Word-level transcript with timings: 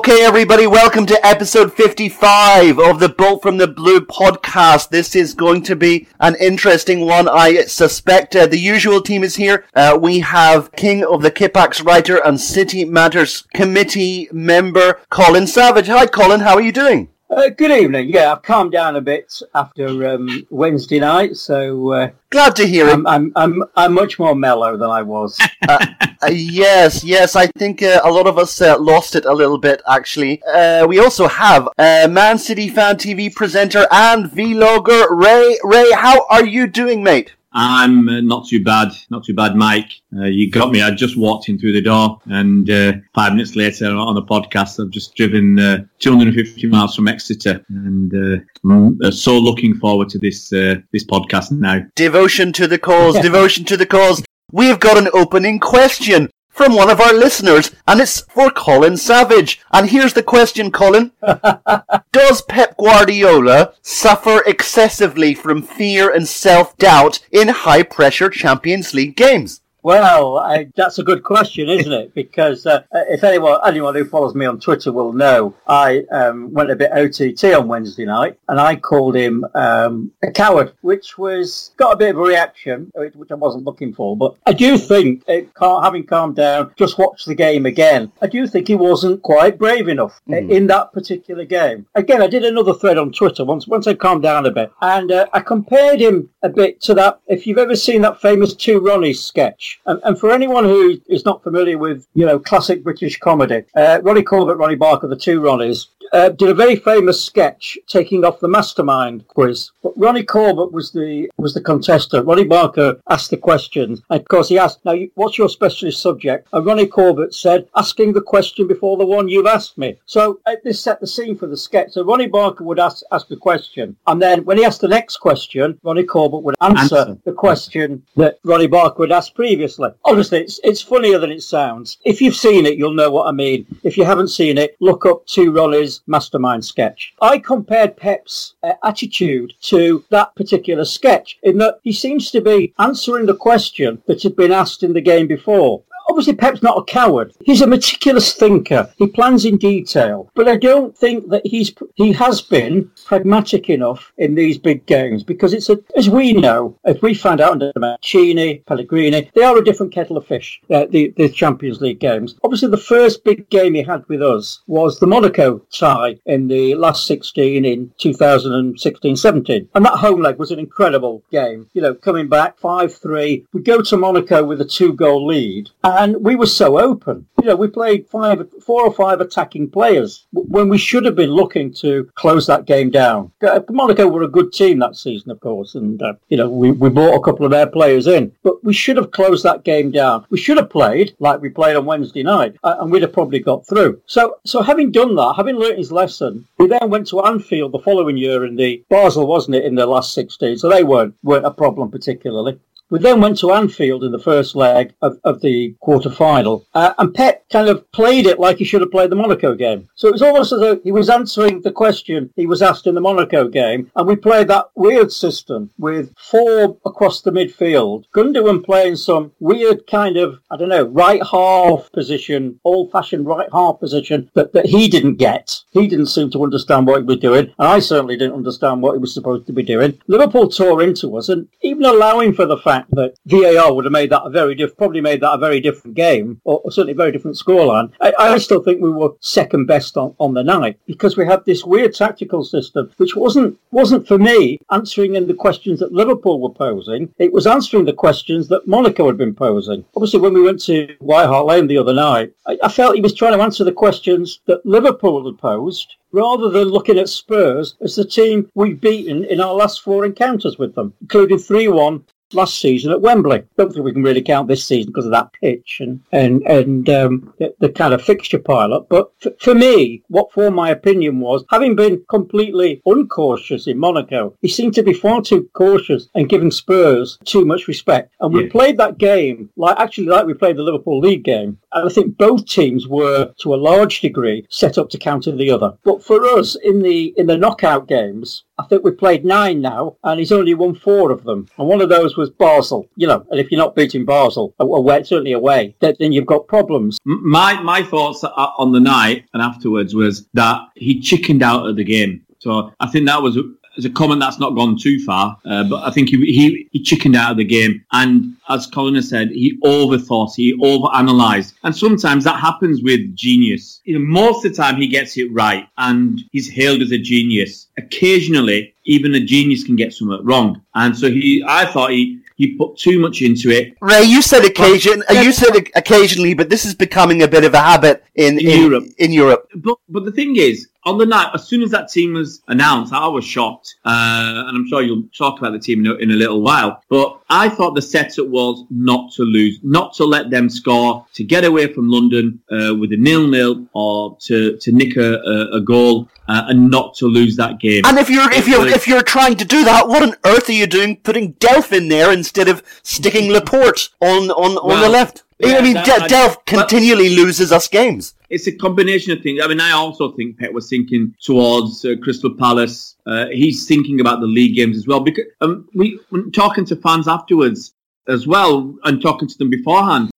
Okay, 0.00 0.24
everybody, 0.24 0.66
welcome 0.66 1.04
to 1.04 1.26
episode 1.26 1.74
55 1.74 2.78
of 2.78 3.00
the 3.00 3.08
Bolt 3.10 3.42
from 3.42 3.58
the 3.58 3.68
Blue 3.68 4.00
podcast. 4.00 4.88
This 4.88 5.14
is 5.14 5.34
going 5.34 5.62
to 5.64 5.76
be 5.76 6.08
an 6.18 6.36
interesting 6.36 7.00
one, 7.04 7.28
I 7.28 7.64
suspect. 7.66 8.34
Uh, 8.34 8.46
the 8.46 8.58
usual 8.58 9.02
team 9.02 9.22
is 9.22 9.36
here. 9.36 9.66
Uh, 9.74 9.98
we 10.00 10.20
have 10.20 10.72
King 10.72 11.04
of 11.04 11.20
the 11.20 11.30
Kippax 11.30 11.84
writer 11.84 12.16
and 12.16 12.40
City 12.40 12.86
Matters 12.86 13.42
committee 13.52 14.26
member, 14.32 15.00
Colin 15.10 15.46
Savage. 15.46 15.88
Hi, 15.88 16.06
Colin, 16.06 16.40
how 16.40 16.54
are 16.54 16.62
you 16.62 16.72
doing? 16.72 17.10
Uh, 17.30 17.48
good 17.48 17.70
evening. 17.70 18.08
Yeah, 18.08 18.32
I've 18.32 18.42
calmed 18.42 18.72
down 18.72 18.96
a 18.96 19.00
bit 19.00 19.40
after 19.54 20.04
um, 20.08 20.44
Wednesday 20.50 20.98
night, 20.98 21.36
so 21.36 21.92
uh, 21.92 22.10
glad 22.30 22.56
to 22.56 22.66
hear 22.66 22.88
I'm, 22.88 23.06
it. 23.06 23.08
I'm, 23.08 23.32
I'm 23.36 23.64
I'm 23.76 23.94
much 23.94 24.18
more 24.18 24.34
mellow 24.34 24.76
than 24.76 24.90
I 24.90 25.02
was. 25.02 25.38
uh, 25.68 25.86
uh, 26.00 26.30
yes, 26.32 27.04
yes. 27.04 27.36
I 27.36 27.46
think 27.46 27.84
uh, 27.84 28.00
a 28.02 28.10
lot 28.10 28.26
of 28.26 28.36
us 28.36 28.60
uh, 28.60 28.76
lost 28.80 29.14
it 29.14 29.26
a 29.26 29.32
little 29.32 29.58
bit. 29.58 29.80
Actually, 29.88 30.42
we 30.88 30.98
also 30.98 31.28
have 31.28 31.68
Man 31.78 32.36
City 32.36 32.68
Fan 32.68 32.96
TV 32.96 33.32
presenter 33.32 33.86
and 33.92 34.26
vlogger 34.26 35.06
Ray. 35.10 35.56
Ray, 35.62 35.92
how 35.92 36.26
are 36.30 36.44
you 36.44 36.66
doing, 36.66 37.00
mate? 37.04 37.36
I'm 37.52 38.08
uh, 38.08 38.20
not 38.20 38.46
too 38.46 38.62
bad, 38.62 38.92
not 39.10 39.24
too 39.24 39.34
bad, 39.34 39.56
Mike. 39.56 39.90
Uh, 40.16 40.24
you 40.24 40.50
got 40.50 40.70
me. 40.70 40.82
I 40.82 40.90
just 40.92 41.16
walked 41.16 41.48
in 41.48 41.58
through 41.58 41.72
the 41.72 41.82
door, 41.82 42.20
and 42.26 42.68
uh, 42.70 42.92
five 43.14 43.32
minutes 43.32 43.56
later 43.56 43.86
on 43.86 44.14
the 44.14 44.22
podcast, 44.22 44.82
I've 44.82 44.90
just 44.90 45.16
driven 45.16 45.58
uh, 45.58 45.84
250 45.98 46.66
miles 46.68 46.94
from 46.94 47.08
Exeter, 47.08 47.64
and 47.68 48.14
uh, 48.14 48.70
I'm 48.70 49.12
so 49.12 49.36
looking 49.38 49.74
forward 49.74 50.08
to 50.10 50.18
this 50.18 50.50
this 50.50 51.04
podcast 51.04 51.50
now. 51.50 51.80
Devotion 51.96 52.52
to 52.52 52.68
the 52.68 52.78
cause, 52.78 53.18
devotion 53.22 53.64
to 53.64 53.76
the 53.76 53.86
cause. 53.86 54.22
We've 54.52 54.80
got 54.80 54.98
an 54.98 55.08
opening 55.12 55.60
question 55.60 56.28
from 56.60 56.74
one 56.74 56.90
of 56.90 57.00
our 57.00 57.14
listeners, 57.14 57.70
and 57.88 58.02
it's 58.02 58.20
for 58.20 58.50
Colin 58.50 58.94
Savage. 58.98 59.62
And 59.72 59.88
here's 59.88 60.12
the 60.12 60.22
question, 60.22 60.70
Colin. 60.70 61.10
Does 62.12 62.42
Pep 62.42 62.76
Guardiola 62.76 63.72
suffer 63.80 64.42
excessively 64.44 65.32
from 65.32 65.62
fear 65.62 66.12
and 66.12 66.28
self-doubt 66.28 67.26
in 67.32 67.48
high-pressure 67.48 68.28
Champions 68.28 68.92
League 68.92 69.16
games? 69.16 69.62
Well, 69.82 70.38
I, 70.38 70.68
that's 70.76 70.98
a 70.98 71.02
good 71.02 71.22
question, 71.22 71.68
isn't 71.68 71.92
it? 71.92 72.14
Because 72.14 72.66
uh, 72.66 72.82
if 72.92 73.24
anyone 73.24 73.60
anyone 73.64 73.94
who 73.94 74.04
follows 74.04 74.34
me 74.34 74.44
on 74.44 74.60
Twitter 74.60 74.92
will 74.92 75.12
know, 75.12 75.54
I 75.66 76.04
um, 76.10 76.52
went 76.52 76.70
a 76.70 76.76
bit 76.76 76.92
OTT 76.92 77.44
on 77.58 77.68
Wednesday 77.68 78.04
night, 78.04 78.38
and 78.48 78.60
I 78.60 78.76
called 78.76 79.16
him 79.16 79.44
um, 79.54 80.12
a 80.22 80.30
coward, 80.30 80.74
which 80.82 81.16
was 81.16 81.72
got 81.76 81.94
a 81.94 81.96
bit 81.96 82.10
of 82.10 82.18
a 82.18 82.22
reaction, 82.22 82.90
which 82.94 83.30
I 83.30 83.34
wasn't 83.34 83.64
looking 83.64 83.94
for. 83.94 84.16
But 84.16 84.34
I 84.46 84.52
do 84.52 84.76
think, 84.76 85.24
it, 85.26 85.48
having 85.58 86.04
calmed 86.04 86.36
down, 86.36 86.72
just 86.76 86.98
watched 86.98 87.26
the 87.26 87.34
game 87.34 87.64
again. 87.64 88.12
I 88.20 88.26
do 88.26 88.46
think 88.46 88.68
he 88.68 88.74
wasn't 88.74 89.22
quite 89.22 89.58
brave 89.58 89.88
enough 89.88 90.20
mm. 90.28 90.50
in 90.50 90.66
that 90.66 90.92
particular 90.92 91.44
game. 91.44 91.86
Again, 91.94 92.20
I 92.20 92.26
did 92.26 92.44
another 92.44 92.74
thread 92.74 92.98
on 92.98 93.12
Twitter 93.12 93.44
once 93.44 93.66
once 93.66 93.86
I 93.86 93.94
calmed 93.94 94.22
down 94.22 94.44
a 94.44 94.50
bit, 94.50 94.72
and 94.82 95.10
uh, 95.10 95.26
I 95.32 95.40
compared 95.40 96.00
him 96.00 96.28
a 96.42 96.50
bit 96.50 96.82
to 96.82 96.94
that. 96.94 97.20
If 97.28 97.46
you've 97.46 97.58
ever 97.58 97.76
seen 97.76 98.02
that 98.02 98.20
famous 98.20 98.54
Two 98.54 98.80
Ronnies 98.80 99.18
sketch 99.18 99.69
and, 99.86 100.00
and, 100.04 100.18
for 100.18 100.30
anyone 100.30 100.64
who 100.64 101.00
is 101.08 101.24
not 101.24 101.42
familiar 101.42 101.78
with, 101.78 102.06
you 102.14 102.26
know, 102.26 102.38
classic 102.38 102.82
British 102.82 103.18
comedy, 103.18 103.62
uh, 103.74 104.00
Ronnie 104.02 104.22
Corbett, 104.22 104.56
Ronnie 104.56 104.76
Barker, 104.76 105.08
the 105.08 105.16
two 105.16 105.40
Ronnies, 105.40 105.86
uh, 106.12 106.30
did 106.30 106.48
a 106.48 106.54
very 106.54 106.76
famous 106.76 107.24
sketch 107.24 107.78
taking 107.86 108.24
off 108.24 108.40
the 108.40 108.48
mastermind 108.48 109.26
quiz. 109.28 109.70
But 109.82 109.92
Ronnie 109.96 110.24
Corbett 110.24 110.72
was 110.72 110.92
the 110.92 111.30
was 111.36 111.54
the 111.54 111.60
contestant. 111.60 112.26
Ronnie 112.26 112.44
Barker 112.44 113.00
asked 113.08 113.30
the 113.30 113.36
questions. 113.36 114.02
And 114.10 114.20
of 114.20 114.28
course, 114.28 114.48
he 114.48 114.58
asked, 114.58 114.84
"Now, 114.84 114.96
what's 115.14 115.38
your 115.38 115.48
specialist 115.48 116.02
subject?" 116.02 116.48
And 116.52 116.66
Ronnie 116.66 116.86
Corbett 116.86 117.34
said, 117.34 117.68
"Asking 117.76 118.12
the 118.12 118.20
question 118.20 118.66
before 118.66 118.96
the 118.96 119.06
one 119.06 119.28
you've 119.28 119.46
asked 119.46 119.78
me." 119.78 119.98
So 120.06 120.40
uh, 120.46 120.56
this 120.64 120.80
set 120.80 121.00
the 121.00 121.06
scene 121.06 121.36
for 121.36 121.46
the 121.46 121.56
sketch. 121.56 121.92
So 121.92 122.04
Ronnie 122.04 122.26
Barker 122.26 122.64
would 122.64 122.80
ask 122.80 123.02
ask 123.12 123.28
the 123.28 123.36
question, 123.36 123.96
and 124.06 124.20
then 124.20 124.44
when 124.44 124.58
he 124.58 124.64
asked 124.64 124.80
the 124.80 124.88
next 124.88 125.18
question, 125.18 125.78
Ronnie 125.82 126.04
Corbett 126.04 126.42
would 126.42 126.56
answer, 126.60 126.96
answer. 126.96 127.18
the 127.24 127.32
question 127.32 128.02
that 128.16 128.38
Ronnie 128.44 128.66
Barker 128.66 129.04
had 129.04 129.12
asked 129.12 129.34
previously. 129.34 129.59
Obviously, 130.04 130.40
it's 130.40 130.60
it's 130.64 130.82
funnier 130.82 131.18
than 131.18 131.30
it 131.30 131.42
sounds. 131.42 131.98
If 132.04 132.20
you've 132.20 132.36
seen 132.36 132.66
it, 132.66 132.78
you'll 132.78 132.94
know 132.94 133.10
what 133.10 133.26
I 133.26 133.32
mean. 133.32 133.66
If 133.82 133.96
you 133.96 134.04
haven't 134.04 134.28
seen 134.28 134.58
it, 134.58 134.76
look 134.80 135.06
up 135.06 135.26
two 135.26 135.52
Ronnies 135.52 136.00
mastermind 136.06 136.64
sketch. 136.64 137.14
I 137.20 137.38
compared 137.38 137.96
Pep's 137.96 138.54
uh, 138.62 138.72
attitude 138.82 139.54
to 139.62 140.04
that 140.10 140.34
particular 140.34 140.84
sketch 140.84 141.38
in 141.42 141.58
that 141.58 141.80
he 141.82 141.92
seems 141.92 142.30
to 142.30 142.40
be 142.40 142.74
answering 142.78 143.26
the 143.26 143.34
question 143.34 144.02
that 144.06 144.22
had 144.22 144.36
been 144.36 144.52
asked 144.52 144.82
in 144.82 144.92
the 144.92 145.00
game 145.00 145.26
before. 145.26 145.82
Obviously, 146.10 146.34
Pep's 146.34 146.60
not 146.60 146.76
a 146.76 146.82
coward. 146.82 147.32
He's 147.44 147.62
a 147.62 147.68
meticulous 147.68 148.34
thinker. 148.34 148.92
He 148.96 149.06
plans 149.06 149.44
in 149.44 149.58
detail. 149.58 150.28
But 150.34 150.48
I 150.48 150.56
don't 150.56 150.98
think 150.98 151.28
that 151.30 151.46
he's 151.46 151.72
he 151.94 152.12
has 152.14 152.42
been 152.42 152.90
pragmatic 153.06 153.70
enough 153.70 154.12
in 154.18 154.34
these 154.34 154.58
big 154.58 154.86
games 154.86 155.22
because 155.22 155.54
it's 155.54 155.70
a, 155.70 155.78
as 155.96 156.10
we 156.10 156.32
know, 156.32 156.76
as 156.84 157.00
we 157.00 157.14
found 157.14 157.40
out 157.40 157.52
under 157.52 157.70
Mancini, 157.76 158.58
Pellegrini, 158.66 159.30
they 159.36 159.44
are 159.44 159.56
a 159.56 159.64
different 159.64 159.92
kettle 159.92 160.16
of 160.16 160.26
fish. 160.26 160.60
Uh, 160.68 160.86
the 160.90 161.14
the 161.16 161.28
Champions 161.28 161.80
League 161.80 162.00
games. 162.00 162.34
Obviously, 162.42 162.68
the 162.68 162.76
first 162.76 163.22
big 163.22 163.48
game 163.48 163.74
he 163.74 163.82
had 163.84 164.04
with 164.08 164.20
us 164.20 164.62
was 164.66 164.98
the 164.98 165.06
Monaco 165.06 165.60
tie 165.70 166.18
in 166.26 166.48
the 166.48 166.74
last 166.74 167.06
16 167.06 167.64
in 167.64 167.92
2016-17, 168.00 169.68
and 169.76 169.84
that 169.84 169.98
home 169.98 170.20
leg 170.20 170.40
was 170.40 170.50
an 170.50 170.58
incredible 170.58 171.22
game. 171.30 171.68
You 171.72 171.82
know, 171.82 171.94
coming 171.94 172.28
back 172.28 172.58
five 172.58 172.92
three, 172.92 173.46
we 173.52 173.62
go 173.62 173.80
to 173.80 173.96
Monaco 173.96 174.42
with 174.42 174.60
a 174.60 174.64
two 174.64 174.92
goal 174.92 175.24
lead. 175.24 175.70
And 176.00 176.16
we 176.24 176.34
were 176.34 176.46
so 176.46 176.78
open. 176.78 177.26
You 177.40 177.48
know, 177.48 177.56
we 177.56 177.68
played 177.68 178.08
five, 178.08 178.48
four 178.64 178.82
or 178.84 178.92
five 178.92 179.20
attacking 179.20 179.70
players 179.70 180.26
when 180.32 180.70
we 180.70 180.78
should 180.78 181.04
have 181.04 181.14
been 181.14 181.30
looking 181.30 181.74
to 181.74 182.10
close 182.14 182.46
that 182.46 182.64
game 182.64 182.90
down. 182.90 183.32
Uh, 183.42 183.60
Monaco 183.68 184.08
were 184.08 184.22
a 184.22 184.28
good 184.28 184.50
team 184.50 184.78
that 184.78 184.96
season, 184.96 185.30
of 185.30 185.40
course, 185.40 185.74
and 185.74 186.02
uh, 186.02 186.14
you 186.28 186.38
know 186.38 186.48
we, 186.48 186.70
we 186.70 186.88
brought 186.88 187.16
a 187.16 187.20
couple 187.20 187.44
of 187.44 187.52
their 187.52 187.66
players 187.66 188.06
in, 188.06 188.32
but 188.42 188.64
we 188.64 188.72
should 188.72 188.96
have 188.96 189.10
closed 189.10 189.44
that 189.44 189.64
game 189.64 189.90
down. 189.90 190.24
We 190.30 190.38
should 190.38 190.56
have 190.56 190.70
played 190.70 191.14
like 191.18 191.42
we 191.42 191.50
played 191.50 191.76
on 191.76 191.84
Wednesday 191.84 192.22
night, 192.22 192.56
uh, 192.64 192.76
and 192.80 192.90
we'd 192.90 193.02
have 193.02 193.12
probably 193.12 193.40
got 193.40 193.66
through. 193.66 194.00
So, 194.06 194.38
so 194.46 194.62
having 194.62 194.90
done 194.90 195.14
that, 195.16 195.34
having 195.36 195.56
learnt 195.56 195.78
his 195.78 195.92
lesson, 195.92 196.46
we 196.58 196.66
then 196.66 196.88
went 196.88 197.08
to 197.08 197.22
Anfield 197.24 197.72
the 197.72 197.78
following 197.78 198.16
year 198.16 198.46
in 198.46 198.56
the 198.56 198.82
Basel, 198.88 199.26
wasn't 199.26 199.56
it, 199.56 199.64
in 199.66 199.74
the 199.74 199.86
last 199.86 200.14
sixteen? 200.14 200.56
So 200.56 200.70
they 200.70 200.82
weren't 200.82 201.14
weren't 201.22 201.44
a 201.44 201.50
problem 201.50 201.90
particularly. 201.90 202.58
We 202.90 202.98
then 202.98 203.20
went 203.20 203.38
to 203.38 203.52
Anfield 203.52 204.02
in 204.02 204.10
the 204.10 204.18
first 204.18 204.56
leg 204.56 204.94
of, 205.00 205.20
of 205.22 205.40
the 205.40 205.76
quarter 205.78 206.10
final, 206.10 206.66
uh, 206.74 206.92
and 206.98 207.14
Pep 207.14 207.48
kind 207.48 207.68
of 207.68 207.90
played 207.92 208.26
it 208.26 208.40
like 208.40 208.56
he 208.56 208.64
should 208.64 208.80
have 208.80 208.90
played 208.90 209.10
the 209.10 209.16
Monaco 209.16 209.54
game. 209.54 209.88
So 209.94 210.08
it 210.08 210.12
was 210.12 210.22
almost 210.22 210.52
as 210.52 210.58
though 210.58 210.80
he 210.82 210.90
was 210.90 211.08
answering 211.08 211.62
the 211.62 211.70
question 211.70 212.32
he 212.34 212.46
was 212.46 212.62
asked 212.62 212.88
in 212.88 212.96
the 212.96 213.00
Monaco 213.00 213.46
game, 213.46 213.92
and 213.94 214.08
we 214.08 214.16
played 214.16 214.48
that 214.48 214.70
weird 214.74 215.12
system 215.12 215.70
with 215.78 216.12
four 216.18 216.78
across 216.84 217.20
the 217.20 217.30
midfield. 217.30 218.06
Gundogan 218.12 218.64
playing 218.64 218.96
some 218.96 219.30
weird 219.38 219.86
kind 219.86 220.16
of, 220.16 220.40
I 220.50 220.56
don't 220.56 220.68
know, 220.68 220.86
right 220.86 221.22
half 221.30 221.92
position, 221.92 222.58
old 222.64 222.90
fashioned 222.90 223.26
right 223.26 223.48
half 223.52 223.78
position 223.78 224.30
that, 224.34 224.52
that 224.52 224.66
he 224.66 224.88
didn't 224.88 225.16
get. 225.16 225.62
He 225.70 225.86
didn't 225.86 226.06
seem 226.06 226.30
to 226.32 226.42
understand 226.42 226.88
what 226.88 227.02
he 227.02 227.04
was 227.04 227.18
doing, 227.18 227.54
and 227.56 227.68
I 227.68 227.78
certainly 227.78 228.16
didn't 228.16 228.34
understand 228.34 228.82
what 228.82 228.94
he 228.94 228.98
was 228.98 229.14
supposed 229.14 229.46
to 229.46 229.52
be 229.52 229.62
doing. 229.62 230.00
Liverpool 230.08 230.48
tore 230.48 230.82
into 230.82 231.16
us, 231.16 231.28
and 231.28 231.46
even 231.62 231.84
allowing 231.84 232.34
for 232.34 232.46
the 232.46 232.56
fact 232.56 232.79
fact 232.80 232.94
that 232.94 233.14
VAR 233.26 233.74
would 233.74 233.84
have 233.84 233.92
made 233.92 234.10
that 234.10 234.22
a 234.22 234.30
very 234.30 234.54
diff- 234.54 234.76
probably 234.76 235.00
made 235.00 235.20
that 235.20 235.34
a 235.34 235.38
very 235.38 235.60
different 235.60 235.96
game, 235.96 236.40
or, 236.44 236.60
or 236.64 236.72
certainly 236.72 236.92
a 236.92 236.96
very 236.96 237.12
different 237.12 237.36
scoreline. 237.36 237.92
I, 238.00 238.12
I 238.18 238.38
still 238.38 238.62
think 238.62 238.80
we 238.80 238.90
were 238.90 239.10
second 239.20 239.66
best 239.66 239.96
on, 239.96 240.14
on 240.18 240.34
the 240.34 240.42
night 240.42 240.78
because 240.86 241.16
we 241.16 241.26
had 241.26 241.44
this 241.44 241.64
weird 241.64 241.94
tactical 241.94 242.44
system, 242.44 242.90
which 242.96 243.16
wasn't 243.16 243.58
wasn't 243.70 244.06
for 244.06 244.18
me 244.18 244.60
answering 244.70 245.14
in 245.14 245.26
the 245.26 245.34
questions 245.34 245.80
that 245.80 245.92
Liverpool 245.92 246.40
were 246.40 246.50
posing. 246.50 247.12
It 247.18 247.32
was 247.32 247.46
answering 247.46 247.84
the 247.84 247.92
questions 247.92 248.48
that 248.48 248.66
Monaco 248.66 249.06
had 249.06 249.18
been 249.18 249.34
posing. 249.34 249.84
Obviously, 249.94 250.20
when 250.20 250.34
we 250.34 250.42
went 250.42 250.62
to 250.64 250.94
White 251.00 251.26
Hart 251.26 251.46
Lane 251.46 251.66
the 251.66 251.78
other 251.78 251.94
night, 251.94 252.32
I, 252.46 252.58
I 252.62 252.68
felt 252.68 252.94
he 252.94 253.00
was 253.00 253.14
trying 253.14 253.36
to 253.36 253.42
answer 253.42 253.64
the 253.64 253.72
questions 253.72 254.40
that 254.46 254.64
Liverpool 254.64 255.24
had 255.24 255.38
posed 255.38 255.96
rather 256.12 256.50
than 256.50 256.68
looking 256.68 256.98
at 256.98 257.08
Spurs 257.08 257.76
as 257.80 257.94
the 257.94 258.04
team 258.04 258.50
we've 258.54 258.80
beaten 258.80 259.24
in 259.24 259.40
our 259.40 259.54
last 259.54 259.82
four 259.82 260.04
encounters 260.04 260.58
with 260.58 260.74
them, 260.74 260.92
including 261.00 261.38
3 261.38 261.68
1 261.68 262.04
last 262.32 262.60
season 262.60 262.92
at 262.92 263.00
Wembley. 263.00 263.42
Don't 263.56 263.72
think 263.72 263.84
we 263.84 263.92
can 263.92 264.02
really 264.02 264.22
count 264.22 264.48
this 264.48 264.64
season 264.64 264.90
because 264.90 265.06
of 265.06 265.12
that 265.12 265.32
pitch 265.32 265.78
and 265.80 266.00
and 266.12 266.42
and 266.46 266.88
um, 266.88 267.34
the, 267.38 267.54
the, 267.60 267.68
kind 267.68 267.94
of 267.94 268.02
fixture 268.02 268.38
pileup. 268.38 268.86
But 268.88 269.12
f- 269.24 269.32
for 269.40 269.54
me, 269.54 270.02
what 270.08 270.32
formed 270.32 270.56
my 270.56 270.70
opinion 270.70 271.20
was 271.20 271.44
having 271.50 271.76
been 271.76 272.04
completely 272.08 272.82
uncautious 272.86 273.66
in 273.66 273.78
Monaco, 273.78 274.36
he 274.40 274.48
seemed 274.48 274.74
to 274.74 274.82
be 274.82 274.92
far 274.92 275.22
too 275.22 275.48
cautious 275.54 276.08
and 276.14 276.28
giving 276.28 276.50
Spurs 276.50 277.18
too 277.24 277.44
much 277.44 277.68
respect. 277.68 278.14
And 278.20 278.34
we 278.34 278.44
yeah. 278.44 278.50
played 278.50 278.78
that 278.78 278.98
game 278.98 279.50
like 279.56 279.78
actually 279.78 280.06
like 280.06 280.26
we 280.26 280.34
played 280.34 280.56
the 280.56 280.62
Liverpool 280.62 281.00
League 281.00 281.24
game 281.24 281.58
and 281.72 281.88
I 281.88 281.92
think 281.92 282.16
both 282.16 282.46
teams 282.46 282.86
were, 282.88 283.32
to 283.38 283.54
a 283.54 283.56
large 283.56 284.00
degree, 284.00 284.46
set 284.50 284.78
up 284.78 284.90
to 284.90 284.98
counter 284.98 285.32
the 285.32 285.50
other. 285.50 285.74
But 285.84 286.02
for 286.02 286.24
us, 286.24 286.56
in 286.62 286.82
the 286.82 287.14
in 287.16 287.26
the 287.26 287.36
knockout 287.36 287.88
games, 287.88 288.44
I 288.58 288.64
think 288.64 288.84
we 288.84 288.90
played 288.90 289.24
nine 289.24 289.60
now, 289.60 289.96
and 290.04 290.18
he's 290.18 290.32
only 290.32 290.54
won 290.54 290.74
four 290.74 291.10
of 291.10 291.24
them. 291.24 291.48
And 291.58 291.68
one 291.68 291.80
of 291.80 291.88
those 291.88 292.16
was 292.16 292.30
Basel. 292.30 292.86
You 292.96 293.06
know, 293.06 293.26
and 293.30 293.40
if 293.40 293.50
you're 293.50 293.60
not 293.60 293.74
beating 293.74 294.04
Basel, 294.04 294.54
away, 294.58 295.02
certainly 295.02 295.32
away, 295.32 295.74
then 295.80 296.12
you've 296.12 296.26
got 296.26 296.48
problems. 296.48 296.98
My 297.04 297.60
my 297.62 297.82
thoughts 297.82 298.24
on 298.24 298.72
the 298.72 298.80
night 298.80 299.24
and 299.32 299.42
afterwards 299.42 299.94
was 299.94 300.26
that 300.34 300.60
he 300.74 301.00
chickened 301.00 301.42
out 301.42 301.66
of 301.66 301.76
the 301.76 301.84
game. 301.84 302.24
So 302.38 302.72
I 302.80 302.86
think 302.86 303.06
that 303.06 303.22
was 303.22 303.38
as 303.76 303.84
a 303.84 303.90
comment 303.90 304.20
that's 304.20 304.38
not 304.38 304.54
gone 304.54 304.76
too 304.76 305.02
far, 305.04 305.38
uh, 305.44 305.64
but 305.64 305.82
I 305.82 305.90
think 305.90 306.08
he, 306.08 306.16
he, 306.18 306.68
he 306.72 306.82
chickened 306.82 307.16
out 307.16 307.32
of 307.32 307.36
the 307.36 307.44
game. 307.44 307.84
And 307.92 308.36
as 308.48 308.66
Colin 308.66 308.94
has 308.96 309.08
said, 309.08 309.30
he 309.30 309.58
overthought, 309.64 310.34
he 310.34 310.56
overanalyzed. 310.58 311.54
And 311.62 311.74
sometimes 311.74 312.24
that 312.24 312.40
happens 312.40 312.82
with 312.82 313.14
genius. 313.16 313.80
You 313.84 313.98
know, 313.98 314.04
most 314.04 314.44
of 314.44 314.52
the 314.52 314.56
time 314.56 314.76
he 314.76 314.88
gets 314.88 315.16
it 315.16 315.32
right 315.32 315.68
and 315.78 316.20
he's 316.32 316.50
hailed 316.50 316.82
as 316.82 316.92
a 316.92 316.98
genius. 316.98 317.68
Occasionally, 317.78 318.74
even 318.84 319.14
a 319.14 319.20
genius 319.20 319.64
can 319.64 319.76
get 319.76 319.92
something 319.92 320.24
wrong. 320.24 320.62
And 320.74 320.96
so 320.96 321.10
he, 321.10 321.44
I 321.46 321.66
thought 321.66 321.90
he, 321.90 322.20
he 322.36 322.56
put 322.56 322.76
too 322.78 322.98
much 322.98 323.20
into 323.20 323.50
it. 323.50 323.76
Ray, 323.82 324.02
you 324.04 324.22
said 324.22 324.46
occasion, 324.46 325.04
uh, 325.10 325.20
you 325.20 325.30
said 325.30 325.54
occasionally, 325.74 326.32
but 326.32 326.48
this 326.48 326.64
is 326.64 326.74
becoming 326.74 327.22
a 327.22 327.28
bit 327.28 327.44
of 327.44 327.52
a 327.52 327.60
habit 327.60 328.02
in, 328.14 328.38
in, 328.38 328.48
in 328.48 328.60
Europe. 328.60 328.84
In 328.96 329.12
Europe, 329.12 329.50
but 329.56 329.76
but 329.90 330.06
the 330.06 330.12
thing 330.12 330.36
is, 330.36 330.69
on 330.84 330.96
the 330.96 331.06
night, 331.06 331.30
as 331.34 331.46
soon 331.46 331.62
as 331.62 331.70
that 331.72 331.90
team 331.90 332.14
was 332.14 332.42
announced, 332.48 332.92
I 332.92 333.06
was 333.06 333.24
shocked. 333.24 333.76
Uh, 333.84 334.44
and 334.46 334.56
I'm 334.56 334.66
sure 334.68 334.82
you'll 334.82 335.04
talk 335.16 335.38
about 335.38 335.52
the 335.52 335.58
team 335.58 335.80
in 335.80 335.86
a, 335.86 335.94
in 335.96 336.10
a, 336.10 336.14
little 336.14 336.40
while. 336.40 336.82
But 336.88 337.20
I 337.28 337.48
thought 337.48 337.74
the 337.74 337.82
setup 337.82 338.28
was 338.28 338.64
not 338.70 339.12
to 339.12 339.22
lose, 339.22 339.58
not 339.62 339.92
to 339.94 340.04
let 340.04 340.30
them 340.30 340.48
score, 340.48 341.06
to 341.14 341.24
get 341.24 341.44
away 341.44 341.72
from 341.72 341.88
London 341.88 342.40
uh, 342.50 342.74
with 342.74 342.92
a 342.92 342.96
nil-nil, 342.96 343.66
or 343.74 344.16
to, 344.20 344.56
to 344.56 344.72
nick 344.72 344.96
a, 344.96 345.18
a 345.52 345.60
goal 345.60 346.08
uh, 346.28 346.44
and 346.48 346.70
not 346.70 346.94
to 346.94 347.06
lose 347.06 347.36
that 347.36 347.58
game. 347.58 347.82
And 347.84 347.98
if 347.98 348.08
you're 348.08 348.30
if 348.32 348.48
you're 348.48 348.66
if 348.66 348.86
you're 348.86 349.02
trying 349.02 349.36
to 349.36 349.44
do 349.44 349.64
that, 349.64 349.88
what 349.88 350.02
on 350.02 350.14
earth 350.24 350.48
are 350.48 350.52
you 350.52 350.66
doing? 350.66 350.96
Putting 350.96 351.34
Delph 351.34 351.72
in 351.72 351.88
there 351.88 352.12
instead 352.12 352.48
of 352.48 352.62
sticking 352.82 353.30
Laporte 353.30 353.90
on 354.00 354.30
on, 354.30 354.56
on 354.58 354.68
well, 354.68 354.82
the 354.82 354.88
left. 354.88 355.24
Yeah, 355.38 355.56
I 355.56 355.62
mean, 355.62 355.74
that, 355.74 356.10
Delph 356.10 356.44
continually 356.44 357.16
loses 357.16 357.50
us 357.50 357.66
games 357.66 358.14
it's 358.30 358.46
a 358.46 358.52
combination 358.52 359.12
of 359.12 359.22
things. 359.22 359.40
I 359.42 359.48
mean, 359.48 359.60
I 359.60 359.72
also 359.72 360.12
think 360.12 360.38
Pep 360.38 360.52
was 360.52 360.70
thinking 360.70 361.14
towards 361.20 361.84
uh, 361.84 361.96
Crystal 362.02 362.32
Palace. 362.32 362.96
Uh, 363.06 363.26
he's 363.26 363.66
thinking 363.66 364.00
about 364.00 364.20
the 364.20 364.26
league 364.26 364.54
games 364.56 364.76
as 364.76 364.86
well 364.86 365.00
because 365.00 365.24
um, 365.40 365.68
we 365.74 366.00
talking 366.32 366.64
to 366.66 366.76
fans 366.76 367.08
afterwards 367.08 367.74
as 368.08 368.26
well 368.26 368.74
and 368.84 369.02
talking 369.02 369.28
to 369.28 369.38
them 369.38 369.50
beforehand 369.50 370.10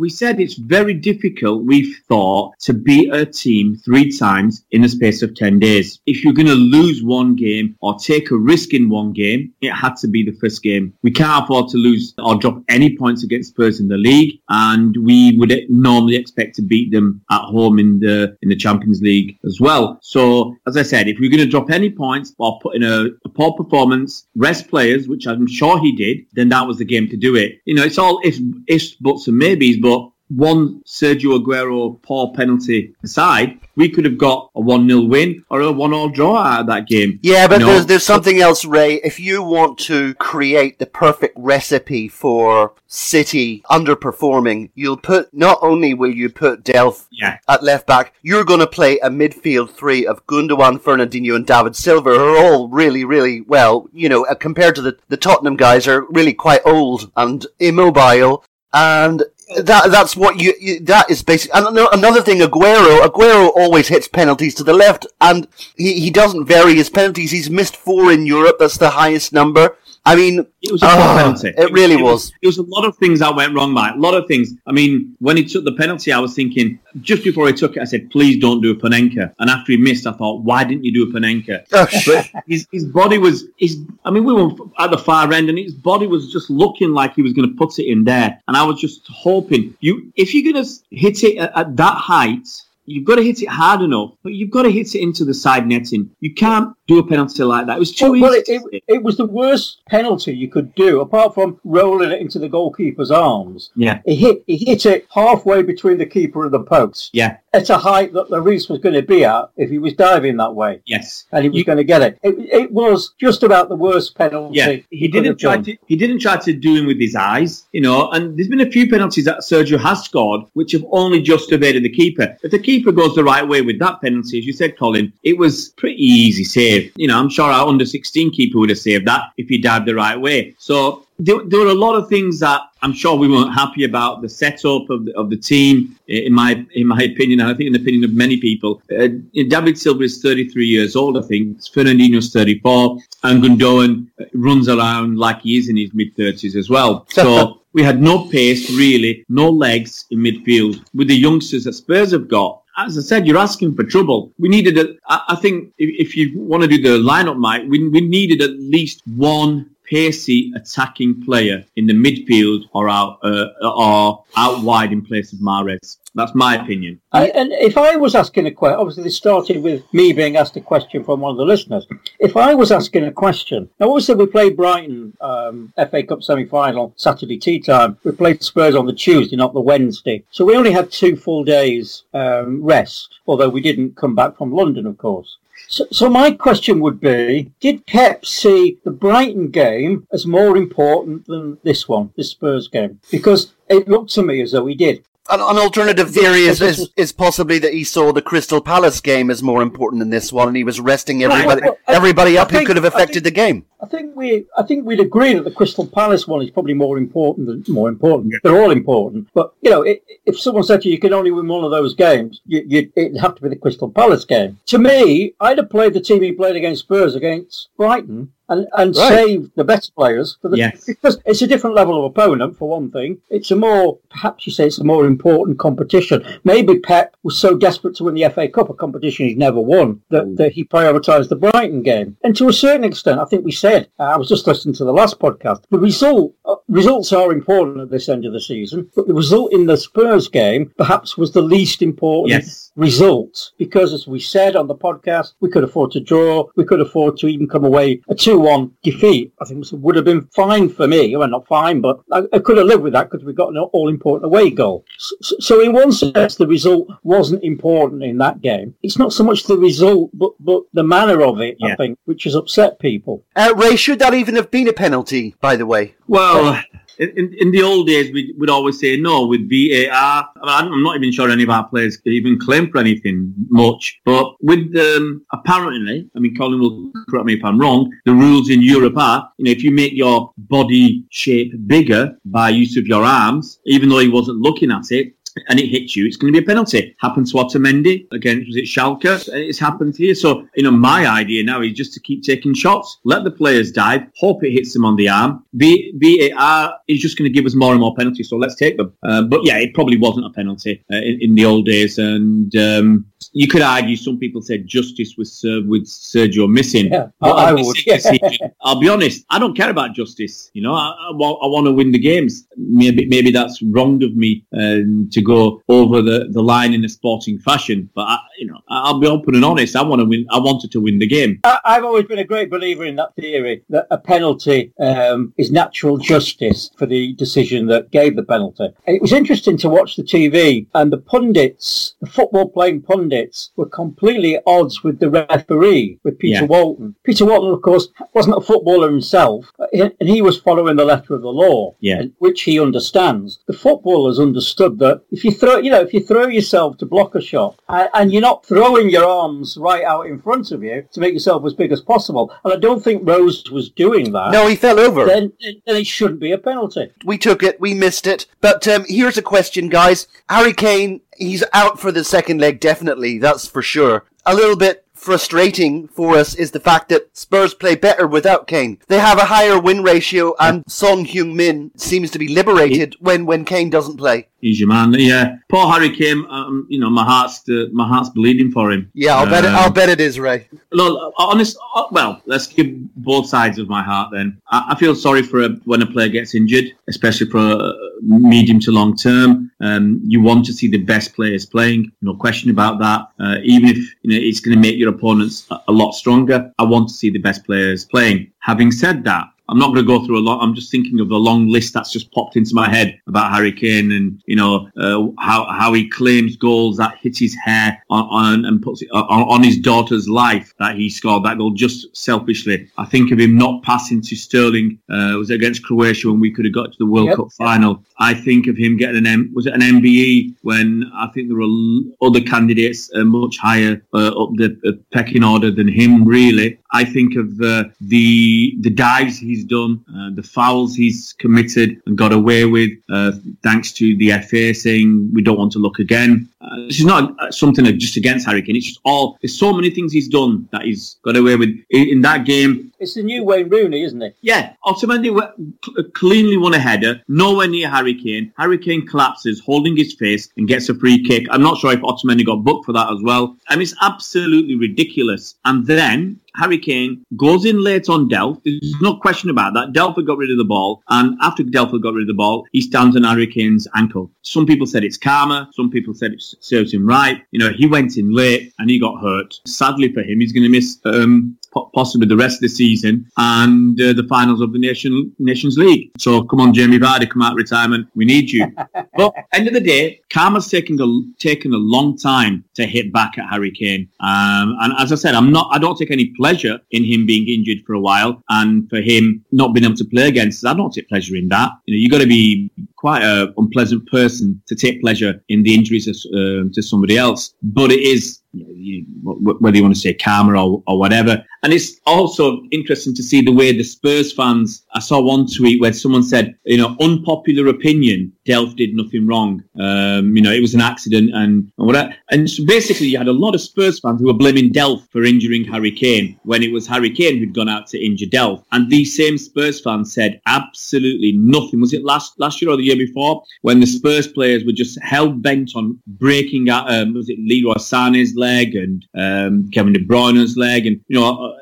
we 0.00 0.08
said 0.08 0.40
it's 0.40 0.54
very 0.54 0.94
difficult, 0.94 1.64
we've 1.64 1.94
thought, 2.08 2.58
to 2.60 2.72
beat 2.72 3.12
a 3.12 3.26
team 3.26 3.76
three 3.84 4.10
times 4.16 4.64
in 4.70 4.82
the 4.82 4.88
space 4.88 5.22
of 5.22 5.34
10 5.34 5.58
days. 5.58 6.00
If 6.06 6.24
you're 6.24 6.32
going 6.32 6.46
to 6.46 6.54
lose 6.54 7.02
one 7.02 7.36
game 7.36 7.76
or 7.80 7.96
take 7.98 8.30
a 8.30 8.36
risk 8.36 8.72
in 8.72 8.88
one 8.88 9.12
game, 9.12 9.52
it 9.60 9.72
had 9.72 9.96
to 9.96 10.08
be 10.08 10.24
the 10.24 10.36
first 10.40 10.62
game. 10.62 10.94
We 11.02 11.10
can't 11.10 11.44
afford 11.44 11.68
to 11.70 11.76
lose 11.76 12.14
or 12.18 12.36
drop 12.36 12.62
any 12.68 12.96
points 12.96 13.22
against 13.22 13.50
Spurs 13.50 13.78
in 13.78 13.88
the 13.88 13.98
league, 13.98 14.40
and 14.48 14.96
we 14.96 15.36
would 15.38 15.52
normally 15.68 16.16
expect 16.16 16.54
to 16.56 16.62
beat 16.62 16.90
them 16.90 17.20
at 17.30 17.42
home 17.42 17.78
in 17.78 18.00
the 18.00 18.36
in 18.42 18.48
the 18.48 18.56
Champions 18.56 19.02
League 19.02 19.38
as 19.44 19.58
well. 19.60 19.98
So, 20.02 20.56
as 20.66 20.76
I 20.76 20.82
said, 20.82 21.08
if 21.08 21.18
we're 21.20 21.30
going 21.30 21.44
to 21.44 21.46
drop 21.46 21.70
any 21.70 21.90
points 21.90 22.34
or 22.38 22.58
put 22.60 22.76
in 22.76 22.82
a, 22.82 23.08
a 23.24 23.28
poor 23.28 23.52
performance, 23.52 24.26
rest 24.34 24.68
players, 24.68 25.08
which 25.08 25.26
I'm 25.26 25.46
sure 25.46 25.78
he 25.78 25.94
did, 25.94 26.18
then 26.32 26.48
that 26.48 26.66
was 26.66 26.78
the 26.78 26.84
game 26.84 27.08
to 27.08 27.16
do 27.16 27.36
it. 27.36 27.58
You 27.66 27.74
know, 27.74 27.84
it's 27.84 27.98
all 27.98 28.20
ifs, 28.24 28.40
ifs 28.66 28.94
buts, 28.94 29.28
and 29.28 29.36
maybes, 29.36 29.78
but 29.78 29.89
one 30.30 30.80
Sergio 30.86 31.38
Aguero 31.38 32.00
poor 32.02 32.32
penalty 32.32 32.94
aside, 33.02 33.58
we 33.74 33.88
could 33.88 34.04
have 34.04 34.18
got 34.18 34.50
a 34.54 34.60
1 34.60 34.88
0 34.88 35.02
win 35.02 35.44
or 35.50 35.60
a 35.60 35.72
1 35.72 35.92
all 35.92 36.08
draw 36.08 36.36
out 36.36 36.60
of 36.60 36.66
that 36.68 36.86
game. 36.86 37.18
Yeah, 37.22 37.48
but 37.48 37.60
you 37.60 37.66
know? 37.66 37.72
there's, 37.72 37.86
there's 37.86 38.06
something 38.06 38.40
else, 38.40 38.64
Ray. 38.64 38.94
If 39.02 39.18
you 39.18 39.42
want 39.42 39.78
to 39.80 40.14
create 40.14 40.78
the 40.78 40.86
perfect 40.86 41.36
recipe 41.38 42.08
for 42.08 42.74
City 42.86 43.62
underperforming, 43.70 44.70
you'll 44.74 44.96
put, 44.96 45.32
not 45.34 45.58
only 45.62 45.94
will 45.94 46.14
you 46.14 46.28
put 46.28 46.64
Delph 46.64 47.06
yeah. 47.10 47.38
at 47.48 47.62
left 47.62 47.86
back, 47.86 48.14
you're 48.22 48.44
going 48.44 48.60
to 48.60 48.66
play 48.66 48.98
a 48.98 49.10
midfield 49.10 49.70
three 49.70 50.06
of 50.06 50.26
Gundogan, 50.26 50.78
Fernandinho, 50.80 51.34
and 51.34 51.46
David 51.46 51.74
Silva, 51.74 52.10
who 52.10 52.36
are 52.36 52.36
all 52.36 52.68
really, 52.68 53.04
really, 53.04 53.40
well, 53.40 53.88
you 53.92 54.08
know, 54.08 54.24
uh, 54.26 54.34
compared 54.34 54.76
to 54.76 54.82
the, 54.82 54.96
the 55.08 55.16
Tottenham 55.16 55.56
guys, 55.56 55.88
are 55.88 56.06
really 56.10 56.34
quite 56.34 56.60
old 56.64 57.10
and 57.16 57.46
immobile. 57.58 58.44
And 58.72 59.24
that 59.56 59.90
that's 59.90 60.16
what 60.16 60.40
you, 60.40 60.80
that 60.80 61.10
is 61.10 61.22
basically 61.22 61.58
and 61.58 61.76
another 61.92 62.22
thing 62.22 62.38
Aguero 62.38 63.00
Aguero 63.00 63.50
always 63.56 63.88
hits 63.88 64.06
penalties 64.08 64.54
to 64.56 64.64
the 64.64 64.72
left 64.72 65.06
and 65.20 65.48
he, 65.76 66.00
he 66.00 66.10
doesn't 66.10 66.46
vary 66.46 66.74
his 66.74 66.90
penalties. 66.90 67.30
He's 67.30 67.50
missed 67.50 67.76
four 67.76 68.12
in 68.12 68.26
Europe. 68.26 68.56
That's 68.58 68.78
the 68.78 68.90
highest 68.90 69.32
number 69.32 69.76
I 70.04 70.16
mean, 70.16 70.46
it 70.62 70.72
was 70.72 70.82
a 70.82 70.86
oh, 70.86 71.14
penalty. 71.16 71.48
It, 71.48 71.58
it 71.58 71.72
really 71.72 71.96
was. 71.96 72.02
was. 72.02 72.32
It 72.40 72.46
was 72.46 72.58
a 72.58 72.62
lot 72.62 72.84
of 72.84 72.96
things 72.96 73.20
that 73.20 73.34
went 73.34 73.54
wrong, 73.54 73.72
Mike. 73.72 73.94
A 73.94 73.98
lot 73.98 74.14
of 74.14 74.26
things. 74.26 74.54
I 74.66 74.72
mean, 74.72 75.14
when 75.18 75.36
he 75.36 75.44
took 75.44 75.64
the 75.64 75.72
penalty, 75.72 76.10
I 76.10 76.18
was 76.18 76.34
thinking 76.34 76.78
just 77.02 77.22
before 77.22 77.46
he 77.46 77.52
took 77.52 77.76
it, 77.76 77.80
I 77.80 77.84
said, 77.84 78.10
"Please 78.10 78.40
don't 78.40 78.62
do 78.62 78.70
a 78.70 78.74
Panenka." 78.74 79.34
And 79.38 79.50
after 79.50 79.72
he 79.72 79.78
missed, 79.78 80.06
I 80.06 80.12
thought, 80.12 80.42
"Why 80.42 80.64
didn't 80.64 80.84
you 80.84 80.92
do 80.92 81.10
a 81.10 81.12
Panenka?" 81.12 81.66
Oh, 81.72 81.86
but 82.06 82.44
his 82.46 82.66
his 82.72 82.86
body 82.86 83.18
was 83.18 83.44
his. 83.58 83.78
I 84.04 84.10
mean, 84.10 84.24
we 84.24 84.32
were 84.32 84.50
at 84.78 84.90
the 84.90 84.98
far 84.98 85.30
end, 85.32 85.48
and 85.48 85.58
his 85.58 85.74
body 85.74 86.06
was 86.06 86.32
just 86.32 86.48
looking 86.50 86.92
like 86.92 87.14
he 87.14 87.22
was 87.22 87.32
going 87.32 87.48
to 87.48 87.56
put 87.56 87.78
it 87.78 87.86
in 87.86 88.04
there. 88.04 88.40
And 88.48 88.56
I 88.56 88.64
was 88.64 88.80
just 88.80 89.06
hoping 89.08 89.76
you, 89.80 90.12
if 90.16 90.34
you're 90.34 90.50
going 90.50 90.64
to 90.64 90.70
hit 90.90 91.22
it 91.24 91.36
at, 91.38 91.56
at 91.56 91.76
that 91.76 91.94
height 91.94 92.48
You've 92.90 93.04
got 93.04 93.16
to 93.16 93.22
hit 93.22 93.40
it 93.40 93.48
hard 93.48 93.82
enough, 93.82 94.14
but 94.22 94.32
you've 94.32 94.50
got 94.50 94.62
to 94.62 94.70
hit 94.70 94.94
it 94.94 95.00
into 95.00 95.24
the 95.24 95.34
side 95.34 95.66
netting. 95.66 96.10
You 96.20 96.34
can't 96.34 96.74
do 96.88 96.98
a 96.98 97.06
penalty 97.06 97.44
like 97.44 97.66
that. 97.66 97.76
It 97.76 97.78
was 97.78 97.94
too 97.94 98.12
well, 98.12 98.34
easy. 98.34 98.58
Well, 98.58 98.68
it, 98.72 98.74
it, 98.74 98.84
it, 98.88 99.02
was 99.02 99.16
the 99.16 99.26
worst 99.26 99.82
penalty 99.86 100.34
you 100.34 100.48
could 100.48 100.74
do, 100.74 101.00
apart 101.00 101.34
from 101.34 101.60
rolling 101.62 102.10
it 102.10 102.20
into 102.20 102.40
the 102.40 102.48
goalkeeper's 102.48 103.12
arms. 103.12 103.70
Yeah, 103.76 104.00
he 104.04 104.16
hit 104.16 104.42
he 104.46 104.56
hit 104.56 104.86
it 104.86 105.06
halfway 105.14 105.62
between 105.62 105.98
the 105.98 106.06
keeper 106.06 106.44
and 106.44 106.52
the 106.52 106.64
post. 106.64 107.10
Yeah, 107.12 107.36
at 107.52 107.70
a 107.70 107.78
height 107.78 108.12
that 108.14 108.28
Lloris 108.28 108.68
was 108.68 108.80
going 108.80 108.94
to 108.94 109.02
be 109.02 109.24
at 109.24 109.50
if 109.56 109.70
he 109.70 109.78
was 109.78 109.94
diving 109.94 110.36
that 110.38 110.54
way. 110.54 110.80
Yes, 110.84 111.26
and 111.30 111.44
he 111.44 111.48
was 111.48 111.58
you, 111.58 111.64
going 111.64 111.78
to 111.78 111.84
get 111.84 112.02
it. 112.02 112.18
it. 112.24 112.34
it. 112.38 112.72
was 112.72 113.14
just 113.20 113.42
about 113.44 113.68
the 113.68 113.76
worst 113.76 114.16
penalty. 114.16 114.56
Yeah, 114.56 114.76
he 114.90 115.06
didn't 115.06 115.38
try 115.38 115.56
done. 115.56 115.64
to. 115.64 115.76
He 115.86 115.96
didn't 115.96 116.20
try 116.20 116.36
to 116.38 116.52
do 116.52 116.74
him 116.74 116.86
with 116.86 116.98
his 116.98 117.14
eyes, 117.14 117.66
you 117.70 117.80
know. 117.80 118.10
And 118.10 118.36
there's 118.36 118.48
been 118.48 118.60
a 118.60 118.70
few 118.70 118.88
penalties 118.88 119.26
that 119.26 119.40
Sergio 119.40 119.78
has 119.78 120.02
scored 120.04 120.42
which 120.54 120.72
have 120.72 120.84
only 120.90 121.22
just 121.22 121.52
evaded 121.52 121.84
the 121.84 121.88
keeper. 121.90 122.36
If 122.42 122.50
the 122.50 122.58
keeper 122.58 122.79
goes 122.84 123.14
the 123.14 123.24
right 123.24 123.46
way 123.46 123.62
with 123.62 123.78
that 123.78 124.00
penalty, 124.00 124.38
as 124.38 124.46
you 124.46 124.52
said, 124.52 124.78
Colin, 124.78 125.12
it 125.22 125.36
was 125.36 125.70
pretty 125.70 126.02
easy 126.02 126.44
save. 126.44 126.92
You 126.96 127.08
know, 127.08 127.18
I'm 127.18 127.28
sure 127.28 127.50
our 127.50 127.66
under 127.66 127.86
16 127.86 128.32
keeper 128.32 128.58
would 128.58 128.70
have 128.70 128.78
saved 128.78 129.06
that 129.06 129.30
if 129.36 129.48
he 129.48 129.58
dived 129.58 129.86
the 129.86 129.94
right 129.94 130.20
way. 130.20 130.54
So 130.58 131.04
there, 131.20 131.44
there, 131.44 131.60
were 131.60 131.66
a 131.66 131.74
lot 131.74 131.94
of 131.94 132.08
things 132.08 132.40
that 132.40 132.62
I'm 132.82 132.92
sure 132.92 133.14
we 133.14 133.28
weren't 133.28 133.52
happy 133.52 133.84
about 133.84 134.22
the 134.22 134.28
setup 134.28 134.88
of 134.88 135.04
the, 135.04 135.16
of 135.16 135.28
the 135.28 135.36
team. 135.36 135.96
In 136.08 136.32
my 136.32 136.64
in 136.72 136.86
my 136.86 137.02
opinion, 137.02 137.40
and 137.40 137.50
I 137.50 137.54
think 137.54 137.66
in 137.66 137.72
the 137.74 137.80
opinion 137.80 138.04
of 138.04 138.14
many 138.14 138.38
people, 138.38 138.82
uh, 138.90 139.08
David 139.34 139.78
Silva 139.78 140.02
is 140.02 140.22
33 140.22 140.66
years 140.66 140.96
old. 140.96 141.18
I 141.18 141.22
think 141.22 141.58
Fernandinho's 141.58 142.32
34, 142.32 142.98
and 143.24 143.42
Gundogan 143.42 144.06
runs 144.32 144.68
around 144.68 145.18
like 145.18 145.42
he 145.42 145.58
is 145.58 145.68
in 145.68 145.76
his 145.76 145.92
mid 145.92 146.16
30s 146.16 146.56
as 146.56 146.70
well. 146.70 147.06
So 147.20 147.60
we 147.72 147.82
had 147.82 148.00
no 148.00 148.26
pace 148.28 148.70
really, 148.70 149.24
no 149.28 149.50
legs 149.50 150.06
in 150.10 150.20
midfield 150.20 150.82
with 150.94 151.08
the 151.08 151.14
youngsters 151.14 151.64
that 151.64 151.74
Spurs 151.74 152.12
have 152.12 152.28
got 152.28 152.62
as 152.86 152.98
I 152.98 153.02
said, 153.02 153.26
you're 153.26 153.38
asking 153.38 153.74
for 153.74 153.84
trouble. 153.84 154.32
We 154.38 154.48
needed 154.48 154.78
a, 154.78 154.94
I 155.08 155.36
think 155.36 155.72
if, 155.78 156.08
if 156.08 156.16
you 156.16 156.38
want 156.40 156.62
to 156.62 156.68
do 156.68 156.80
the 156.80 156.98
lineup, 156.98 157.36
Mike, 157.36 157.64
we, 157.68 157.88
we 157.88 158.00
needed 158.00 158.42
at 158.42 158.50
least 158.50 159.02
one 159.06 159.70
pacey 159.90 160.52
attacking 160.54 161.20
player 161.22 161.64
in 161.76 161.86
the 161.86 161.92
midfield 161.92 162.62
or 162.72 162.88
out 162.88 163.18
uh, 163.24 163.46
or 163.62 164.24
out 164.36 164.62
wide 164.62 164.92
in 164.92 165.02
place 165.02 165.32
of 165.32 165.40
Mahrez. 165.40 165.98
That's 166.14 166.34
my 166.34 166.56
opinion. 166.56 167.00
I, 167.12 167.28
and 167.28 167.52
if 167.52 167.76
I 167.76 167.96
was 167.96 168.14
asking 168.14 168.46
a 168.46 168.50
question, 168.50 168.78
obviously 168.80 169.04
this 169.04 169.16
started 169.16 169.62
with 169.62 169.82
me 169.92 170.12
being 170.12 170.36
asked 170.36 170.56
a 170.56 170.60
question 170.60 171.04
from 171.04 171.20
one 171.20 171.32
of 171.32 171.36
the 171.36 171.44
listeners. 171.44 171.86
If 172.18 172.36
I 172.36 172.54
was 172.54 172.72
asking 172.72 173.04
a 173.04 173.12
question, 173.12 173.68
now 173.78 173.90
obviously 173.90 174.14
we 174.16 174.26
played 174.26 174.56
Brighton 174.56 175.16
um, 175.20 175.72
FA 175.76 176.02
Cup 176.02 176.22
semi-final 176.22 176.94
Saturday 176.96 177.38
tea 177.38 177.60
time. 177.60 177.96
We 178.04 178.12
played 178.12 178.42
Spurs 178.42 178.74
on 178.74 178.86
the 178.86 178.92
Tuesday, 178.92 179.36
not 179.36 179.54
the 179.54 179.60
Wednesday. 179.60 180.24
So 180.30 180.44
we 180.44 180.56
only 180.56 180.72
had 180.72 180.90
two 180.90 181.16
full 181.16 181.44
days 181.44 182.04
um, 182.14 182.62
rest, 182.62 183.18
although 183.26 183.48
we 183.48 183.60
didn't 183.60 183.96
come 183.96 184.14
back 184.14 184.36
from 184.36 184.52
London, 184.52 184.86
of 184.86 184.98
course. 184.98 185.36
So, 185.68 185.86
so 185.90 186.10
my 186.10 186.32
question 186.32 186.80
would 186.80 187.00
be, 187.00 187.52
did 187.60 187.86
Pep 187.86 188.26
see 188.26 188.78
the 188.84 188.90
Brighton 188.90 189.50
game 189.50 190.06
as 190.12 190.26
more 190.26 190.56
important 190.56 191.26
than 191.26 191.58
this 191.62 191.88
one, 191.88 192.12
this 192.16 192.30
Spurs 192.30 192.68
game? 192.68 193.00
Because 193.10 193.54
it 193.68 193.88
looked 193.88 194.10
to 194.14 194.22
me 194.22 194.40
as 194.40 194.52
though 194.52 194.66
he 194.66 194.74
did. 194.74 195.04
An, 195.30 195.40
an 195.40 195.58
alternative 195.58 196.10
theory 196.10 196.42
is, 196.42 196.60
is, 196.60 196.90
is 196.96 197.12
possibly 197.12 197.58
that 197.60 197.72
he 197.72 197.84
saw 197.84 198.12
the 198.12 198.22
Crystal 198.22 198.60
Palace 198.60 199.00
game 199.00 199.30
as 199.30 199.42
more 199.42 199.62
important 199.62 200.00
than 200.00 200.10
this 200.10 200.32
one, 200.32 200.48
and 200.48 200.56
he 200.56 200.64
was 200.64 200.80
resting 200.80 201.22
everybody 201.22 201.62
well, 201.62 201.76
I- 201.88 201.92
everybody 201.94 202.36
up 202.36 202.52
I 202.52 202.58
who 202.60 202.66
could 202.66 202.76
have 202.76 202.84
I 202.84 202.90
think- 202.90 203.00
affected 203.00 203.24
the 203.24 203.30
game. 203.30 203.64
I 203.82 203.86
think 203.86 204.14
we, 204.14 204.44
I 204.58 204.62
think 204.62 204.84
we'd 204.84 205.00
agree 205.00 205.32
that 205.32 205.44
the 205.44 205.50
Crystal 205.50 205.86
Palace 205.86 206.28
one 206.28 206.42
is 206.42 206.50
probably 206.50 206.74
more 206.74 206.98
important 206.98 207.46
than 207.46 207.64
more 207.74 207.88
important. 207.88 208.34
They're 208.42 208.60
all 208.60 208.70
important, 208.72 209.28
but 209.32 209.54
you 209.62 209.70
know, 209.70 209.86
i 209.86 209.98
if 210.26 210.38
someone 210.38 210.64
said 210.64 210.82
to 210.82 210.88
you, 210.88 210.94
you 210.94 211.00
can 211.00 211.14
only 211.14 211.30
win 211.30 211.48
one 211.48 211.64
of 211.64 211.70
those 211.70 211.94
games, 211.94 212.40
you, 212.44 212.62
you, 212.66 212.92
it'd 212.94 213.16
have 213.18 213.34
to 213.36 213.42
be 213.42 213.48
the 213.48 213.56
Crystal 213.56 213.90
Palace 213.90 214.24
game. 214.26 214.58
To 214.66 214.78
me, 214.78 215.32
I'd 215.40 215.56
have 215.58 215.70
played 215.70 215.94
the 215.94 216.00
team 216.00 216.22
he 216.22 216.32
played 216.32 216.56
against 216.56 216.82
Spurs 216.82 217.14
against 217.14 217.68
Brighton. 217.78 218.32
And, 218.50 218.66
and 218.76 218.94
Right. 218.96 219.08
save 219.26 219.50
the 219.54 219.64
better 219.64 219.90
players 219.96 220.36
for 220.42 220.48
the, 220.48 220.56
Yes. 220.58 220.84
because 220.84 221.18
it's 221.24 221.40
a 221.40 221.46
different 221.46 221.76
level 221.76 221.96
of 221.98 222.04
opponent 222.10 222.56
for 222.58 222.68
one 222.68 222.90
thing. 222.90 223.18
It's 223.30 223.50
a 223.50 223.56
more 223.56 223.98
perhaps 224.10 224.46
you 224.46 224.52
say 224.52 224.66
it's 224.66 224.78
a 224.78 224.84
more 224.84 225.06
important 225.06 225.58
competition. 225.58 226.22
Maybe 226.44 226.78
Pep 226.80 227.14
was 227.22 227.38
so 227.38 227.56
desperate 227.56 227.94
to 227.96 228.04
win 228.04 228.14
the 228.14 228.24
FA 228.24 228.48
Cup, 228.48 228.68
a 228.68 228.74
competition 228.74 229.26
he's 229.28 229.36
never 229.36 229.60
won, 229.60 230.00
that, 230.10 230.36
that 230.36 230.52
he 230.52 230.64
prioritised 230.64 231.28
the 231.28 231.36
Brighton 231.36 231.82
game. 231.82 232.16
And 232.24 232.36
to 232.36 232.48
a 232.48 232.52
certain 232.52 232.84
extent, 232.84 233.20
I 233.20 233.24
think 233.24 233.44
we 233.44 233.52
said 233.52 233.88
uh, 234.00 234.02
I 234.02 234.16
was 234.16 234.28
just 234.28 234.46
listening 234.48 234.74
to 234.76 234.84
the 234.84 234.92
last 234.92 235.18
podcast. 235.20 235.62
The 235.70 235.78
result 235.78 236.34
uh, 236.44 236.56
results 236.68 237.12
are 237.12 237.32
important 237.32 237.78
at 237.80 237.90
this 237.90 238.08
end 238.08 238.24
of 238.24 238.32
the 238.32 238.40
season, 238.40 238.90
but 238.96 239.06
the 239.06 239.14
result 239.14 239.52
in 239.52 239.66
the 239.66 239.76
Spurs 239.76 240.26
game 240.28 240.72
perhaps 240.76 241.16
was 241.16 241.30
the 241.32 241.42
least 241.42 241.82
important 241.82 242.30
Yes. 242.42 242.72
result 242.76 243.52
because, 243.58 243.92
as 243.92 244.08
we 244.08 244.18
said 244.18 244.56
on 244.56 244.66
the 244.66 244.74
podcast, 244.74 245.34
we 245.40 245.48
could 245.50 245.62
afford 245.64 245.92
to 245.92 246.00
draw. 246.00 246.48
We 246.56 246.64
could 246.64 246.80
afford 246.80 247.16
to 247.18 247.28
even 247.28 247.46
come 247.48 247.64
away 247.64 248.00
a 248.08 248.14
2 248.14 248.39
1 248.40 248.72
defeat. 248.82 249.32
I 249.40 249.44
think 249.44 249.64
would 249.72 249.96
have 249.96 250.04
been 250.04 250.28
fine 250.34 250.68
for 250.68 250.86
me. 250.86 251.16
Well, 251.16 251.28
not 251.28 251.46
fine, 251.46 251.80
but 251.80 252.00
I, 252.12 252.22
I 252.32 252.38
could 252.38 252.56
have 252.56 252.66
lived 252.66 252.82
with 252.82 252.92
that 252.94 253.10
because 253.10 253.24
we 253.24 253.32
got 253.32 253.50
an 253.50 253.58
all 253.58 253.88
important 253.88 254.26
away 254.26 254.50
goal. 254.50 254.84
So, 254.98 255.36
so, 255.38 255.60
in 255.60 255.72
one 255.72 255.92
sense, 255.92 256.36
the 256.36 256.46
result 256.46 256.88
wasn't 257.02 257.44
important 257.44 258.02
in 258.02 258.18
that 258.18 258.40
game. 258.40 258.74
It's 258.82 258.98
not 258.98 259.12
so 259.12 259.24
much 259.24 259.44
the 259.44 259.56
result, 259.56 260.10
but, 260.14 260.32
but 260.40 260.62
the 260.72 260.82
manner 260.82 261.22
of 261.22 261.40
it, 261.40 261.56
I 261.62 261.76
think, 261.76 261.98
which 262.04 262.24
has 262.24 262.34
upset 262.34 262.78
people. 262.78 263.24
Uh, 263.36 263.54
Ray, 263.56 263.76
should 263.76 263.98
that 264.00 264.14
even 264.14 264.36
have 264.36 264.50
been 264.50 264.68
a 264.68 264.72
penalty, 264.72 265.34
by 265.40 265.56
the 265.56 265.66
way? 265.66 265.94
Well, 266.06 266.62
in, 267.00 267.34
in, 267.38 267.50
the 267.50 267.62
old 267.62 267.86
days, 267.86 268.12
we 268.12 268.34
would 268.36 268.50
always 268.50 268.78
say 268.78 268.96
no 268.96 269.26
with 269.26 269.48
VAR. 269.48 270.28
I 270.42 270.60
I'm 270.60 270.82
not 270.82 270.96
even 270.96 271.10
sure 271.12 271.30
any 271.30 271.44
of 271.44 271.50
our 271.50 271.66
players 271.66 271.96
could 271.96 272.12
even 272.12 272.38
claim 272.38 272.70
for 272.70 272.78
anything 272.78 273.32
much. 273.48 274.00
But 274.04 274.34
with 274.40 274.76
um, 274.76 275.24
apparently, 275.32 276.08
I 276.14 276.18
mean, 276.18 276.36
Colin 276.36 276.60
will 276.60 276.92
correct 277.08 277.26
me 277.26 277.34
if 277.34 277.44
I'm 277.44 277.58
wrong. 277.58 277.90
The 278.04 278.12
rules 278.12 278.50
in 278.50 278.62
Europe 278.62 278.98
are, 278.98 279.30
you 279.38 279.46
know, 279.46 279.50
if 279.50 279.64
you 279.64 279.70
make 279.70 279.94
your 279.94 280.32
body 280.36 281.04
shape 281.10 281.52
bigger 281.66 282.16
by 282.26 282.50
use 282.50 282.76
of 282.76 282.86
your 282.86 283.02
arms, 283.02 283.60
even 283.64 283.88
though 283.88 284.00
he 284.00 284.08
wasn't 284.08 284.38
looking 284.38 284.70
at 284.70 284.90
it. 284.90 285.14
And 285.48 285.60
it 285.60 285.68
hits 285.68 285.94
you, 285.96 286.06
it's 286.06 286.16
going 286.16 286.32
to 286.32 286.40
be 286.40 286.44
a 286.44 286.46
penalty. 286.46 286.96
Happened 287.00 287.26
to 287.28 287.34
Otamendi 287.34 288.06
against 288.12 288.46
was 288.48 288.56
it 288.56 288.64
Schalke? 288.64 289.28
It's 289.32 289.58
happened 289.58 289.96
here. 289.96 290.14
So 290.14 290.46
you 290.56 290.62
know, 290.62 290.70
my 290.70 291.06
idea 291.06 291.44
now 291.44 291.60
is 291.62 291.72
just 291.72 291.92
to 291.94 292.00
keep 292.00 292.22
taking 292.22 292.54
shots, 292.54 292.98
let 293.04 293.24
the 293.24 293.30
players 293.30 293.70
dive, 293.72 294.02
hope 294.16 294.42
it 294.44 294.52
hits 294.52 294.72
them 294.72 294.84
on 294.84 294.96
the 294.96 295.08
arm. 295.08 295.44
V- 295.54 295.92
VAR 295.96 296.74
is 296.88 297.00
just 297.00 297.16
going 297.18 297.30
to 297.30 297.34
give 297.34 297.46
us 297.46 297.54
more 297.54 297.72
and 297.72 297.80
more 297.80 297.94
penalties, 297.94 298.28
so 298.28 298.36
let's 298.36 298.56
take 298.56 298.76
them. 298.76 298.92
Uh, 299.02 299.22
but 299.22 299.40
yeah, 299.44 299.58
it 299.58 299.74
probably 299.74 299.96
wasn't 299.96 300.26
a 300.26 300.30
penalty 300.30 300.84
uh, 300.92 300.96
in, 300.96 301.18
in 301.20 301.34
the 301.34 301.44
old 301.44 301.66
days, 301.66 301.98
and 301.98 302.54
um, 302.56 303.06
you 303.32 303.46
could 303.46 303.62
argue 303.62 303.96
some 303.96 304.18
people 304.18 304.42
said 304.42 304.66
justice 304.66 305.14
was 305.16 305.32
served 305.32 305.68
with 305.68 305.86
Sergio 305.86 306.50
missing. 306.50 306.86
Yeah, 306.92 307.08
I- 307.22 307.28
I 307.30 307.48
I'll 307.50 307.56
be 307.56 307.62
would, 307.62 307.86
yeah. 307.86 307.94
to 307.96 308.00
see 308.00 308.18
it. 308.22 308.52
I'll 308.62 308.80
be 308.80 308.88
honest. 308.88 309.24
I 309.30 309.38
don't 309.38 309.56
care 309.56 309.70
about 309.70 309.94
justice. 309.94 310.50
You 310.54 310.62
know, 310.62 310.74
I, 310.74 310.88
I, 310.88 311.10
want, 311.12 311.38
I 311.42 311.46
want 311.46 311.66
to 311.66 311.72
win 311.72 311.92
the 311.92 311.98
games. 311.98 312.46
Maybe 312.56 313.06
maybe 313.06 313.30
that's 313.30 313.62
wrong 313.62 314.02
of 314.02 314.14
me 314.16 314.44
um, 314.56 315.08
to 315.12 315.19
go 315.22 315.62
over 315.68 316.02
the, 316.02 316.28
the 316.30 316.42
line 316.42 316.72
in 316.74 316.84
a 316.84 316.88
sporting 316.88 317.38
fashion. 317.38 317.90
But 317.94 318.02
I, 318.02 318.18
you 318.38 318.46
know, 318.46 318.58
I'll 318.68 318.98
be 319.00 319.06
open 319.06 319.34
and 319.34 319.44
honest. 319.44 319.76
I 319.76 319.82
want 319.82 320.00
to 320.00 320.04
win. 320.06 320.26
I 320.30 320.38
wanted 320.38 320.70
to 320.72 320.80
win 320.80 320.98
the 320.98 321.06
game. 321.06 321.40
I- 321.44 321.58
I've 321.64 321.84
always 321.84 322.04
been 322.06 322.18
a 322.18 322.24
great 322.24 322.50
believer 322.50 322.84
in 322.84 322.96
that 322.96 323.14
theory 323.14 323.62
that 323.68 323.86
a 323.90 323.98
penalty 323.98 324.72
um, 324.80 325.32
is 325.36 325.50
natural 325.50 325.96
justice 325.98 326.70
for 326.76 326.86
the 326.86 327.12
decision 327.14 327.66
that 327.66 327.90
gave 327.90 328.16
the 328.16 328.22
penalty. 328.22 328.68
It 328.86 329.00
was 329.02 329.12
interesting 329.12 329.56
to 329.58 329.68
watch 329.68 329.96
the 329.96 330.02
TV 330.02 330.66
and 330.74 330.92
the 330.92 330.98
pundits, 330.98 331.94
the 332.00 332.06
football 332.06 332.48
playing 332.48 332.82
pundits, 332.82 333.50
were 333.56 333.66
completely 333.68 334.36
at 334.36 334.42
odds 334.46 334.82
with 334.82 334.98
the 334.98 335.10
referee, 335.10 335.98
with 336.02 336.18
Peter 336.18 336.40
Yeah. 336.40 336.46
Walton. 336.46 336.94
Peter 337.04 337.24
Walton, 337.24 337.50
of 337.52 337.62
course, 337.62 337.88
wasn't 338.14 338.36
a 338.36 338.40
footballer 338.40 338.90
himself, 338.90 339.50
and 339.72 339.92
he 340.00 340.22
was 340.22 340.38
following 340.40 340.76
the 340.76 340.84
letter 340.84 341.14
of 341.14 341.22
the 341.22 341.28
law, 341.28 341.74
Yeah. 341.80 342.02
which 342.18 342.42
he 342.42 342.58
understands. 342.58 343.38
The 343.46 343.52
footballers 343.52 344.18
understood 344.18 344.78
that 344.80 345.02
if 345.10 345.24
you 345.24 345.32
throw, 345.32 345.58
you 345.58 345.70
know, 345.70 345.80
if 345.80 345.92
you 345.92 346.00
throw 346.00 346.26
yourself 346.26 346.78
to 346.78 346.86
block 346.86 347.14
a 347.14 347.20
shot 347.20 347.58
and, 347.68 347.88
and 347.94 348.12
you're 348.12 348.22
not 348.22 348.44
throwing 348.44 348.90
your 348.90 349.04
arms 349.04 349.56
right 349.58 349.84
out 349.84 350.06
in 350.06 350.20
front 350.20 350.50
of 350.52 350.62
you 350.62 350.86
to 350.92 351.00
make 351.00 351.12
yourself 351.12 351.44
as 351.44 351.54
big 351.54 351.72
as 351.72 351.80
possible, 351.80 352.32
and 352.44 352.52
I 352.52 352.56
don't 352.56 352.82
think 352.82 353.06
Rose 353.06 353.50
was 353.50 353.70
doing 353.70 354.12
that. 354.12 354.30
No, 354.32 354.46
he 354.46 354.56
fell 354.56 354.78
over. 354.78 355.06
Then, 355.06 355.32
then 355.40 355.76
it 355.76 355.86
shouldn't 355.86 356.20
be 356.20 356.32
a 356.32 356.38
penalty. 356.38 356.90
we 357.04 357.18
took 357.18 357.42
it, 357.42 357.60
we 357.60 357.74
missed 357.74 358.06
it. 358.06 358.26
But 358.40 358.66
um, 358.68 358.84
here's 358.88 359.18
a 359.18 359.22
question, 359.22 359.68
guys. 359.68 360.06
Harry 360.28 360.52
Kane, 360.52 361.00
he's 361.16 361.44
out 361.52 361.80
for 361.80 361.92
the 361.92 362.04
second 362.04 362.40
leg, 362.40 362.60
definitely, 362.60 363.18
that's 363.18 363.46
for 363.46 363.62
sure. 363.62 364.04
A 364.26 364.34
little 364.34 364.56
bit 364.56 364.84
frustrating 365.00 365.88
for 365.88 366.14
us 366.14 366.34
is 366.34 366.50
the 366.50 366.60
fact 366.60 366.90
that 366.90 367.08
Spurs 367.16 367.54
play 367.54 367.74
better 367.74 368.06
without 368.06 368.46
Kane. 368.46 368.78
They 368.88 368.98
have 368.98 369.18
a 369.18 369.24
higher 369.24 369.58
win 369.58 369.82
ratio, 369.82 370.34
and 370.38 370.62
Son 370.68 371.06
Heung 371.06 371.34
Min 371.34 371.70
seems 371.74 372.10
to 372.10 372.18
be 372.18 372.28
liberated 372.28 372.96
when, 373.00 373.24
when 373.24 373.46
Kane 373.46 373.70
doesn't 373.70 373.96
play. 373.96 374.28
He's 374.40 374.58
your 374.58 374.68
man. 374.68 374.92
Yeah, 374.94 375.36
poor 375.48 375.70
Harry 375.70 375.90
Kane. 375.94 376.24
Um, 376.28 376.66
you 376.68 376.78
know, 376.80 376.90
my 376.90 377.04
heart's 377.04 377.48
uh, 377.48 377.66
my 377.72 377.86
heart's 377.86 378.08
bleeding 378.10 378.50
for 378.50 378.70
him. 378.72 378.90
Yeah, 378.94 379.16
I'll 379.16 379.26
bet 379.26 379.44
it. 379.44 379.48
Um, 379.48 379.56
I'll 379.56 379.70
bet 379.70 379.88
it 379.88 380.00
is 380.00 380.18
Ray. 380.18 380.48
Look, 380.72 381.14
honest. 381.18 381.56
uh, 381.74 381.84
Well, 381.90 382.22
let's 382.26 382.46
give 382.46 382.68
both 382.96 383.26
sides 383.26 383.58
of 383.58 383.68
my 383.68 383.82
heart. 383.82 384.10
Then 384.12 384.40
I, 384.50 384.68
I 384.70 384.74
feel 384.76 384.94
sorry 384.94 385.22
for 385.22 385.42
a, 385.42 385.48
when 385.64 385.82
a 385.82 385.86
player 385.86 386.08
gets 386.08 386.34
injured, 386.34 386.66
especially 386.88 387.28
for 387.30 387.38
a 387.38 387.72
medium 388.02 388.60
to 388.60 388.70
long 388.70 388.96
term. 388.96 389.50
Um, 389.60 390.00
you 390.06 390.22
want 390.22 390.46
to 390.46 390.52
see 390.52 390.68
the 390.68 390.78
best 390.78 391.14
players 391.14 391.44
playing, 391.44 391.92
no 392.00 392.14
question 392.14 392.50
about 392.50 392.78
that. 392.78 393.00
Uh, 393.22 393.36
even 393.42 393.68
if 393.68 393.76
you 394.02 394.10
know 394.10 394.26
it's 394.28 394.40
going 394.40 394.54
to 394.56 394.60
make 394.60 394.76
your 394.78 394.90
opponents 394.90 395.46
a, 395.50 395.58
a 395.68 395.72
lot 395.72 395.92
stronger, 395.92 396.52
I 396.58 396.64
want 396.64 396.88
to 396.88 396.94
see 396.94 397.10
the 397.10 397.18
best 397.18 397.44
players 397.44 397.84
playing. 397.84 398.30
Having 398.40 398.72
said 398.72 399.04
that. 399.04 399.26
I'm 399.50 399.58
not 399.58 399.74
going 399.74 399.84
to 399.84 399.98
go 399.98 400.04
through 400.06 400.18
a 400.18 400.26
lot. 400.28 400.40
I'm 400.40 400.54
just 400.54 400.70
thinking 400.70 401.00
of 401.00 401.08
the 401.08 401.16
long 401.16 401.48
list 401.48 401.74
that's 401.74 401.92
just 401.92 402.12
popped 402.12 402.36
into 402.36 402.54
my 402.54 402.68
head 402.70 402.98
about 403.08 403.32
Harry 403.32 403.52
Kane 403.52 403.90
and 403.90 404.22
you 404.26 404.36
know 404.36 404.68
uh, 404.76 405.08
how 405.18 405.44
how 405.46 405.72
he 405.72 405.88
claims 405.88 406.36
goals 406.36 406.76
that 406.76 406.96
hit 406.98 407.18
his 407.18 407.36
hair 407.44 407.82
on, 407.90 408.04
on 408.04 408.44
and 408.44 408.62
puts 408.62 408.82
it 408.82 408.88
on, 408.92 409.22
on 409.22 409.42
his 409.42 409.58
daughter's 409.58 410.08
life 410.08 410.54
that 410.58 410.76
he 410.76 410.88
scored 410.88 411.24
that 411.24 411.38
goal 411.38 411.50
just 411.50 411.94
selfishly. 411.96 412.68
I 412.78 412.84
think 412.84 413.10
of 413.10 413.18
him 413.18 413.36
not 413.36 413.62
passing 413.62 414.00
to 414.02 414.16
Sterling. 414.16 414.78
Uh, 414.88 415.14
was 415.18 415.30
it 415.30 415.34
against 415.34 415.64
Croatia 415.64 416.08
when 416.08 416.20
we 416.20 416.32
could 416.32 416.44
have 416.44 416.54
got 416.54 416.72
to 416.72 416.78
the 416.78 416.86
World 416.86 417.08
Yep. 417.08 417.16
Cup 417.16 417.32
final? 417.32 417.84
I 417.98 418.14
think 418.14 418.46
of 418.46 418.56
him 418.56 418.76
getting 418.76 418.96
an 418.96 419.06
M, 419.06 419.30
was 419.34 419.46
it 419.46 419.54
an 419.54 419.60
MBE 419.60 420.34
when 420.42 420.90
I 420.94 421.08
think 421.08 421.28
there 421.28 421.36
were 421.36 422.06
other 422.06 422.20
candidates 422.20 422.90
uh, 422.94 423.04
much 423.04 423.36
higher 423.36 423.82
uh, 423.92 424.08
up 424.22 424.30
the 424.36 424.58
uh, 424.66 424.72
pecking 424.92 425.24
order 425.24 425.50
than 425.50 425.68
him. 425.68 426.04
Really, 426.04 426.58
I 426.72 426.84
think 426.84 427.16
of 427.16 427.40
uh, 427.40 427.64
the 427.80 428.54
the 428.60 428.70
dives 428.70 429.18
he's 429.18 429.39
done, 429.44 429.84
uh, 429.88 430.10
the 430.14 430.22
fouls 430.22 430.74
he's 430.74 431.14
committed 431.18 431.80
and 431.86 431.96
got 431.96 432.12
away 432.12 432.44
with, 432.44 432.70
uh, 432.90 433.12
thanks 433.42 433.72
to 433.72 433.96
the 433.96 434.12
FA 434.22 434.54
saying 434.54 435.10
we 435.12 435.22
don't 435.22 435.38
want 435.38 435.52
to 435.52 435.58
look 435.58 435.78
again. 435.78 436.28
Uh, 436.40 436.56
this 436.66 436.80
is 436.80 436.86
not 436.86 437.14
uh, 437.20 437.30
something 437.30 437.64
just 437.78 437.96
against 437.96 438.26
Harry 438.26 438.42
Kane. 438.42 438.56
It's 438.56 438.66
just 438.66 438.80
all. 438.84 439.18
There's 439.20 439.38
so 439.38 439.52
many 439.52 439.70
things 439.70 439.92
he's 439.92 440.08
done 440.08 440.48
that 440.52 440.62
he's 440.62 440.96
got 441.02 441.16
away 441.16 441.36
with 441.36 441.50
in, 441.70 441.88
in 441.88 442.00
that 442.02 442.24
game. 442.24 442.69
It's 442.80 442.94
the 442.94 443.02
new 443.02 443.24
Wayne 443.24 443.50
Rooney, 443.50 443.84
isn't 443.84 444.00
it? 444.00 444.16
Yeah, 444.22 444.54
Otamendi 444.64 445.92
cleanly 445.92 446.38
won 446.38 446.54
a 446.54 446.58
header, 446.58 447.02
nowhere 447.08 447.46
near 447.46 447.68
Harry 447.68 447.94
Kane. 447.94 448.32
Harry 448.38 448.56
Kane 448.56 448.86
collapses, 448.86 449.38
holding 449.38 449.76
his 449.76 449.92
face, 449.92 450.30
and 450.38 450.48
gets 450.48 450.70
a 450.70 450.74
free 450.74 451.04
kick. 451.04 451.26
I'm 451.30 451.42
not 451.42 451.58
sure 451.58 451.72
if 451.72 451.80
Otamendi 451.80 452.24
got 452.24 452.42
booked 452.42 452.64
for 452.64 452.72
that 452.72 452.90
as 452.90 453.00
well. 453.02 453.36
Mean, 453.50 453.60
it's 453.60 453.74
absolutely 453.82 454.56
ridiculous. 454.56 455.34
And 455.44 455.66
then 455.66 456.18
Harry 456.36 456.58
Kane 456.58 457.04
goes 457.16 457.44
in 457.44 457.62
late 457.62 457.88
on 457.90 458.08
Delph. 458.08 458.40
There's 458.44 458.74
no 458.80 458.96
question 458.96 459.28
about 459.28 459.52
that. 459.54 459.72
Delph 459.72 460.02
got 460.06 460.16
rid 460.16 460.30
of 460.30 460.38
the 460.38 460.44
ball, 460.44 460.82
and 460.88 461.18
after 461.20 461.42
Delph 461.42 461.78
got 461.82 461.92
rid 461.92 462.04
of 462.04 462.08
the 462.08 462.14
ball, 462.14 462.46
he 462.52 462.62
stands 462.62 462.96
on 462.96 463.04
Harry 463.04 463.26
Kane's 463.26 463.68
ankle. 463.76 464.10
Some 464.22 464.46
people 464.46 464.66
said 464.66 464.84
it's 464.84 464.96
karma. 464.96 465.50
Some 465.52 465.70
people 465.70 465.92
said 465.92 466.12
it 466.12 466.22
serves 466.40 466.72
him 466.72 466.86
right. 466.86 467.22
You 467.30 467.40
know, 467.40 467.50
he 467.50 467.66
went 467.66 467.98
in 467.98 468.14
late 468.14 468.54
and 468.58 468.70
he 468.70 468.80
got 468.80 469.02
hurt. 469.02 469.38
Sadly 469.46 469.92
for 469.92 470.00
him, 470.00 470.20
he's 470.20 470.32
going 470.32 470.44
to 470.44 470.48
miss 470.48 470.78
um, 470.84 471.36
possibly 471.74 472.06
the 472.06 472.16
rest 472.16 472.36
of 472.36 472.42
the 472.42 472.48
season, 472.48 473.06
and 473.16 473.80
uh, 473.80 473.92
the 473.92 474.06
finals 474.08 474.40
of 474.40 474.52
the 474.52 474.58
Nation 474.58 475.12
Nations 475.18 475.56
League. 475.56 475.90
So 475.98 476.24
come 476.24 476.40
on, 476.40 476.54
Jamie 476.54 476.78
Vardy, 476.78 477.08
come 477.08 477.22
out 477.22 477.32
of 477.32 477.36
retirement. 477.36 477.88
We 477.94 478.04
need 478.04 478.30
you. 478.30 478.46
but 478.96 479.14
end 479.32 479.48
of 479.48 479.54
the 479.54 479.60
day, 479.60 480.00
karma's 480.10 480.48
taken 480.48 480.80
a 480.80 480.86
taken 481.18 481.52
a 481.52 481.58
long 481.58 481.96
time 481.96 482.44
to 482.54 482.66
hit 482.66 482.92
back 482.92 483.18
at 483.18 483.28
Harry 483.28 483.50
Kane. 483.50 483.88
Um, 484.00 484.56
and 484.60 484.72
as 484.78 484.92
I 484.92 484.96
said, 484.96 485.14
I'm 485.14 485.32
not. 485.32 485.48
I 485.52 485.58
don't 485.58 485.76
take 485.76 485.90
any 485.90 486.12
pleasure 486.16 486.58
in 486.70 486.84
him 486.84 487.06
being 487.06 487.28
injured 487.28 487.64
for 487.66 487.74
a 487.74 487.80
while, 487.80 488.22
and 488.28 488.68
for 488.68 488.80
him 488.80 489.24
not 489.32 489.54
being 489.54 489.64
able 489.64 489.76
to 489.76 489.84
play 489.84 490.08
against 490.08 490.44
us. 490.44 490.50
I 490.50 490.54
don't 490.54 490.72
take 490.72 490.88
pleasure 490.88 491.16
in 491.16 491.28
that. 491.28 491.50
You 491.66 491.74
know, 491.74 491.82
you 491.82 491.88
got 491.88 492.00
to 492.00 492.06
be 492.06 492.50
quite 492.76 493.02
a 493.02 493.32
unpleasant 493.36 493.86
person 493.88 494.40
to 494.46 494.54
take 494.54 494.80
pleasure 494.80 495.22
in 495.28 495.42
the 495.42 495.54
injuries 495.54 495.86
of, 495.86 495.96
uh, 496.14 496.48
to 496.52 496.62
somebody 496.62 496.96
else. 496.96 497.34
But 497.42 497.70
it 497.70 497.80
is 497.80 498.20
you, 498.32 498.84
whether 499.02 499.56
you 499.56 499.62
want 499.62 499.74
to 499.74 499.80
say 499.80 499.94
karma 499.94 500.32
or, 500.32 500.62
or 500.66 500.78
whatever. 500.78 501.24
And 501.42 501.52
it's 501.52 501.80
also 501.86 502.42
interesting 502.50 502.94
to 502.94 503.02
see 503.02 503.22
the 503.22 503.32
way 503.32 503.52
the 503.52 503.64
Spurs 503.64 504.12
fans. 504.12 504.64
I 504.74 504.80
saw 504.80 505.00
one 505.00 505.26
tweet 505.26 505.60
where 505.60 505.72
someone 505.72 506.02
said, 506.02 506.36
you 506.44 506.58
know, 506.58 506.76
unpopular 506.80 507.48
opinion, 507.48 508.12
Delph 508.26 508.56
did 508.56 508.74
nothing 508.74 509.06
wrong. 509.06 509.42
Um, 509.58 510.14
you 510.14 510.22
know, 510.22 510.32
it 510.32 510.40
was 510.40 510.54
an 510.54 510.60
accident 510.60 511.10
and, 511.14 511.50
and 511.56 511.66
whatever. 511.66 511.94
And 512.10 512.28
so 512.28 512.44
basically, 512.44 512.88
you 512.88 512.98
had 512.98 513.08
a 513.08 513.12
lot 513.12 513.34
of 513.34 513.40
Spurs 513.40 513.80
fans 513.80 514.00
who 514.00 514.06
were 514.06 514.14
blaming 514.14 514.52
Delph 514.52 514.86
for 514.90 515.02
injuring 515.02 515.44
Harry 515.44 515.72
Kane 515.72 516.18
when 516.24 516.42
it 516.42 516.52
was 516.52 516.66
Harry 516.66 516.90
Kane 516.90 517.18
who'd 517.18 517.34
gone 517.34 517.48
out 517.48 517.66
to 517.68 517.84
injure 517.84 518.06
Delph. 518.06 518.44
And 518.52 518.70
these 518.70 518.96
same 518.96 519.16
Spurs 519.16 519.60
fans 519.60 519.94
said 519.94 520.20
absolutely 520.26 521.12
nothing. 521.16 521.60
Was 521.60 521.72
it 521.72 521.84
last 521.84 522.18
last 522.18 522.42
year 522.42 522.50
or 522.50 522.56
the 522.56 522.64
year 522.64 522.76
before 522.76 523.22
when 523.42 523.60
the 523.60 523.66
Spurs 523.66 524.06
players 524.06 524.44
were 524.44 524.52
just 524.52 524.78
hell 524.82 525.10
bent 525.10 525.52
on 525.56 525.78
breaking 525.86 526.50
out? 526.50 526.70
Um, 526.70 526.94
was 526.94 527.08
it 527.08 527.18
Leroy 527.18 527.54
Sané's 527.54 528.14
leg 528.26 528.54
and 528.54 528.86
um, 528.94 529.50
Kevin 529.50 529.72
De 529.72 529.84
Bruyne's 529.84 530.36
leg, 530.36 530.66
and 530.66 530.80
you 530.88 530.98
know, 530.98 531.36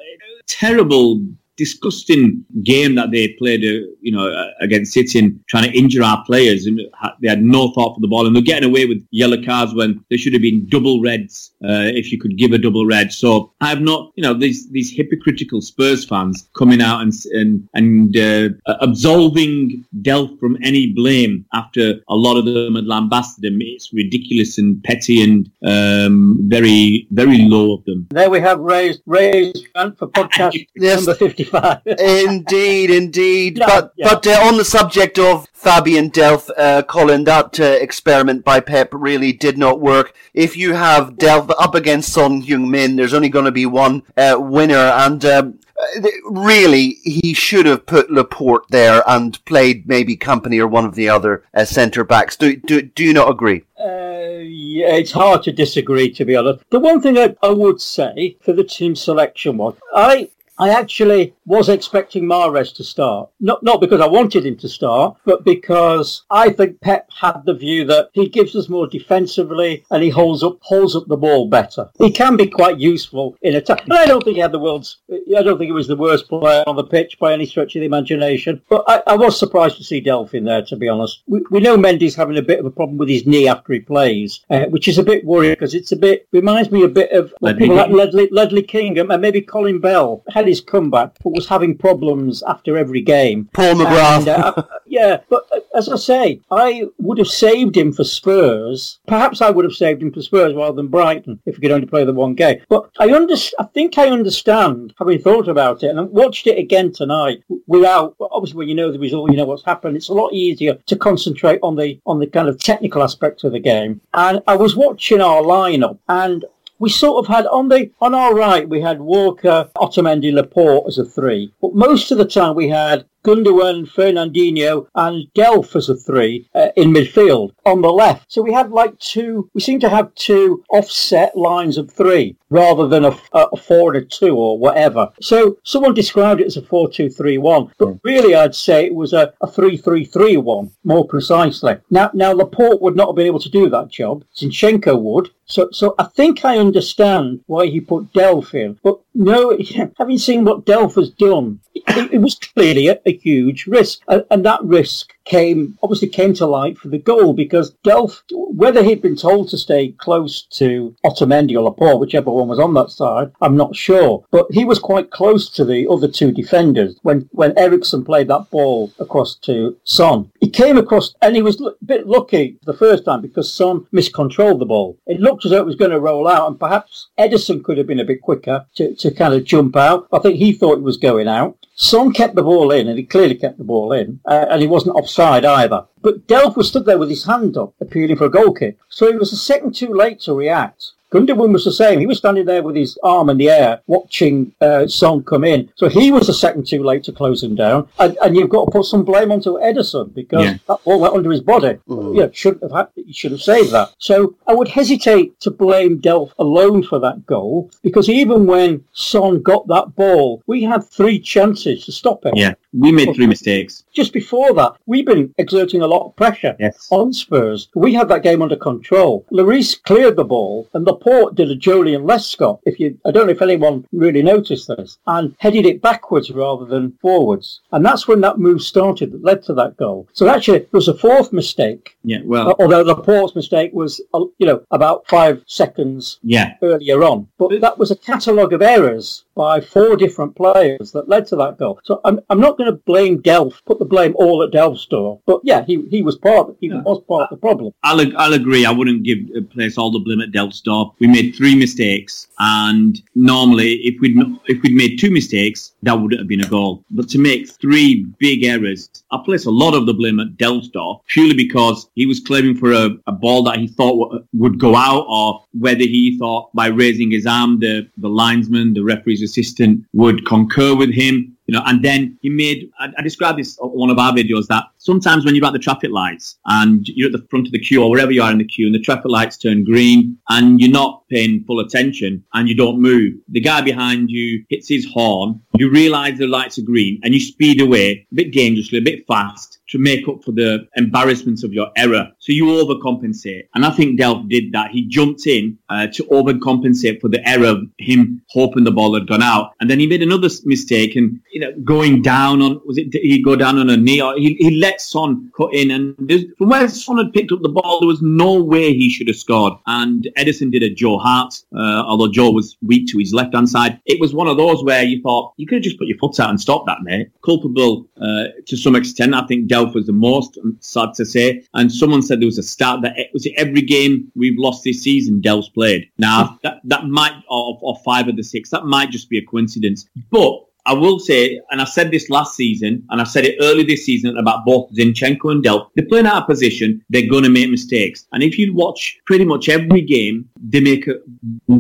terrible 0.47 1.21
disgusting 1.59 2.45
game 2.63 2.95
that 2.95 3.11
they 3.11 3.35
played, 3.39 3.63
uh, 3.65 3.85
you 4.01 4.13
know, 4.13 4.29
uh, 4.29 4.47
against 4.61 4.93
City 4.93 5.19
and 5.19 5.41
trying 5.49 5.71
to 5.71 5.77
injure 5.77 6.03
our 6.03 6.25
players. 6.25 6.65
And 6.65 6.81
they 7.21 7.29
had 7.29 7.43
no 7.43 7.73
thought 7.73 7.95
for 7.95 8.01
the 8.01 8.09
ball, 8.09 8.27
and 8.27 8.35
they're 8.35 8.43
getting 8.43 8.69
away 8.71 8.87
with 8.87 9.05
yellow 9.11 9.43
cards 9.45 9.75
when 9.75 10.03
there 10.09 10.19
should 10.19 10.33
have 10.33 10.43
been 10.43 10.67
double 10.69 11.03
reds 11.03 11.53
uh, 11.65 11.91
if 12.01 12.11
you 12.13 12.19
could 12.19 12.39
give 12.39 12.53
a 12.53 12.59
double 12.59 12.87
red. 12.87 13.13
So 13.13 13.53
I 13.61 13.69
have 13.69 13.81
not, 13.81 14.13
you 14.17 14.23
know, 14.23 14.33
these 14.33 14.71
these 14.71 14.91
hypocritical 14.97 15.61
Spurs 15.61 16.05
fans 16.05 16.49
coming 16.57 16.81
out 16.81 17.03
and 17.03 17.13
and 17.33 17.69
and 17.75 18.17
uh, 18.17 18.77
absolving 18.81 19.85
Delph 20.03 20.39
from 20.39 20.57
any 20.63 20.93
blame 20.93 21.45
after 21.53 21.95
a 22.09 22.15
lot 22.15 22.37
of 22.37 22.45
them 22.45 22.77
had 22.77 22.87
lambasted 22.87 23.45
him. 23.45 23.59
It's 23.61 23.93
ridiculous 23.93 24.59
and 24.59 24.83
petty 24.85 25.23
and 25.23 25.51
um, 25.67 26.39
very 26.49 27.09
very 27.11 27.39
low 27.39 27.75
of 27.75 27.85
them. 27.85 28.07
There 28.11 28.31
we 28.31 28.41
have 28.41 28.61
raised 28.61 29.03
raised 29.07 29.67
for 29.75 30.07
podcast 30.19 30.67
number 30.77 31.15
fifty 31.15 31.48
indeed, 31.99 32.91
indeed. 32.91 33.59
but 33.59 33.93
yeah. 33.97 34.09
but 34.13 34.27
uh, 34.27 34.41
on 34.43 34.57
the 34.57 34.65
subject 34.65 35.19
of 35.19 35.49
Fabian 35.53 36.11
Delph, 36.11 36.51
uh, 36.57 36.83
Colin, 36.83 37.25
that 37.25 37.59
uh, 37.59 37.65
experiment 37.65 38.45
by 38.45 38.61
Pep 38.61 38.91
really 38.93 39.33
did 39.33 39.59
not 39.59 39.81
work. 39.81 40.15
If 40.35 40.57
you 40.57 40.75
have 40.75 41.15
Delph 41.15 41.51
up 41.59 41.75
against 41.75 42.13
Son 42.13 42.43
Heung-min, 42.43 42.97
there's 42.97 43.15
only 43.15 43.29
going 43.29 43.45
to 43.45 43.53
be 43.53 43.67
one 43.67 44.03
uh, 44.17 44.37
winner, 44.39 44.77
and 44.77 45.25
um, 45.25 45.59
uh, 45.81 46.09
really, 46.25 46.99
he 47.05 47.35
should 47.35 47.67
have 47.67 47.87
put 47.87 48.11
Laporte 48.11 48.67
there 48.71 49.03
and 49.07 49.45
played 49.45 49.89
maybe 49.89 50.17
Kompany 50.17 50.59
or 50.59 50.67
one 50.67 50.85
of 50.85 50.95
the 50.95 51.09
other 51.09 51.45
uh, 51.55 51.65
centre 51.65 52.05
backs. 52.05 52.37
Do, 52.37 52.57
do 52.57 52.83
do 52.83 53.05
you 53.05 53.13
not 53.13 53.31
agree? 53.31 53.65
Uh, 53.79 54.39
yeah, 54.41 54.95
it's 54.95 55.13
hard 55.13 55.43
to 55.45 55.53
disagree, 55.53 56.11
to 56.13 56.25
be 56.25 56.37
honest. 56.37 56.65
The 56.71 56.81
one 56.81 57.01
thing 57.01 57.19
I, 57.19 57.37
I 57.43 57.51
would 57.51 57.81
say 57.81 58.37
for 58.41 58.53
the 58.53 58.65
team 58.65 58.97
selection 58.97 59.57
was 59.57 59.77
I 59.95 60.31
I 60.59 60.71
actually 60.71 61.35
was 61.49 61.71
expecting 61.71 62.25
Mahrez 62.25 62.75
to 62.77 62.85
start. 62.85 63.31
Not, 63.41 63.63
not 63.63 63.81
because 63.81 64.03
I 64.03 64.07
wanted 64.07 64.45
him 64.45 64.57
to 64.59 64.69
start, 64.69 65.17
but 65.25 65.45
because 65.45 66.23
I 66.31 66.51
think 66.51 66.81
Pep 66.83 67.11
had 67.11 67.43
the 67.47 67.55
view 67.55 67.87
that 67.87 68.11
he 68.13 68.29
gives 68.29 68.55
us 68.55 68.69
more 68.69 68.87
defensively 68.87 69.85
and 69.91 70.03
he 70.03 70.11
holds 70.11 70.43
up, 70.43 70.59
holds 70.61 70.95
up 70.95 71.07
the 71.07 71.17
ball 71.17 71.49
better. 71.49 71.89
He 71.99 72.11
can 72.11 72.37
be 72.37 72.47
quite 72.47 72.79
useful 72.79 73.37
in 73.41 73.57
attack. 73.57 73.85
And 73.85 73.95
I 73.95 74.05
don't 74.05 74.23
think 74.23 74.37
he 74.37 74.43
had 74.43 74.53
the 74.53 74.59
world's, 74.59 74.99
I 75.11 75.43
don't 75.43 75.57
think 75.57 75.69
he 75.69 75.73
was 75.73 75.89
the 75.89 75.97
worst 75.97 76.29
player 76.29 76.63
on 76.67 76.77
the 76.77 76.85
pitch 76.85 77.19
by 77.19 77.33
any 77.33 77.47
stretch 77.47 77.75
of 77.75 77.81
the 77.81 77.87
imagination. 77.87 78.61
But 78.69 78.85
I, 78.87 79.03
I 79.07 79.17
was 79.17 79.39
surprised 79.39 79.79
to 79.79 79.85
see 79.85 80.03
Delph 80.03 80.35
in 80.35 80.45
there, 80.45 80.63
to 80.67 80.77
be 80.77 80.89
honest. 80.89 81.23
We, 81.27 81.43
we 81.51 81.61
know 81.61 81.79
Mendy's 81.79 82.15
having 82.15 82.37
a 82.37 82.43
bit 82.43 82.61
of 82.61 82.67
a 82.67 82.71
problem 82.71 82.99
with 82.99 83.09
his 83.09 83.27
knee 83.27 83.49
after 83.49 83.73
he 83.73 83.81
plays, 83.81 84.45
uh, 84.51 84.67
which 84.67 84.87
is 84.87 84.99
a 84.99 85.03
bit 85.03 85.25
worrying 85.25 85.55
because 85.55 85.75
it's 85.75 85.93
a 85.93 85.97
bit, 85.97 86.29
reminds 86.31 86.71
me 86.71 86.83
a 86.83 86.89
bit 86.89 87.11
of 87.13 87.33
people 87.57 87.77
like 87.77 87.91
Ledley, 87.91 88.29
Ledley 88.31 88.63
King 88.63 88.99
and 88.99 89.09
maybe 89.23 89.41
Colin 89.41 89.81
Bell 89.81 90.23
had 90.29 90.47
his 90.47 90.61
comeback, 90.61 91.13
but 91.25 91.38
was 91.39 91.47
having 91.47 91.79
problems 91.79 92.43
after 92.49 92.77
every 92.77 93.01
game. 93.01 93.49
Paul 93.55 93.75
McGrath. 93.75 94.19
And, 94.19 94.29
uh, 94.29 94.63
yeah, 94.87 95.19
but 95.31 95.47
uh, 95.53 95.61
as 95.77 95.89
I 95.89 95.97
say, 95.97 96.41
I 96.51 96.89
would 96.99 97.19
have 97.19 97.29
saved 97.29 97.77
him 97.77 97.93
for 97.93 98.03
Spurs. 98.03 98.99
Perhaps 99.07 99.41
I 99.41 99.51
would 99.51 99.65
have 99.65 99.75
saved 99.75 100.03
him 100.03 100.13
for 100.13 100.21
Spurs 100.21 100.55
rather 100.55 100.75
than 100.75 100.89
Brighton 100.89 101.39
if 101.47 101.55
he 101.55 101.63
could 101.63 101.71
only 101.71 101.87
play 101.87 102.05
the 102.05 102.13
one 102.13 102.35
game. 102.35 102.61
But 102.69 102.91
I 102.99 103.15
under, 103.15 103.35
I 103.61 103.65
think 103.73 103.99
I 103.99 104.09
understand, 104.09 104.95
having 104.99 105.21
thought 105.21 105.47
about 105.47 105.85
it, 105.85 105.91
and 105.91 106.01
I 106.01 106.03
watched 106.03 106.49
it 106.49 106.59
again 106.59 106.93
tonight 106.93 107.45
without, 107.69 108.17
obviously 108.21 108.59
when 108.59 108.69
you 108.69 108.75
know 108.75 108.91
the 108.91 108.99
result, 108.99 109.31
you 109.31 109.37
know 109.37 109.45
what's 109.45 109.65
happened. 109.65 109.97
It's 109.97 110.09
a 110.09 110.15
lot 110.15 110.33
easier 110.33 110.75
to 110.87 110.97
concentrate 110.97 111.61
on 111.63 111.77
the, 111.77 112.01
on 112.05 112.19
the 112.19 112.27
kind 112.27 112.49
of 112.49 112.59
technical 112.59 113.05
aspects 113.05 113.45
of 113.45 113.53
the 113.53 113.61
game. 113.61 114.01
And 114.13 114.43
I 114.49 114.57
was 114.57 114.75
watching 114.75 115.21
our 115.21 115.43
lineup 115.43 115.99
and 116.09 116.45
we 116.79 116.89
sort 116.89 117.25
of 117.25 117.33
had 117.33 117.47
on 117.47 117.69
the 117.69 117.91
on 118.01 118.15
our 118.15 118.35
right 118.35 118.69
we 118.69 118.81
had 118.81 119.01
Walker, 119.01 119.71
Otamendi, 119.77 120.33
Laporte 120.33 120.87
as 120.87 120.99
a 120.99 121.05
three, 121.05 121.53
but 121.61 121.75
most 121.75 122.11
of 122.11 122.19
the 122.19 122.25
time 122.25 122.55
we 122.55 122.69
had 122.69 123.05
Gundogan, 123.25 123.89
Fernandinho, 123.89 124.87
and 124.95 125.27
Delph 125.35 125.77
as 125.77 125.89
a 125.89 125.97
three 125.97 126.49
uh, 126.55 126.69
in 126.77 126.93
midfield 126.93 127.53
on 127.67 127.83
the 127.83 127.93
left. 127.93 128.31
So 128.33 128.43
we 128.43 128.53
had 128.53 128.71
like 128.71 128.99
two, 128.99 129.51
we 129.55 129.61
seem 129.61 129.81
to 129.81 129.89
have 129.89 130.15
two 130.15 130.65
offset 130.71 131.37
lines 131.37 131.79
of 131.79 131.91
three 131.91 132.37
rather 132.51 132.89
than 132.89 133.05
a, 133.05 133.19
a 133.33 133.57
four 133.57 133.95
and 133.95 134.05
a 134.05 134.07
two 134.07 134.35
or 134.37 134.59
whatever. 134.59 135.11
So 135.21 135.59
someone 135.65 135.95
described 135.95 136.41
it 136.41 136.47
as 136.47 136.57
a 136.57 136.63
four-two-three-one, 136.63 137.73
but 137.79 137.87
hmm. 137.87 137.97
really 138.05 138.35
I'd 138.35 138.55
say 138.55 138.87
it 138.87 138.95
was 138.95 139.13
a, 139.13 139.33
a 139.43 139.47
three-three-three-one 139.47 140.71
more 140.85 141.07
precisely. 141.07 141.77
Now, 141.91 142.11
now 142.15 142.33
Laporte 142.33 142.81
would 142.81 142.97
not 142.97 143.09
have 143.09 143.17
been 143.17 143.27
able 143.27 143.41
to 143.41 143.51
do 143.51 143.69
that 143.69 143.91
job. 143.91 144.25
Zinchenko 144.35 145.01
would. 145.01 145.31
So, 145.47 145.69
so 145.73 145.95
I 145.99 146.05
think 146.05 146.45
I 146.45 146.59
understand 146.59 147.41
why 147.47 147.67
he 147.67 147.81
put 147.81 148.13
Delph 148.13 148.55
in. 148.55 148.79
But 148.83 148.99
no, 149.19 149.59
having 149.99 150.17
seen 150.17 150.45
what 150.45 150.65
Delph 150.65 150.95
has 150.95 151.11
done, 151.11 151.61
it, 151.75 152.13
it 152.15 152.19
was 152.19 152.37
clearly 152.37 152.89
a, 152.89 153.01
a 153.05 153.17
huge 153.17 153.67
risk, 153.67 154.01
and, 154.09 154.25
and 154.31 154.45
that 154.47 154.63
risk 154.63 155.13
came 155.29 155.79
obviously 155.83 156.09
came 156.09 156.35
to 156.35 156.47
light 156.47 156.79
for 156.79 156.89
the 156.89 156.99
goal 156.99 157.33
because 157.33 157.75
Delph, 157.85 158.23
whether 158.33 158.83
he'd 158.83 159.03
been 159.03 159.17
told 159.17 159.49
to 159.51 159.59
stay 159.59 159.93
close 159.93 160.43
to 160.53 160.97
Otamendi 161.05 161.55
or 161.55 161.63
Laporte, 161.63 162.01
whichever 162.01 162.31
one 162.31 162.49
was 162.49 162.59
on 162.59 162.75
that 162.75 162.91
side, 162.91 163.31
I'm 163.41 163.57
not 163.57 163.77
sure. 163.77 164.25
But 164.31 164.47
he 164.51 164.65
was 164.65 164.79
quite 164.79 165.11
close 165.11 165.49
to 165.51 165.65
the 165.65 165.87
other 165.89 166.09
two 166.09 166.33
defenders 166.33 166.99
when 167.03 167.29
when 167.33 167.57
Eriksen 167.57 168.05
played 168.05 168.29
that 168.29 168.51
ball 168.51 168.93
across 168.99 169.37
to 169.37 169.77
Son. 169.85 170.31
He 170.41 170.49
came 170.49 170.79
across 170.79 171.15
and 171.23 171.37
he 171.37 171.43
was 171.43 171.61
a 171.61 171.73
bit 171.85 172.07
lucky 172.07 172.59
the 172.65 172.73
first 172.73 173.05
time 173.05 173.21
because 173.21 173.53
Son 173.53 173.87
miscontrolled 173.93 174.61
the 174.61 174.67
ball. 174.67 174.99
It 175.07 175.21
looked 175.21 175.45
as 175.45 175.51
though 175.51 175.59
it 175.59 175.67
was 175.67 175.77
going 175.77 175.91
to 175.91 176.01
roll 176.01 176.27
out, 176.27 176.49
and 176.49 176.59
perhaps 176.59 177.09
Ederson 177.19 177.63
could 177.63 177.79
have 177.79 177.87
been 177.87 178.01
a 178.01 178.05
bit 178.05 178.23
quicker 178.23 178.67
to, 178.77 178.95
to 178.95 179.11
kind 179.11 179.35
of 179.35 179.45
jump 179.45 179.77
out. 179.77 180.09
I 180.13 180.19
think 180.21 180.37
he 180.37 180.53
thought 180.53 180.79
it 180.79 180.83
was 180.83 180.97
going 180.97 181.29
out. 181.29 181.57
Son 181.81 182.13
kept 182.13 182.35
the 182.35 182.43
ball 182.43 182.73
in, 182.73 182.89
and 182.89 182.99
he 182.99 183.05
clearly 183.05 183.37
kept 183.37 183.57
the 183.57 183.63
ball 183.63 183.93
in, 183.93 184.19
uh, 184.25 184.47
and 184.51 184.61
he 184.61 184.67
wasn't 184.67 184.97
offside 184.97 185.45
either. 185.45 185.87
But 186.03 186.27
Delph 186.27 186.57
was 186.57 186.67
stood 186.67 186.87
there 186.87 186.99
with 186.99 187.09
his 187.09 187.25
hand 187.25 187.57
up, 187.57 187.73
appealing 187.81 188.17
for 188.17 188.25
a 188.25 188.31
goal 188.31 188.53
kick. 188.53 188.79
So 188.89 189.09
he 189.13 189.17
was 189.17 189.33
a 189.33 189.37
second 189.37 189.77
too 189.77 189.95
late 189.95 190.19
to 190.23 190.35
react. 190.35 190.91
Gundogan 191.11 191.53
was 191.53 191.65
the 191.65 191.73
same. 191.73 192.01
He 192.01 192.07
was 192.07 192.19
standing 192.19 192.45
there 192.45 192.63
with 192.63 192.77
his 192.77 192.99
arm 193.03 193.31
in 193.31 193.39
the 193.39 193.49
air, 193.49 193.81
watching 193.87 194.53
uh, 194.61 194.87
Son 194.87 195.23
come 195.23 195.45
in. 195.45 195.71
So 195.77 195.89
he 195.89 196.13
was 196.13 196.29
a 196.29 196.35
second 196.35 196.67
too 196.67 196.83
late 196.83 197.05
to 197.05 197.13
close 197.13 197.43
him 197.43 197.55
down. 197.55 197.89
And, 197.99 198.17
and 198.23 198.37
you've 198.37 198.51
got 198.51 198.67
to 198.67 198.71
put 198.71 198.85
some 198.85 199.05
blame 199.05 199.33
onto 199.33 199.55
Ederson 199.55 200.13
because 200.15 200.45
yeah. 200.45 200.59
that 200.69 200.85
ball 200.85 201.01
went 201.01 201.15
under 201.15 201.31
his 201.31 201.41
body. 201.41 201.79
Mm. 201.89 202.17
Yeah, 202.17 202.29
should 202.33 202.59
have 202.63 202.73
had, 202.73 202.89
he 202.95 203.13
should 203.13 203.33
have 203.33 203.41
saved 203.41 203.73
that. 203.73 203.95
So 203.99 204.35
I 204.47 204.55
would 204.55 204.69
hesitate 204.69 205.41
to 205.41 205.51
blame 205.51 206.01
Delph 206.01 206.33
alone 206.39 206.83
for 206.83 206.99
that 207.01 207.25
goal 207.27 207.71
because 207.83 208.09
even 208.09 208.47
when 208.47 208.85
Son 208.93 209.41
got 209.43 209.67
that 209.69 209.95
ball, 209.95 210.43
we 210.47 210.63
had 210.63 210.85
three 210.85 211.19
chances 211.19 211.85
to 211.87 211.93
stop 211.93 212.27
it. 212.27 212.37
Yeah, 212.37 212.55
we 212.73 212.93
made 212.93 213.15
three 213.15 213.27
mistakes. 213.27 213.85
Just 213.93 214.13
before 214.13 214.53
that, 214.55 214.73
we've 214.87 215.07
been 215.07 215.35
exerting 215.39 215.83
a 215.83 215.87
lot 215.87 216.07
of 216.07 216.17
pressure 216.17 216.55
yes. 216.61 216.89
on 216.91 217.13
Spurs. 217.13 217.69
We 217.75 217.95
had 217.95 218.09
that 218.09 218.23
game 218.23 218.43
under 218.43 218.57
control. 218.57 219.25
Lloris 219.33 219.83
cleared 219.83 220.17
the 220.17 220.25
ball 220.25 220.69
and 220.75 220.87
the 220.87 220.93
Laporte 220.99 221.37
did 221.37 221.51
a 221.51 221.57
Joleon 221.57 222.05
Lescott. 222.05 222.61
If 222.65 222.81
you, 222.81 222.99
I 223.07 223.13
don't 223.13 223.27
know 223.27 223.33
if 223.33 223.43
anyone 223.43 223.87
really 223.93 224.23
noticed 224.23 224.67
this, 224.69 224.99
and 225.07 225.35
headed 225.39 225.65
it 225.65 225.81
backwards 225.81 226.31
rather 226.31 226.65
than 226.65 226.99
forwards, 227.01 227.61
and 227.71 227.85
that's 227.85 228.09
when 228.09 228.21
that 228.23 228.39
move 228.39 228.63
started 228.63 229.13
that 229.13 229.25
led 229.25 229.43
to 229.45 229.55
that 229.55 229.77
goal. 229.77 230.09
So 230.13 230.29
actually, 230.29 230.59
there 230.59 230.69
was 230.73 230.89
a 230.89 230.95
fourth 230.95 231.33
mistake. 231.33 231.97
Yeah, 232.03 232.19
well, 232.25 232.57
although 232.59 232.83
Laporte's 232.83 233.37
mistake 233.37 233.73
was, 233.73 234.01
uh, 234.13 234.25
you 234.39 234.47
know, 234.47 234.63
about 234.73 235.07
five 235.07 235.43
seconds 235.47 236.19
yeah. 236.23 236.55
earlier 236.63 237.05
on, 237.05 237.29
but 237.39 237.61
that 237.61 237.79
was 237.79 237.91
a 237.91 237.97
catalogue 237.97 238.53
of 238.53 238.63
errors 238.63 239.25
by 239.39 239.61
four 239.61 239.97
different 239.97 240.35
players 240.35 240.91
that 240.91 241.09
led 241.09 241.25
to 241.29 241.37
that 241.37 241.59
goal. 241.59 241.79
So 241.85 242.01
I'm, 242.05 242.19
I'm 242.29 242.41
not 242.41 242.59
going 242.59 242.69
to 242.69 242.77
blame 242.77 243.23
Delph, 243.23 243.65
put 243.65 243.79
the 243.79 243.85
blame 243.85 244.13
all 244.17 244.43
at 244.43 244.51
Delph's 244.51 244.85
door. 244.85 245.21
But 245.27 245.41
yeah, 245.45 245.65
he, 245.65 245.87
he 245.93 246.03
was 246.03 246.17
part 246.17 246.57
he 246.61 246.67
yeah. 246.67 246.83
was 246.83 247.01
part 247.07 247.23
of 247.23 247.31
the 247.31 247.37
problem. 247.37 247.73
I'll, 247.85 248.01
I'll 248.17 248.33
agree. 248.33 248.67
I 248.67 248.73
wouldn't 248.73 249.05
give 249.05 249.19
uh, 249.37 249.43
place 249.55 249.79
all 249.79 249.93
the 249.93 250.01
blame 250.01 250.21
at 250.21 250.33
Delph's 250.33 250.61
door. 250.61 250.93
We 250.99 251.07
made 251.07 251.37
three 251.37 251.55
mistakes, 251.55 252.27
and 252.41 253.01
normally 253.15 253.75
if 253.85 254.01
we'd 254.01 254.17
if 254.47 254.61
we'd 254.63 254.75
made 254.75 254.99
two 254.99 255.13
mistakes, 255.13 255.73
that 255.85 255.95
wouldn't 255.95 256.21
have 256.21 256.29
been 256.29 256.45
a 256.45 256.49
goal. 256.49 256.85
But 256.91 257.09
to 257.11 257.19
make 257.19 257.49
three 257.49 258.07
big 258.19 258.43
errors, 258.43 258.91
I 259.13 259.19
place 259.25 259.47
a 259.47 259.53
lot 259.53 259.75
of 259.75 259.87
the 259.87 259.95
blame 259.95 260.19
at 260.19 260.37
Delph's 260.37 260.69
door 260.69 261.01
purely 261.07 261.35
because 261.35 261.89
he 261.95 262.07
was 262.07 262.19
claiming 262.19 262.57
for 262.57 262.73
a, 262.73 262.91
a 263.07 263.13
ball 263.13 263.45
that 263.45 263.59
he 263.59 263.69
thought 263.69 264.25
would 264.33 264.59
go 264.59 264.75
out, 264.75 265.07
or 265.09 265.45
whether 265.53 265.85
he 265.85 266.19
thought 266.19 266.51
by 266.55 266.67
raising 266.67 267.13
his 267.13 267.25
arm 267.25 267.61
the 267.61 267.89
the 267.99 268.09
linesman, 268.09 268.75
the 268.75 268.83
referee's 268.83 269.28
assistant 269.29 269.85
would 269.93 270.25
concur 270.27 270.75
with 270.75 270.93
him 270.93 271.39
you 271.49 271.55
know, 271.55 271.63
and 271.65 271.83
then 271.83 272.19
he 272.21 272.29
made, 272.29 272.71
I, 272.79 272.89
I 272.99 273.03
described 273.03 273.39
this 273.39 273.59
on 273.59 273.71
one 273.71 273.89
of 273.89 273.99
our 273.99 274.13
videos 274.13 274.47
that 274.49 274.65
sometimes 274.89 275.23
when 275.23 275.35
you're 275.35 275.45
at 275.45 275.53
the 275.53 275.59
traffic 275.59 275.91
lights 275.91 276.39
and 276.47 276.89
you're 276.89 277.09
at 277.09 277.13
the 277.13 277.27
front 277.29 277.47
of 277.47 277.53
the 277.53 277.59
queue 277.59 277.83
or 277.83 277.91
wherever 277.91 278.11
you 278.11 278.23
are 278.23 278.33
in 278.33 278.39
the 278.39 278.53
queue 278.55 278.65
and 278.65 278.75
the 278.75 278.81
traffic 278.81 279.11
lights 279.11 279.37
turn 279.37 279.63
green 279.63 280.17
and 280.31 280.59
you're 280.63 280.71
not 280.71 281.03
paying 281.11 281.45
full 281.45 281.61
attention 281.61 282.25
and 282.33 282.49
you 282.49 282.55
don't 282.55 282.81
move, 282.81 283.13
the 283.29 283.41
guy 283.41 283.61
behind 283.61 284.11
you 284.11 284.43
hits 284.49 284.67
his 284.67 284.87
horn, 284.91 285.39
you 285.57 285.71
realize 285.71 286.17
the 286.17 286.27
lights 286.27 286.59
are 286.59 286.63
green 286.63 286.99
and 287.03 287.13
you 287.13 287.21
speed 287.21 287.61
away 287.61 288.07
a 288.11 288.15
bit 288.15 288.33
dangerously, 288.33 288.79
a 288.79 288.83
bit 288.83 289.07
fast 289.07 289.59
to 289.69 289.79
make 289.79 290.09
up 290.09 290.25
for 290.25 290.33
the 290.33 290.67
embarrassment 290.77 291.45
of 291.45 291.53
your 291.53 291.69
error. 291.77 292.11
So 292.21 292.33
you 292.33 292.47
overcompensate. 292.47 293.49
And 293.55 293.67
I 293.67 293.71
think 293.71 294.01
Delph 294.01 294.27
did 294.29 294.53
that. 294.53 294.71
He 294.71 294.89
jumped 294.89 295.27
in 295.27 295.59
uh, 295.69 295.89
to 295.89 296.05
overcompensate 296.05 297.01
for 297.01 297.09
the 297.09 297.27
error 297.29 297.49
of 297.49 297.63
him 297.79 298.23
hoping 298.31 298.65
the 298.65 298.71
ball 298.71 298.95
had 298.95 299.07
gone 299.07 299.23
out. 299.23 299.53
And 299.61 299.69
then 299.69 299.79
he 299.79 299.87
made 299.87 300.03
another 300.03 300.29
mistake 300.45 300.97
and, 300.97 301.21
you 301.31 301.41
know, 301.41 301.53
going 301.65 302.01
down 302.01 302.41
on, 302.41 302.61
was 302.65 302.79
it, 302.79 302.95
he 302.95 303.23
go 303.23 303.37
down 303.37 303.59
on 303.59 303.69
a 303.69 303.77
knee 303.77 304.01
or 304.01 304.17
he, 304.17 304.35
he 304.39 304.59
let 304.59 304.78
Son 304.81 305.31
cut 305.37 305.53
in 305.55 305.71
and 305.71 305.97
from 306.39 306.49
where 306.49 306.69
Son 306.69 306.99
had 306.99 307.13
picked 307.13 307.33
up 307.33 307.43
the 307.43 307.49
ball, 307.49 307.81
there 307.81 307.87
was 307.87 308.03
no 308.03 308.35
way 308.43 308.73
he 308.73 308.91
should 308.91 309.09
have 309.09 309.17
scored. 309.17 309.55
And 309.67 310.09
Ederson 310.17 310.51
did 310.51 310.63
a 310.63 310.71
Joe 310.71 310.99
Hart, 310.99 311.35
uh, 311.55 311.83
although 311.87 312.11
Joe 312.11 312.31
was 312.31 312.57
weak 312.63 312.89
to 312.89 312.99
his 312.99 313.13
left 313.13 313.35
hand 313.35 313.49
side. 313.49 313.81
It 313.87 314.01
was 314.01 314.15
one 314.15 314.29
of 314.29 314.37
those 314.37 314.63
where 314.65 314.83
you 314.83 315.03
thought 315.03 315.35
you 315.37 315.47
could 315.47 315.57
have 315.57 315.65
just 315.65 315.79
put 315.79 315.89
your 315.89 315.99
foot 315.99 316.21
out 316.21 316.31
and 316.31 316.41
stopped 316.41 316.67
that, 316.67 316.83
mate. 316.83 317.11
Culpable 317.25 317.89
uh, 318.01 318.25
to 318.47 318.57
some 318.57 318.77
extent. 318.77 319.15
I 319.15 319.27
think 319.27 319.51
Delph 319.51 319.75
was 319.75 319.87
the 319.87 319.93
most, 319.93 320.39
sad 320.61 320.95
to 320.95 321.05
say. 321.05 321.45
And 321.55 321.71
someone 321.71 322.03
said 322.03 322.21
there 322.21 322.27
was 322.27 322.39
a 322.39 322.43
start 322.43 322.83
that 322.83 322.97
was 323.13 323.27
it 323.27 323.35
every 323.37 323.63
game 323.63 324.11
we've 324.15 324.39
lost 324.39 324.65
this 324.65 324.83
season, 324.83 325.21
Delph's 325.21 325.49
played. 325.49 325.89
Now, 325.99 326.39
that, 326.43 326.61
that 326.65 326.87
might, 326.87 327.13
or, 327.29 327.59
or 327.61 327.79
five 327.85 328.09
of 328.09 328.17
the 328.17 328.23
six, 328.23 328.51
that 328.51 328.65
might 328.65 328.91
just 328.91 329.09
be 329.09 329.19
a 329.19 329.25
coincidence. 329.25 329.89
But 330.11 330.48
I 330.69 330.75
will 330.75 330.99
say, 330.99 331.41
and 331.51 331.63
I 331.63 331.65
said 331.65 331.91
this 331.91 332.11
last 332.11 332.37
season, 332.37 332.85
and 332.91 333.01
I 333.01 333.05
said 333.05 333.25
it 333.25 333.39
early 333.41 333.65
this 333.65 333.87
season 333.87 334.19
about 334.19 334.45
both 334.45 334.71
Zinchenko 334.75 335.33
and 335.33 335.43
Delph. 335.43 335.71
They're 335.75 335.87
playing 335.87 336.07
out 336.07 336.23
of 336.23 336.29
position. 336.29 336.85
They're 336.91 337.09
going 337.09 337.25
to 337.25 337.31
make 337.31 337.51
mistakes. 337.51 338.07
And 338.13 338.23
if 338.23 338.39
you 338.39 338.55
watch 338.55 339.01
pretty 339.07 339.25
much 339.25 339.49
every 339.49 339.81
game, 339.81 340.29
they 340.37 340.61
make 340.61 340.87
a 340.87 340.97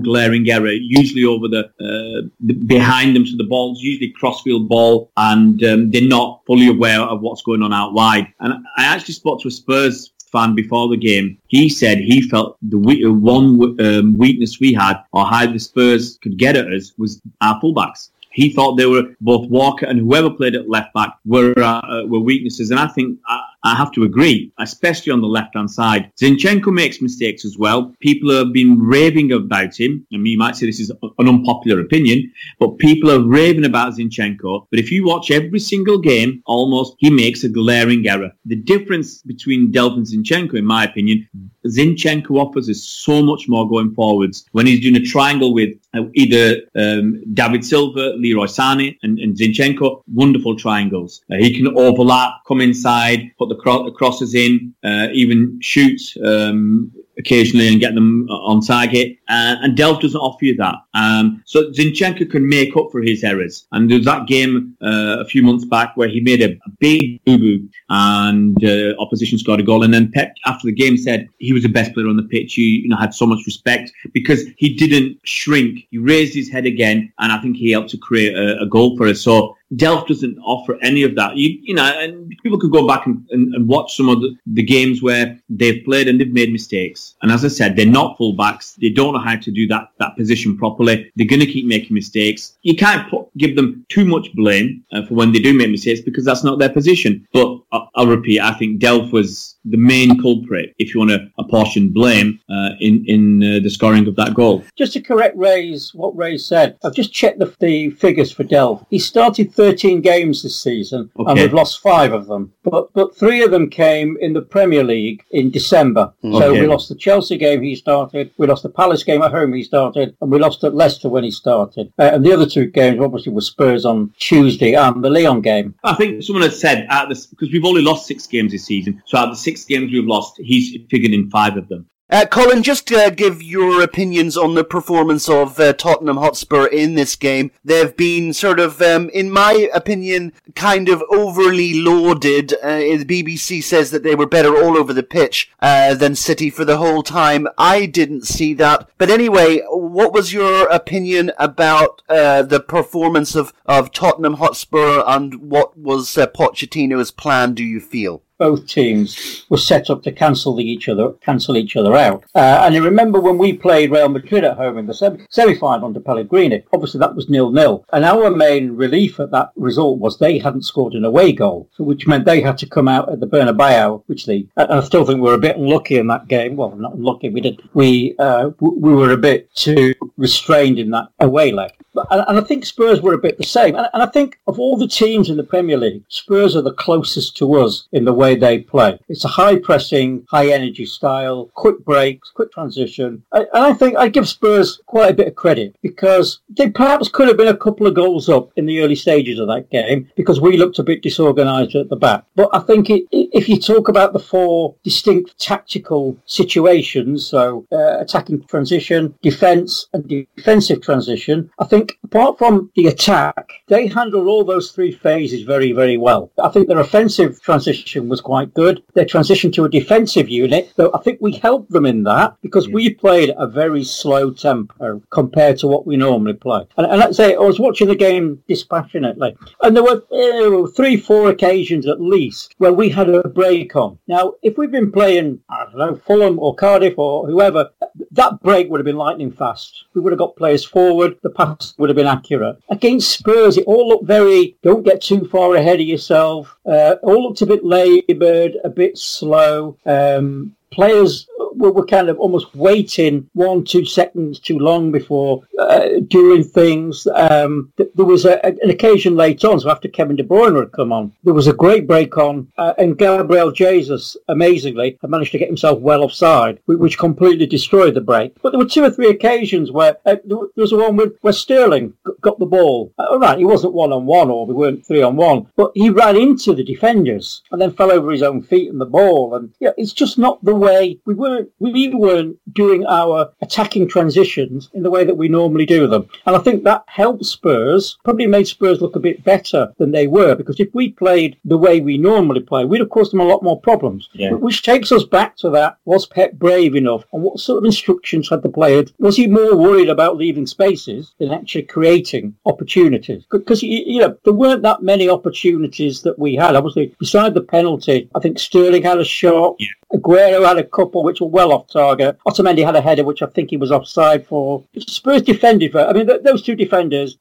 glaring 0.00 0.48
error, 0.50 0.72
usually 0.72 1.24
over 1.24 1.48
the, 1.48 1.64
uh, 1.80 2.28
the 2.40 2.52
behind 2.52 3.16
them. 3.16 3.24
So 3.24 3.38
the 3.38 3.44
ball's 3.44 3.80
usually 3.80 4.10
crossfield 4.10 4.68
ball, 4.68 5.10
and 5.16 5.64
um, 5.64 5.90
they're 5.90 6.02
not 6.02 6.42
fully 6.46 6.68
aware 6.68 7.00
of 7.00 7.22
what's 7.22 7.40
going 7.40 7.62
on 7.62 7.72
out 7.72 7.94
wide. 7.94 8.26
And 8.40 8.52
I 8.76 8.84
actually 8.84 9.14
spoke 9.14 9.40
to 9.40 9.48
a 9.48 9.50
Spurs 9.50 10.12
fan 10.30 10.54
before 10.54 10.88
the 10.88 10.98
game. 10.98 11.38
He 11.48 11.70
said 11.70 11.96
he 11.96 12.20
felt 12.28 12.58
the 12.60 12.76
one 12.76 13.80
um, 13.80 14.18
weakness 14.18 14.60
we 14.60 14.74
had, 14.74 14.96
or 15.12 15.24
how 15.24 15.46
the 15.50 15.58
Spurs 15.58 16.18
could 16.22 16.36
get 16.36 16.56
at 16.56 16.70
us, 16.70 16.92
was 16.98 17.22
our 17.40 17.58
fullbacks. 17.62 18.10
He 18.32 18.52
thought 18.52 18.76
they 18.76 18.86
were 18.86 19.14
both 19.20 19.48
Walker 19.48 19.86
and 19.86 19.98
whoever 19.98 20.30
played 20.30 20.54
at 20.54 20.68
left 20.68 20.92
back 20.94 21.14
were 21.24 21.54
uh, 21.58 21.80
uh, 21.80 22.06
were 22.06 22.20
weaknesses, 22.20 22.70
and 22.70 22.78
I 22.78 22.88
think 22.88 23.18
I, 23.26 23.40
I 23.64 23.74
have 23.74 23.92
to 23.92 24.04
agree, 24.04 24.52
especially 24.58 25.12
on 25.12 25.20
the 25.20 25.26
left 25.26 25.54
hand 25.54 25.70
side. 25.70 26.10
Zinchenko 26.20 26.72
makes 26.72 27.02
mistakes 27.02 27.44
as 27.44 27.58
well. 27.58 27.94
People 28.00 28.30
have 28.30 28.52
been 28.52 28.78
raving 28.80 29.32
about 29.32 29.78
him. 29.78 30.06
I 30.12 30.16
mean, 30.16 30.32
you 30.32 30.38
might 30.38 30.56
say 30.56 30.66
this 30.66 30.80
is 30.80 30.90
an 30.90 31.28
unpopular 31.28 31.80
opinion, 31.80 32.32
but 32.60 32.78
people 32.78 33.10
are 33.10 33.20
raving 33.20 33.64
about 33.64 33.94
Zinchenko. 33.94 34.66
But 34.70 34.78
if 34.78 34.92
you 34.92 35.04
watch 35.04 35.30
every 35.30 35.58
single 35.58 35.98
game, 35.98 36.42
almost 36.46 36.94
he 36.98 37.10
makes 37.10 37.44
a 37.44 37.48
glaring 37.48 38.06
error. 38.06 38.30
The 38.44 38.56
difference 38.56 39.22
between 39.22 39.72
Delph 39.72 39.96
and 39.96 40.06
Zinchenko, 40.06 40.54
in 40.54 40.64
my 40.64 40.84
opinion, 40.84 41.28
Zinchenko 41.66 42.30
offers 42.32 42.68
is 42.68 42.88
so 42.88 43.22
much 43.22 43.48
more 43.48 43.68
going 43.68 43.94
forwards 43.94 44.44
when 44.52 44.66
he's 44.66 44.80
doing 44.80 44.96
a 44.96 45.04
triangle 45.04 45.52
with 45.52 45.70
uh, 45.94 46.02
either 46.14 46.62
um, 46.76 47.22
David 47.32 47.64
Silva, 47.64 48.14
Leroy 48.16 48.46
Sané, 48.46 48.96
and, 49.02 49.18
and 49.18 49.36
Zinchenko. 49.36 50.02
Wonderful 50.12 50.56
triangles. 50.56 51.22
Uh, 51.30 51.36
he 51.36 51.56
can 51.56 51.76
overlap, 51.76 52.32
come 52.46 52.60
inside, 52.60 53.30
put 53.38 53.48
the, 53.48 53.56
cro- 53.56 53.84
the 53.84 53.92
crosses 53.92 54.34
in, 54.34 54.74
uh, 54.84 55.08
even 55.12 55.58
shoot 55.60 56.00
um, 56.24 56.92
occasionally 57.18 57.68
and 57.68 57.80
get 57.80 57.94
them 57.94 58.28
on 58.30 58.60
target. 58.60 59.18
Uh, 59.28 59.56
and 59.62 59.76
Delph 59.76 60.00
doesn't 60.00 60.20
offer 60.20 60.44
you 60.44 60.56
that. 60.56 60.76
Um, 60.94 61.42
so 61.46 61.70
Zinchenko 61.70 62.30
can 62.30 62.48
make 62.48 62.76
up 62.76 62.90
for 62.92 63.02
his 63.02 63.24
errors. 63.24 63.66
And 63.72 63.90
that 63.90 64.26
game 64.26 64.76
uh, 64.82 65.18
a 65.20 65.24
few 65.24 65.42
months 65.42 65.64
back 65.64 65.96
where 65.96 66.08
he 66.08 66.20
made 66.20 66.40
a, 66.40 66.52
a 66.52 66.70
big 66.78 67.22
boo-boo 67.24 67.68
and 67.88 68.64
uh, 68.64 68.94
opposition 68.98 69.38
scored 69.38 69.60
a 69.60 69.62
goal. 69.62 69.82
And 69.82 69.92
then 69.92 70.10
Pep, 70.12 70.34
after 70.46 70.66
the 70.66 70.72
game, 70.72 70.96
said 70.96 71.28
he 71.38 71.52
was 71.52 71.62
the 71.62 71.68
best 71.68 71.92
player 71.92 72.08
on 72.08 72.16
the 72.16 72.22
pitch. 72.22 72.54
He 72.54 72.80
you 72.82 72.88
know, 72.88 72.96
had 72.96 73.12
so 73.14 73.26
much 73.26 73.40
respect 73.46 73.92
because 74.12 74.44
he 74.56 74.74
didn't 74.74 75.18
shrink. 75.24 75.86
He 75.90 75.98
raised 75.98 76.34
his 76.34 76.50
head 76.50 76.66
again, 76.66 77.12
and 77.18 77.32
I 77.32 77.40
think 77.40 77.56
he 77.56 77.70
helped 77.72 77.90
to 77.90 77.98
create 77.98 78.36
a, 78.36 78.60
a 78.60 78.66
goal 78.66 78.96
for 78.96 79.06
us. 79.06 79.20
So 79.20 79.56
Delph 79.74 80.06
doesn't 80.06 80.38
offer 80.38 80.78
any 80.82 81.02
of 81.02 81.14
that. 81.16 81.36
You, 81.36 81.58
you 81.62 81.74
know, 81.74 81.84
and 81.84 82.32
people 82.42 82.58
could 82.58 82.72
go 82.72 82.86
back 82.86 83.06
and, 83.06 83.26
and, 83.30 83.54
and 83.54 83.68
watch 83.68 83.96
some 83.96 84.08
of 84.08 84.20
the, 84.20 84.34
the, 84.46 84.62
games 84.62 85.02
where 85.02 85.38
they've 85.48 85.82
played 85.84 86.08
and 86.08 86.20
they've 86.20 86.32
made 86.32 86.52
mistakes. 86.52 87.16
And 87.22 87.32
as 87.32 87.44
I 87.44 87.48
said, 87.48 87.76
they're 87.76 87.86
not 87.86 88.18
fullbacks. 88.18 88.76
They 88.76 88.90
don't 88.90 89.14
know 89.14 89.20
how 89.20 89.36
to 89.36 89.50
do 89.50 89.66
that, 89.68 89.90
that 89.98 90.16
position 90.16 90.56
properly. 90.58 91.10
They're 91.16 91.26
going 91.26 91.40
to 91.40 91.46
keep 91.46 91.66
making 91.66 91.94
mistakes. 91.94 92.56
You 92.62 92.76
can't 92.76 93.08
put, 93.10 93.26
give 93.38 93.56
them 93.56 93.84
too 93.88 94.04
much 94.04 94.32
blame 94.34 94.84
uh, 94.92 95.06
for 95.06 95.14
when 95.14 95.32
they 95.32 95.38
do 95.38 95.54
make 95.54 95.70
mistakes 95.70 96.00
because 96.00 96.24
that's 96.24 96.44
not 96.44 96.58
their 96.58 96.68
position. 96.70 97.26
But 97.32 97.58
I'll, 97.72 97.90
I'll 97.94 98.06
repeat, 98.06 98.40
I 98.40 98.52
think 98.54 98.80
Delph 98.80 99.12
was 99.12 99.56
the 99.64 99.76
main 99.76 100.20
culprit, 100.20 100.74
if 100.78 100.94
you 100.94 101.00
want 101.00 101.10
to 101.10 101.30
apportion 101.38 101.90
blame, 101.90 102.40
uh, 102.50 102.70
in, 102.80 103.04
in 103.06 103.42
uh, 103.42 103.60
the 103.62 103.70
scoring 103.70 104.06
of 104.06 104.16
that 104.16 104.34
goal. 104.34 104.64
Just 104.76 104.94
to 104.94 105.00
correct 105.00 105.36
Ray's, 105.36 105.94
what 105.94 106.16
Ray 106.16 106.38
said, 106.38 106.78
I've 106.84 106.94
just 106.94 107.12
checked 107.12 107.38
the, 107.38 107.54
the 107.60 107.90
figures 107.90 108.32
for 108.32 108.44
Delph. 108.44 108.86
He 108.90 108.98
started 108.98 109.54
13 109.58 110.00
games 110.02 110.44
this 110.44 110.62
season, 110.62 111.10
okay. 111.18 111.32
and 111.32 111.40
we've 111.40 111.52
lost 111.52 111.80
five 111.80 112.12
of 112.12 112.28
them. 112.28 112.52
But 112.62 112.92
but 112.92 113.16
three 113.16 113.42
of 113.42 113.50
them 113.50 113.68
came 113.68 114.16
in 114.20 114.32
the 114.32 114.40
Premier 114.40 114.84
League 114.84 115.24
in 115.32 115.50
December. 115.50 116.14
Okay. 116.24 116.38
So 116.38 116.52
we 116.52 116.64
lost 116.68 116.88
the 116.88 116.94
Chelsea 116.94 117.36
game 117.36 117.60
he 117.60 117.74
started, 117.74 118.30
we 118.38 118.46
lost 118.46 118.62
the 118.62 118.68
Palace 118.68 119.02
game 119.02 119.20
at 119.20 119.32
home 119.32 119.52
he 119.52 119.64
started, 119.64 120.16
and 120.20 120.30
we 120.30 120.38
lost 120.38 120.62
at 120.62 120.76
Leicester 120.76 121.08
when 121.08 121.24
he 121.24 121.32
started. 121.32 121.92
Uh, 121.98 122.10
and 122.12 122.24
the 122.24 122.32
other 122.32 122.46
two 122.46 122.66
games 122.66 123.00
obviously 123.00 123.32
were 123.32 123.40
Spurs 123.40 123.84
on 123.84 124.14
Tuesday 124.20 124.74
and 124.74 125.02
the 125.02 125.10
Lyon 125.10 125.40
game. 125.40 125.74
I 125.82 125.94
think 125.94 126.22
someone 126.22 126.44
had 126.44 126.52
said 126.52 126.86
at 126.88 127.08
this 127.08 127.26
because 127.26 127.52
we've 127.52 127.64
only 127.64 127.82
lost 127.82 128.06
six 128.06 128.28
games 128.28 128.52
this 128.52 128.64
season. 128.64 129.02
So 129.06 129.18
out 129.18 129.24
of 129.24 129.34
the 129.34 129.42
six 129.42 129.64
games 129.64 129.90
we've 129.92 130.06
lost, 130.06 130.36
he's 130.38 130.78
figured 130.88 131.12
in 131.12 131.30
five 131.30 131.56
of 131.56 131.66
them. 131.68 131.88
Uh, 132.10 132.24
Colin, 132.24 132.62
just 132.62 132.90
uh, 132.90 133.10
give 133.10 133.42
your 133.42 133.82
opinions 133.82 134.34
on 134.34 134.54
the 134.54 134.64
performance 134.64 135.28
of 135.28 135.60
uh, 135.60 135.74
Tottenham 135.74 136.16
Hotspur 136.16 136.64
in 136.64 136.94
this 136.94 137.14
game. 137.14 137.50
They've 137.62 137.94
been 137.94 138.32
sort 138.32 138.58
of, 138.60 138.80
um, 138.80 139.10
in 139.10 139.30
my 139.30 139.68
opinion, 139.74 140.32
kind 140.54 140.88
of 140.88 141.02
overly 141.10 141.74
lauded. 141.74 142.54
Uh, 142.62 142.78
the 142.78 143.04
BBC 143.04 143.62
says 143.62 143.90
that 143.90 144.04
they 144.04 144.14
were 144.14 144.26
better 144.26 144.56
all 144.56 144.78
over 144.78 144.94
the 144.94 145.02
pitch 145.02 145.50
uh, 145.60 145.92
than 145.92 146.14
City 146.14 146.48
for 146.48 146.64
the 146.64 146.78
whole 146.78 147.02
time. 147.02 147.46
I 147.58 147.84
didn't 147.84 148.26
see 148.26 148.54
that. 148.54 148.88
But 148.96 149.10
anyway, 149.10 149.60
what 149.68 150.14
was 150.14 150.32
your 150.32 150.66
opinion 150.68 151.32
about 151.38 152.00
uh, 152.08 152.40
the 152.40 152.60
performance 152.60 153.34
of, 153.34 153.52
of 153.66 153.92
Tottenham 153.92 154.34
Hotspur 154.34 155.02
and 155.06 155.50
what 155.50 155.76
was 155.76 156.16
Pochettino's 156.16 157.10
plan, 157.10 157.52
do 157.52 157.62
you 157.62 157.80
feel? 157.80 158.22
Both 158.38 158.66
teams 158.66 159.44
were 159.48 159.56
set 159.56 159.90
up 159.90 160.02
to 160.02 160.12
cancel 160.12 160.60
each 160.60 160.88
other 160.88 161.12
cancel 161.20 161.56
each 161.56 161.76
other 161.76 161.94
out. 161.94 162.24
Uh, 162.34 162.62
and 162.62 162.74
you 162.74 162.82
remember 162.82 163.20
when 163.20 163.38
we 163.38 163.52
played 163.52 163.90
Real 163.90 164.08
Madrid 164.08 164.44
at 164.44 164.56
home 164.56 164.78
in 164.78 164.86
the 164.86 165.26
semi 165.30 165.54
final 165.54 165.86
under 165.86 166.00
Pellegrini, 166.00 166.62
obviously 166.72 167.00
that 167.00 167.14
was 167.14 167.28
nil 167.28 167.50
nil. 167.50 167.84
And 167.92 168.04
our 168.04 168.30
main 168.30 168.76
relief 168.76 169.20
at 169.20 169.30
that 169.32 169.50
result 169.56 169.98
was 169.98 170.18
they 170.18 170.38
hadn't 170.38 170.64
scored 170.64 170.94
an 170.94 171.04
away 171.04 171.32
goal, 171.32 171.68
which 171.78 172.06
meant 172.06 172.24
they 172.24 172.40
had 172.40 172.58
to 172.58 172.68
come 172.68 172.88
out 172.88 173.10
at 173.12 173.20
the 173.20 173.26
Bernabeu, 173.26 174.02
which 174.06 174.26
they. 174.26 174.46
I 174.56 174.80
still 174.80 175.04
think 175.04 175.20
we 175.20 175.28
were 175.28 175.34
a 175.34 175.38
bit 175.38 175.56
unlucky 175.56 175.96
in 175.96 176.06
that 176.08 176.28
game. 176.28 176.56
Well, 176.56 176.74
not 176.76 176.94
unlucky. 176.94 177.28
We 177.30 177.40
did. 177.40 177.60
We 177.74 178.14
uh, 178.18 178.50
we 178.60 178.94
were 178.94 179.12
a 179.12 179.16
bit 179.16 179.52
too 179.54 179.94
restrained 180.16 180.78
in 180.78 180.90
that 180.90 181.08
away 181.20 181.52
leg. 181.52 181.72
And, 182.10 182.24
and, 182.28 182.38
I 182.38 182.42
think 182.42 182.64
Spurs 182.64 183.00
were 183.00 183.14
a 183.14 183.18
bit 183.18 183.38
the 183.38 183.44
same. 183.44 183.74
And, 183.74 183.88
and, 183.92 184.02
I 184.02 184.06
think 184.06 184.38
of 184.46 184.58
all 184.58 184.76
the 184.76 184.88
teams 184.88 185.30
in 185.30 185.36
the 185.36 185.42
Premier 185.42 185.76
League, 185.76 186.02
Spurs 186.08 186.56
are 186.56 186.62
the 186.62 186.72
closest 186.72 187.36
to 187.38 187.54
us 187.54 187.88
in 187.92 188.04
the 188.04 188.12
way 188.12 188.34
they 188.34 188.58
play. 188.58 188.98
It's 189.08 189.24
a 189.24 189.28
high 189.28 189.58
pressing, 189.58 190.26
high 190.28 190.48
energy 190.48 190.86
style, 190.86 191.50
quick 191.54 191.84
breaks, 191.84 192.30
quick 192.30 192.52
transition. 192.52 193.22
And 193.32 193.46
I 193.52 193.72
think 193.72 193.96
I 193.96 194.08
give 194.08 194.28
Spurs 194.28 194.80
quite 194.86 195.10
a 195.10 195.14
bit 195.14 195.28
of 195.28 195.34
credit 195.34 195.76
because 195.82 196.40
they 196.48 196.70
perhaps 196.70 197.08
could 197.08 197.28
have 197.28 197.36
been 197.36 197.48
a 197.48 197.56
couple 197.56 197.86
of 197.86 197.94
goals 197.94 198.28
up 198.28 198.50
in 198.56 198.66
the 198.66 198.80
early 198.80 198.94
stages 198.94 199.38
of 199.38 199.48
that 199.48 199.70
game 199.70 200.10
because 200.16 200.40
we 200.40 200.56
looked 200.56 200.78
a 200.78 200.82
bit 200.82 201.02
disorganised 201.02 201.74
at 201.74 201.88
the 201.88 201.96
back. 201.96 202.24
But 202.34 202.50
I 202.52 202.60
think 202.60 202.90
it, 202.90 203.04
if 203.10 203.48
you 203.48 203.58
talk 203.58 203.88
about 203.88 204.12
the 204.12 204.18
four 204.18 204.74
distinct 204.82 205.38
tactical 205.38 206.16
situations, 206.26 207.26
so 207.26 207.66
uh, 207.72 207.98
attacking 207.98 208.44
transition, 208.44 209.14
defence, 209.22 209.86
and 209.92 210.08
defensive 210.08 210.82
transition, 210.82 211.50
I 211.58 211.64
think 211.64 211.87
apart 212.04 212.38
from 212.38 212.70
the 212.74 212.86
attack, 212.86 213.52
they 213.68 213.86
handled 213.86 214.26
all 214.26 214.44
those 214.44 214.72
three 214.72 214.92
phases 214.92 215.42
very, 215.42 215.72
very 215.72 215.96
well. 215.96 216.30
I 216.42 216.48
think 216.48 216.68
their 216.68 216.80
offensive 216.80 217.40
transition 217.42 218.08
was 218.08 218.20
quite 218.20 218.54
good. 218.54 218.82
Their 218.94 219.04
transition 219.04 219.52
to 219.52 219.64
a 219.64 219.68
defensive 219.68 220.28
unit, 220.28 220.72
though 220.76 220.90
I 220.94 221.02
think 221.02 221.18
we 221.20 221.32
helped 221.32 221.70
them 221.70 221.86
in 221.86 222.02
that 222.04 222.36
because 222.42 222.66
yeah. 222.66 222.74
we 222.74 222.94
played 222.94 223.34
a 223.36 223.46
very 223.46 223.84
slow 223.84 224.30
tempo 224.30 225.02
compared 225.10 225.58
to 225.58 225.66
what 225.66 225.86
we 225.86 225.96
normally 225.96 226.34
play. 226.34 226.66
And, 226.76 226.86
and 226.86 226.98
let's 226.98 227.16
say 227.16 227.34
I 227.34 227.38
was 227.38 227.60
watching 227.60 227.88
the 227.88 227.94
game 227.94 228.42
dispassionately, 228.48 229.36
and 229.62 229.76
there 229.76 229.82
were 229.82 230.02
uh, 230.10 230.66
three, 230.68 230.96
four 230.96 231.30
occasions 231.30 231.86
at 231.86 232.00
least 232.00 232.54
where 232.58 232.72
we 232.72 232.88
had 232.88 233.08
a 233.08 233.28
break 233.28 233.76
on. 233.76 233.98
Now, 234.06 234.34
if 234.42 234.56
we'd 234.56 234.72
been 234.72 234.92
playing, 234.92 235.40
I 235.48 235.64
don't 235.64 235.76
know, 235.76 235.96
Fulham 235.96 236.38
or 236.38 236.54
Cardiff 236.54 236.98
or 236.98 237.26
whoever, 237.26 237.70
that 238.12 238.40
break 238.42 238.70
would 238.70 238.80
have 238.80 238.86
been 238.86 238.96
lightning 238.96 239.30
fast. 239.30 239.84
We 239.94 240.00
would 240.00 240.12
have 240.12 240.18
got 240.18 240.36
players 240.36 240.64
forward, 240.64 241.18
the 241.22 241.30
pass 241.30 241.74
would 241.78 241.88
have 241.88 241.96
been 241.96 242.06
accurate. 242.06 242.56
Against 242.68 243.10
Spurs, 243.10 243.56
it 243.56 243.64
all 243.66 243.88
looked 243.88 244.06
very, 244.06 244.56
don't 244.62 244.84
get 244.84 245.00
too 245.00 245.26
far 245.28 245.54
ahead 245.54 245.80
of 245.80 245.86
yourself. 245.86 246.56
Uh, 246.66 246.96
all 247.02 247.22
looked 247.22 247.42
a 247.42 247.46
bit 247.46 247.64
laboured, 247.64 248.56
a 248.64 248.68
bit 248.68 248.98
slow. 248.98 249.76
Um, 249.86 250.54
players 250.70 251.26
were, 251.58 251.72
were 251.72 251.86
kind 251.86 252.08
of 252.08 252.18
almost 252.18 252.54
waiting 252.54 253.28
one, 253.34 253.64
two 253.64 253.84
seconds 253.84 254.38
too 254.38 254.58
long 254.58 254.92
before 254.92 255.42
uh, 255.58 255.88
doing 256.08 256.44
things. 256.44 257.06
Um, 257.14 257.72
th- 257.76 257.90
there 257.94 258.04
was 258.04 258.24
a, 258.24 258.44
an 258.44 258.70
occasion 258.70 259.16
late 259.16 259.44
on, 259.44 259.60
so 259.60 259.70
after 259.70 259.88
Kevin 259.88 260.16
De 260.16 260.22
Bruyne 260.22 260.58
had 260.58 260.72
come 260.72 260.92
on, 260.92 261.12
there 261.24 261.34
was 261.34 261.46
a 261.46 261.52
great 261.52 261.86
break 261.86 262.16
on, 262.16 262.48
uh, 262.58 262.74
and 262.78 262.98
Gabriel 262.98 263.50
Jesus, 263.50 264.16
amazingly, 264.28 264.98
had 265.00 265.10
managed 265.10 265.32
to 265.32 265.38
get 265.38 265.48
himself 265.48 265.78
well 265.80 266.02
offside, 266.02 266.58
which 266.66 266.98
completely 266.98 267.46
destroyed 267.46 267.94
the 267.94 268.00
break. 268.00 268.34
But 268.42 268.50
there 268.50 268.58
were 268.58 268.66
two 268.66 268.84
or 268.84 268.90
three 268.90 269.10
occasions 269.10 269.70
where 269.70 269.96
uh, 270.06 270.16
there 270.24 270.38
was 270.56 270.72
one 270.72 270.96
with, 270.96 271.16
where 271.20 271.32
Sterling 271.32 271.94
got 272.20 272.38
the 272.38 272.46
ball. 272.46 272.92
Uh, 272.98 273.06
all 273.10 273.18
right, 273.18 273.38
he 273.38 273.44
wasn't 273.44 273.74
one 273.74 273.92
on 273.92 274.06
one, 274.06 274.30
or 274.30 274.46
we 274.46 274.54
weren't 274.54 274.86
three 274.86 275.02
on 275.02 275.16
one, 275.16 275.46
but 275.56 275.72
he 275.74 275.90
ran 275.90 276.16
into 276.16 276.54
the 276.54 276.64
defenders 276.64 277.42
and 277.50 277.60
then 277.60 277.72
fell 277.72 277.90
over 277.90 278.10
his 278.10 278.22
own 278.22 278.42
feet 278.42 278.70
and 278.70 278.80
the 278.80 278.86
ball. 278.86 279.34
And 279.34 279.52
yeah, 279.60 279.70
it's 279.76 279.92
just 279.92 280.18
not 280.18 280.42
the 280.44 280.54
way 280.54 280.98
we 281.04 281.14
weren't 281.14 281.47
we 281.58 281.88
weren't 281.88 282.36
doing 282.52 282.84
our 282.86 283.30
attacking 283.40 283.88
transitions 283.88 284.70
in 284.74 284.82
the 284.82 284.90
way 284.90 285.04
that 285.04 285.16
we 285.16 285.28
normally 285.28 285.66
do 285.66 285.86
them. 285.86 286.08
And 286.26 286.36
I 286.36 286.38
think 286.40 286.64
that 286.64 286.84
helped 286.86 287.24
Spurs, 287.24 287.98
probably 288.04 288.26
made 288.26 288.46
Spurs 288.46 288.80
look 288.80 288.96
a 288.96 289.00
bit 289.00 289.24
better 289.24 289.72
than 289.78 289.92
they 289.92 290.06
were, 290.06 290.34
because 290.34 290.60
if 290.60 290.68
we 290.74 290.90
played 290.90 291.36
the 291.44 291.58
way 291.58 291.80
we 291.80 291.98
normally 291.98 292.40
play, 292.40 292.64
we'd 292.64 292.80
have 292.80 292.90
caused 292.90 293.12
them 293.12 293.20
a 293.20 293.24
lot 293.24 293.42
more 293.42 293.60
problems. 293.60 294.08
Yeah. 294.12 294.32
Which 294.32 294.62
takes 294.62 294.92
us 294.92 295.04
back 295.04 295.36
to 295.38 295.50
that, 295.50 295.78
was 295.84 296.06
Pep 296.06 296.34
brave 296.34 296.74
enough? 296.74 297.04
And 297.12 297.22
what 297.22 297.40
sort 297.40 297.58
of 297.58 297.64
instructions 297.64 298.28
had 298.28 298.42
the 298.42 298.48
player? 298.48 298.84
Was 298.98 299.16
he 299.16 299.26
more 299.26 299.56
worried 299.56 299.88
about 299.88 300.16
leaving 300.16 300.46
spaces 300.46 301.14
than 301.18 301.32
actually 301.32 301.62
creating 301.62 302.34
opportunities? 302.46 303.24
Because, 303.30 303.62
you 303.62 304.00
know, 304.00 304.16
there 304.24 304.32
weren't 304.32 304.62
that 304.62 304.82
many 304.82 305.08
opportunities 305.08 306.02
that 306.02 306.18
we 306.18 306.34
had. 306.34 306.56
Obviously, 306.56 306.94
beside 306.98 307.34
the 307.34 307.40
penalty, 307.40 308.08
I 308.14 308.20
think 308.20 308.38
Sterling 308.38 308.82
had 308.82 308.98
a 308.98 309.04
shot. 309.04 309.56
Yeah. 309.58 309.66
Aguero 309.94 310.46
had 310.46 310.58
a 310.58 310.64
couple 310.64 311.02
which 311.02 311.20
were 311.20 311.28
well 311.38 311.52
off 311.52 311.68
target. 311.68 312.18
Otamendi 312.26 312.64
had 312.64 312.74
a 312.74 312.80
header 312.80 313.04
which 313.04 313.22
I 313.22 313.26
think 313.26 313.50
he 313.50 313.56
was 313.56 313.70
offside 313.70 314.26
for. 314.26 314.64
Spurs 314.78 315.22
defended 315.22 315.72
for. 315.72 315.86
I 315.86 315.92
mean, 315.92 316.06
th- 316.08 316.22
those 316.22 316.42
two 316.42 316.56
defenders. 316.56 317.16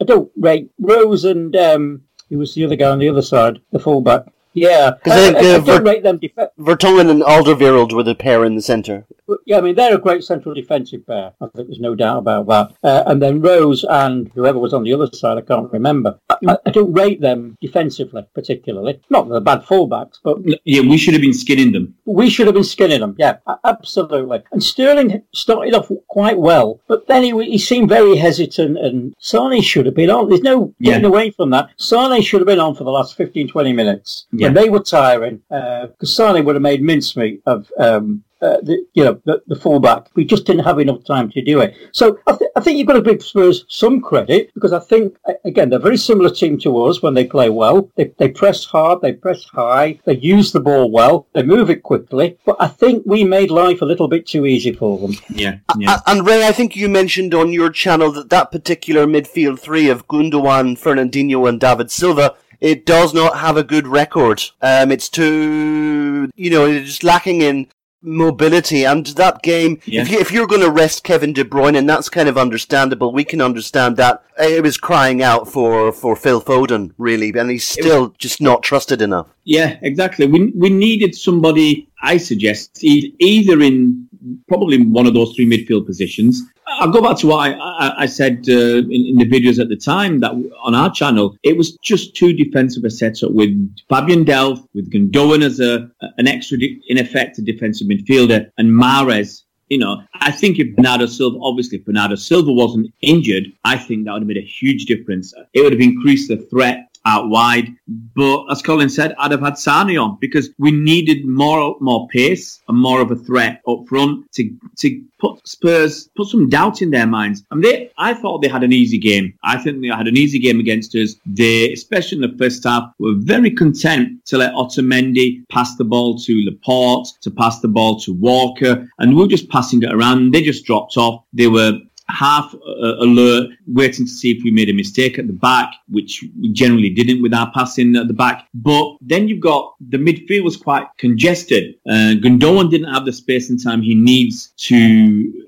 I 0.00 0.04
don't 0.04 0.30
rate 0.36 0.70
Rose 0.78 1.24
and 1.24 1.56
um, 1.56 2.02
who 2.28 2.38
was 2.38 2.54
the 2.54 2.64
other 2.66 2.76
guy 2.76 2.90
on 2.90 2.98
the 2.98 3.08
other 3.08 3.22
side, 3.22 3.60
the 3.70 3.78
fullback. 3.78 4.24
Yeah, 4.54 4.90
because 4.90 5.34
I, 5.34 5.38
I, 5.38 5.52
I, 5.52 5.54
I, 5.54 5.58
don't 5.60 5.84
rate 5.84 6.02
them. 6.02 6.18
Def- 6.18 6.50
Vertonghen 6.58 7.08
and 7.08 7.22
Alderweireld 7.22 7.94
were 7.94 8.02
the 8.02 8.14
pair 8.14 8.44
in 8.44 8.54
the 8.54 8.60
centre. 8.60 9.06
Yeah, 9.46 9.58
I 9.58 9.60
mean 9.60 9.74
they're 9.74 9.94
a 9.94 9.98
great 9.98 10.24
central 10.24 10.54
defensive 10.54 11.06
pair. 11.06 11.32
I 11.40 11.46
think 11.54 11.68
there's 11.68 11.80
no 11.80 11.94
doubt 11.94 12.18
about 12.18 12.46
that. 12.48 12.72
Uh, 12.82 13.02
and 13.06 13.20
then 13.20 13.40
Rose 13.40 13.84
and 13.88 14.30
whoever 14.34 14.58
was 14.58 14.74
on 14.74 14.84
the 14.84 14.92
other 14.92 15.08
side, 15.12 15.38
I 15.38 15.42
can't 15.42 15.72
remember. 15.72 16.18
I, 16.30 16.70
don't 16.70 16.92
rate 16.92 17.20
them 17.20 17.56
defensively 17.60 18.26
particularly. 18.34 19.00
Not 19.10 19.28
that 19.28 19.32
they're 19.32 19.40
bad 19.40 19.64
fullbacks, 19.64 20.18
but 20.22 20.38
yeah, 20.64 20.80
we 20.80 20.96
should 20.96 21.14
have 21.14 21.20
been 21.20 21.34
skinning 21.34 21.72
them. 21.72 21.94
We 22.04 22.30
should 22.30 22.46
have 22.46 22.54
been 22.54 22.64
skinning 22.64 23.00
them. 23.00 23.16
Yeah, 23.18 23.36
absolutely. 23.64 24.42
And 24.52 24.62
Sterling 24.62 25.22
started 25.32 25.74
off 25.74 25.90
quite 26.08 26.38
well, 26.38 26.80
but 26.88 27.06
then 27.06 27.22
he, 27.22 27.30
he 27.44 27.58
seemed 27.58 27.88
very 27.88 28.16
hesitant. 28.16 28.78
And 28.78 29.14
Sane 29.18 29.62
should 29.62 29.86
have 29.86 29.94
been 29.94 30.10
on. 30.10 30.28
There's 30.28 30.42
no 30.42 30.74
getting 30.80 31.02
yeah. 31.02 31.08
away 31.08 31.30
from 31.30 31.50
that. 31.50 31.70
Sane 31.76 32.22
should 32.22 32.40
have 32.40 32.46
been 32.46 32.60
on 32.60 32.74
for 32.74 32.84
the 32.84 32.90
last 32.90 33.16
15, 33.16 33.48
20 33.48 33.72
minutes. 33.72 34.26
Yeah. 34.32 34.48
And 34.48 34.56
they 34.56 34.68
were 34.68 34.80
tiring 34.80 35.42
because 35.48 36.18
uh, 36.18 36.32
Sane 36.32 36.44
would 36.44 36.54
have 36.54 36.62
made 36.62 36.82
mincemeat 36.82 37.42
of 37.46 37.70
um, 37.78 38.24
uh, 38.42 38.60
the, 38.62 38.84
you 38.94 39.04
know, 39.04 39.20
the, 39.24 39.40
the 39.46 39.56
fullback. 39.56 40.08
We 40.14 40.24
just 40.24 40.44
didn't 40.46 40.64
have 40.64 40.78
enough 40.78 41.04
time 41.04 41.30
to 41.30 41.42
do 41.42 41.60
it. 41.60 41.74
So 41.92 42.18
I, 42.26 42.36
th- 42.36 42.50
I 42.56 42.60
think 42.60 42.78
you've 42.78 42.88
got 42.88 42.94
to 42.94 43.02
give 43.02 43.22
Spurs 43.22 43.64
some 43.68 44.00
credit 44.00 44.52
because 44.54 44.72
I 44.72 44.80
think, 44.80 45.16
again, 45.44 45.70
they're 45.70 45.78
a 45.78 45.82
very 45.82 45.96
similar 45.96 46.30
team 46.30 46.58
to 46.60 46.84
us 46.84 47.02
when 47.02 47.14
they 47.14 47.24
play 47.24 47.50
well. 47.50 47.90
They, 47.96 48.12
they 48.18 48.28
press 48.28 48.64
hard, 48.64 49.00
they 49.00 49.12
press 49.12 49.44
high, 49.44 50.00
they 50.04 50.16
use 50.16 50.52
the 50.52 50.60
ball 50.60 50.90
well, 50.90 51.28
they 51.34 51.42
move 51.42 51.70
it 51.70 51.82
quickly. 51.82 52.36
But 52.44 52.56
I 52.58 52.66
think 52.66 53.04
we 53.06 53.24
made 53.24 53.50
life 53.50 53.80
a 53.80 53.86
little 53.86 54.08
bit 54.08 54.26
too 54.26 54.44
easy 54.46 54.72
for 54.72 54.98
them. 54.98 55.16
Yeah. 55.28 55.58
yeah. 55.78 56.00
And 56.06 56.26
Ray, 56.26 56.46
I 56.46 56.52
think 56.52 56.76
you 56.76 56.88
mentioned 56.88 57.34
on 57.34 57.52
your 57.52 57.70
channel 57.70 58.10
that 58.12 58.30
that 58.30 58.50
particular 58.50 59.06
midfield 59.06 59.60
three 59.60 59.88
of 59.88 60.08
Gundogan, 60.08 60.78
Fernandinho, 60.78 61.48
and 61.48 61.60
David 61.60 61.90
Silva 61.90 62.34
it 62.60 62.86
does 62.86 63.12
not 63.12 63.38
have 63.38 63.56
a 63.56 63.64
good 63.64 63.88
record. 63.88 64.40
Um, 64.60 64.92
it's 64.92 65.08
too, 65.08 66.30
you 66.36 66.48
know, 66.48 66.64
it's 66.64 67.02
lacking 67.02 67.42
in 67.42 67.66
mobility 68.02 68.84
and 68.84 69.06
that 69.06 69.42
game 69.42 69.80
yeah. 69.84 70.02
if, 70.02 70.10
you, 70.10 70.18
if 70.18 70.32
you're 70.32 70.46
going 70.46 70.60
to 70.60 70.70
rest 70.70 71.04
Kevin 71.04 71.32
De 71.32 71.44
Bruyne 71.44 71.76
and 71.76 71.88
that's 71.88 72.08
kind 72.08 72.28
of 72.28 72.36
understandable. 72.36 73.12
We 73.12 73.24
can 73.24 73.40
understand 73.40 73.96
that. 73.96 74.24
It 74.38 74.62
was 74.62 74.76
crying 74.76 75.22
out 75.22 75.48
for 75.48 75.92
for 75.92 76.16
Phil 76.16 76.42
Foden 76.42 76.92
really 76.98 77.32
and 77.36 77.50
he's 77.50 77.66
still 77.66 78.08
was, 78.08 78.16
just 78.18 78.40
not 78.40 78.62
trusted 78.62 79.00
enough 79.02 79.28
yeah 79.44 79.78
exactly. 79.82 80.26
We 80.26 80.52
we 80.56 80.70
needed 80.70 81.14
somebody 81.14 81.88
I 82.02 82.16
suggest 82.16 82.82
either 82.82 83.60
in 83.60 84.08
probably 84.48 84.82
one 84.82 85.06
of 85.06 85.14
those 85.14 85.34
three 85.34 85.46
midfield 85.46 85.86
positions. 85.86 86.42
I'll 86.66 86.90
go 86.90 87.02
back 87.02 87.18
to 87.18 87.26
what 87.26 87.50
I, 87.50 87.52
I, 87.52 88.02
I 88.02 88.06
said 88.06 88.44
uh, 88.48 88.78
in, 88.78 88.90
in, 88.90 89.16
the 89.16 89.28
videos 89.28 89.60
at 89.60 89.68
the 89.68 89.76
time 89.76 90.20
that 90.20 90.32
on 90.62 90.74
our 90.74 90.90
channel, 90.90 91.36
it 91.42 91.56
was 91.56 91.76
just 91.78 92.16
too 92.16 92.32
defensive 92.32 92.84
a 92.84 92.90
setup 92.90 93.32
with 93.32 93.50
Fabian 93.88 94.24
Delph, 94.24 94.66
with 94.74 94.90
Gundogan 94.90 95.42
as 95.42 95.60
a 95.60 95.90
an 96.18 96.26
extra, 96.26 96.58
in 96.88 96.98
effect, 96.98 97.38
a 97.38 97.42
defensive 97.42 97.88
midfielder, 97.88 98.50
and 98.58 98.70
Mahrez. 98.70 99.42
You 99.68 99.78
know, 99.78 100.02
I 100.14 100.30
think 100.30 100.58
if 100.58 100.74
Bernardo 100.76 101.06
Silva, 101.06 101.38
obviously, 101.40 101.78
if 101.78 101.84
Bernardo 101.84 102.14
Silva 102.14 102.52
wasn't 102.52 102.92
injured, 103.00 103.46
I 103.64 103.76
think 103.78 104.04
that 104.04 104.12
would 104.12 104.22
have 104.22 104.28
made 104.28 104.36
a 104.36 104.42
huge 104.42 104.84
difference. 104.84 105.32
It 105.54 105.62
would 105.62 105.72
have 105.72 105.80
increased 105.80 106.28
the 106.28 106.36
threat 106.36 106.91
out 107.04 107.28
wide. 107.28 107.68
But 108.14 108.46
as 108.50 108.62
Colin 108.62 108.88
said, 108.88 109.14
I'd 109.18 109.32
have 109.32 109.40
had 109.40 109.58
Sane 109.58 109.98
on 109.98 110.18
because 110.20 110.50
we 110.58 110.70
needed 110.70 111.24
more 111.24 111.76
more 111.80 112.08
pace 112.08 112.60
and 112.68 112.78
more 112.78 113.00
of 113.00 113.10
a 113.10 113.16
threat 113.16 113.60
up 113.68 113.88
front 113.88 114.30
to 114.32 114.50
to 114.78 115.02
put 115.18 115.46
Spurs 115.46 116.08
put 116.16 116.28
some 116.28 116.48
doubt 116.48 116.82
in 116.82 116.90
their 116.90 117.06
minds. 117.06 117.44
I 117.50 117.54
mean, 117.54 117.62
they, 117.62 117.90
I 117.98 118.14
thought 118.14 118.42
they 118.42 118.48
had 118.48 118.64
an 118.64 118.72
easy 118.72 118.98
game. 118.98 119.34
I 119.44 119.58
think 119.58 119.80
they 119.80 119.88
had 119.88 120.08
an 120.08 120.16
easy 120.16 120.38
game 120.38 120.60
against 120.60 120.94
us. 120.94 121.14
They, 121.26 121.72
especially 121.72 122.22
in 122.22 122.30
the 122.30 122.36
first 122.38 122.64
half, 122.64 122.92
were 122.98 123.14
very 123.16 123.50
content 123.50 124.24
to 124.26 124.38
let 124.38 124.54
Otamendi 124.54 125.48
pass 125.48 125.76
the 125.76 125.84
ball 125.84 126.18
to 126.18 126.44
Laporte, 126.44 127.08
to 127.22 127.30
pass 127.30 127.60
the 127.60 127.68
ball 127.68 128.00
to 128.00 128.12
Walker, 128.12 128.88
and 128.98 129.14
we 129.14 129.22
were 129.22 129.28
just 129.28 129.48
passing 129.48 129.82
it 129.82 129.92
around. 129.92 130.32
They 130.32 130.42
just 130.42 130.64
dropped 130.64 130.96
off. 130.96 131.24
They 131.32 131.46
were 131.46 131.78
half 132.12 132.54
uh, 132.54 132.96
alert, 132.98 133.50
waiting 133.66 134.06
to 134.06 134.10
see 134.10 134.30
if 134.30 134.42
we 134.44 134.50
made 134.50 134.68
a 134.68 134.74
mistake 134.74 135.18
at 135.18 135.26
the 135.26 135.32
back, 135.32 135.74
which 135.88 136.24
we 136.40 136.52
generally 136.52 136.90
didn't 136.90 137.22
with 137.22 137.34
our 137.34 137.50
passing 137.52 137.96
at 137.96 138.08
the 138.08 138.14
back. 138.14 138.48
But 138.54 138.96
then 139.00 139.28
you've 139.28 139.40
got 139.40 139.74
the 139.88 139.98
midfield 139.98 140.44
was 140.44 140.56
quite 140.56 140.86
congested. 140.98 141.74
Uh, 141.88 142.14
Gundogan 142.22 142.70
didn't 142.70 142.92
have 142.92 143.04
the 143.04 143.12
space 143.12 143.50
and 143.50 143.62
time 143.62 143.82
he 143.82 143.94
needs 143.94 144.52
to 144.68 145.41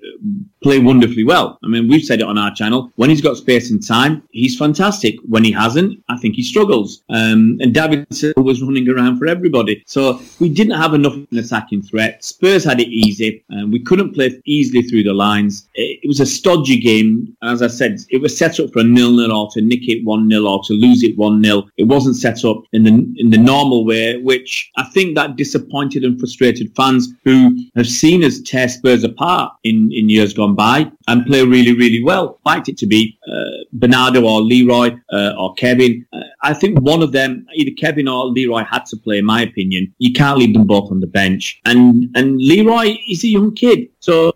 play 0.63 0.79
wonderfully 0.79 1.25
well. 1.25 1.59
I 1.65 1.69
mean, 1.69 1.89
we've 1.89 2.05
said 2.05 2.21
it 2.21 2.27
on 2.27 2.39
our 2.39 2.55
channel. 2.55 2.91
When 2.97 3.11
he's 3.11 3.21
got 3.21 3.37
space 3.37 3.71
and 3.71 3.87
time, 3.87 4.23
he's 4.31 4.57
fantastic. 4.57 5.17
When 5.29 5.45
he 5.45 5.53
hasn't, 5.53 6.03
I 6.09 6.17
think 6.19 6.37
he 6.37 6.43
struggles. 6.43 7.03
Um, 7.11 7.59
and 7.61 7.75
David 7.75 8.07
Silva 8.13 8.43
was 8.43 8.63
running 8.63 8.89
around 8.89 9.19
for 9.19 9.27
everybody. 9.27 9.83
So 9.87 10.21
we 10.41 10.49
didn't 10.49 10.79
have 10.79 10.95
enough 10.95 11.15
an 11.15 11.39
attacking 11.39 11.83
threat. 11.83 12.25
Spurs 12.25 12.65
had 12.65 12.81
it 12.81 12.89
easy. 12.89 13.45
and 13.51 13.73
we 13.73 13.81
couldn't 13.81 14.15
play 14.15 14.41
easily 14.47 14.83
through 14.83 15.03
the 15.03 15.13
lines. 15.13 15.69
It, 15.75 16.01
it 16.03 16.09
was 16.09 16.21
a 16.21 16.27
stodgy 16.27 16.79
game. 16.79 17.37
As 17.43 17.63
I 17.63 17.69
said, 17.69 17.99
it 18.11 18.21
was 18.21 18.37
set 18.37 18.59
up 18.61 18.73
for 18.73 18.81
a 18.81 18.85
nil-nil 18.85 19.33
or 19.33 19.49
to 19.53 19.61
nick 19.61 19.89
it 19.89 20.05
1-0 20.05 20.49
or 20.49 20.63
to 20.65 20.73
lose 20.73 21.03
it 21.03 21.17
1-0. 21.19 21.69
It 21.77 21.85
wasn't 21.85 22.17
set 22.17 22.45
up 22.45 22.63
in 22.73 22.85
the 22.85 22.95
in 23.17 23.31
the 23.31 23.39
normal 23.39 23.85
way, 23.85 24.19
which 24.19 24.71
I 24.77 24.85
think 24.85 25.15
that 25.15 25.37
disappointed 25.37 26.05
and 26.05 26.19
frustrated 26.19 26.75
fans 26.77 27.09
who 27.25 27.57
have 27.77 27.87
seen 27.87 28.25
us 28.25 28.41
tear 28.41 28.69
Spurs 28.69 29.05
apart 29.05 29.53
in, 29.65 29.91
in 29.93 30.04
years 30.09 30.33
gone 30.33 30.55
by 30.55 30.91
and 31.09 31.27
play 31.27 31.45
really, 31.45 31.75
really 31.75 32.03
well. 32.03 32.41
Liked 32.45 32.69
it 32.69 32.79
to 32.79 32.87
be 32.87 33.19
uh, 33.31 33.65
Bernardo 33.73 34.25
or 34.25 34.43
Leroy 34.43 34.97
uh, 35.13 35.35
or 35.39 35.55
Kevin. 35.55 36.07
Uh, 36.13 36.21
I 36.43 36.55
think 36.55 36.81
one 36.81 37.03
of 37.03 37.13
them, 37.13 37.47
either 37.55 37.71
Kevin 37.79 38.09
or 38.09 38.27
Leroy, 38.27 38.65
had 38.65 38.87
to 38.87 38.97
play. 38.97 39.19
In 39.19 39.25
my 39.25 39.43
opinion, 39.43 39.93
you 39.99 40.13
can't 40.13 40.39
leave 40.39 40.53
them 40.53 40.67
both 40.67 40.91
on 40.91 41.01
the 41.01 41.07
bench. 41.07 41.61
And 41.65 42.11
and 42.15 42.37
Leroy 42.39 42.97
is 43.09 43.25
a 43.25 43.29
young 43.29 43.55
kid, 43.55 43.89
so 44.01 44.35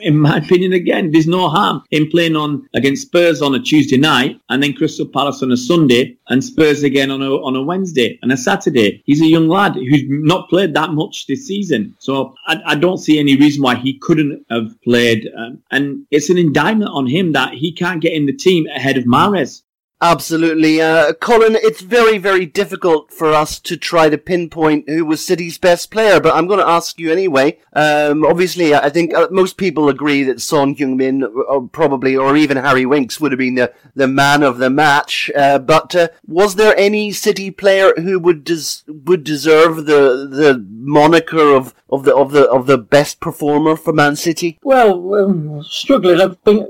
in 0.00 0.18
my 0.18 0.38
opinion, 0.38 0.72
again, 0.72 1.10
there's 1.10 1.26
no 1.26 1.48
harm 1.48 1.82
in 1.90 2.10
playing 2.10 2.36
on 2.36 2.66
against 2.74 3.02
Spurs 3.02 3.42
on 3.42 3.54
a 3.54 3.60
Tuesday 3.60 3.98
night 3.98 4.40
and 4.48 4.62
then 4.62 4.72
Crystal 4.72 5.06
Palace 5.06 5.42
on 5.42 5.52
a 5.52 5.56
Sunday 5.56 6.16
and 6.28 6.42
Spurs 6.42 6.82
again 6.82 7.10
on 7.10 7.22
a 7.22 7.30
on 7.30 7.54
a 7.56 7.62
Wednesday 7.62 8.18
and 8.22 8.32
a 8.32 8.36
Saturday. 8.36 9.02
He's 9.04 9.20
a 9.20 9.26
young 9.26 9.48
lad 9.48 9.74
who's 9.74 10.04
not 10.06 10.48
played 10.48 10.74
that 10.74 10.90
much 10.92 11.26
this 11.26 11.46
season, 11.46 11.94
so 11.98 12.34
I, 12.46 12.60
I 12.66 12.74
don't 12.74 12.98
see 12.98 13.18
any 13.18 13.36
reason 13.36 13.62
why 13.62 13.74
he 13.74 13.98
couldn't 13.98 14.44
have 14.50 14.70
played. 14.86 15.28
Um, 15.36 15.62
and 15.72 16.06
it's 16.10 16.30
an 16.30 16.38
indictment 16.38 16.90
on 16.92 17.06
him 17.06 17.32
that 17.32 17.52
he 17.54 17.72
can't 17.72 18.00
get 18.00 18.12
in 18.12 18.26
the 18.26 18.32
team 18.32 18.66
ahead 18.74 18.96
of 18.96 19.04
Mahrez. 19.04 19.62
Absolutely. 20.02 20.82
Uh, 20.82 21.14
Colin, 21.14 21.56
it's 21.56 21.80
very, 21.80 22.18
very 22.18 22.44
difficult 22.44 23.10
for 23.10 23.32
us 23.32 23.58
to 23.60 23.78
try 23.78 24.10
to 24.10 24.18
pinpoint 24.18 24.88
who 24.88 25.06
was 25.06 25.24
City's 25.24 25.56
best 25.56 25.90
player, 25.90 26.20
but 26.20 26.34
I'm 26.34 26.46
going 26.46 26.58
to 26.58 26.68
ask 26.68 27.00
you 27.00 27.10
anyway. 27.10 27.58
Um, 27.72 28.22
obviously, 28.22 28.74
I 28.74 28.90
think 28.90 29.14
uh, 29.14 29.28
most 29.30 29.56
people 29.56 29.88
agree 29.88 30.22
that 30.24 30.42
Son 30.42 30.74
Heung-min, 30.74 31.22
or 31.22 31.56
uh, 31.56 31.60
probably, 31.68 32.14
or 32.14 32.36
even 32.36 32.58
Harry 32.58 32.84
Winks 32.84 33.20
would 33.20 33.32
have 33.32 33.38
been 33.38 33.54
the, 33.54 33.72
the 33.94 34.06
man 34.06 34.42
of 34.42 34.58
the 34.58 34.68
match. 34.68 35.30
Uh, 35.34 35.58
but 35.58 35.94
uh, 35.94 36.08
was 36.26 36.56
there 36.56 36.76
any 36.76 37.10
City 37.10 37.50
player 37.50 37.94
who 37.96 38.18
would 38.18 38.44
des- 38.44 38.82
would 38.86 39.24
deserve 39.24 39.86
the 39.86 40.28
the 40.30 40.62
moniker 40.70 41.54
of, 41.54 41.74
of 41.88 42.04
the 42.04 42.14
of 42.14 42.32
the 42.32 42.44
of 42.50 42.66
the 42.66 42.78
best 42.78 43.18
performer 43.18 43.76
for 43.76 43.94
Man 43.94 44.14
City? 44.14 44.58
Well, 44.62 45.14
um, 45.14 45.62
struggling. 45.62 46.20
I 46.20 46.34
think 46.44 46.68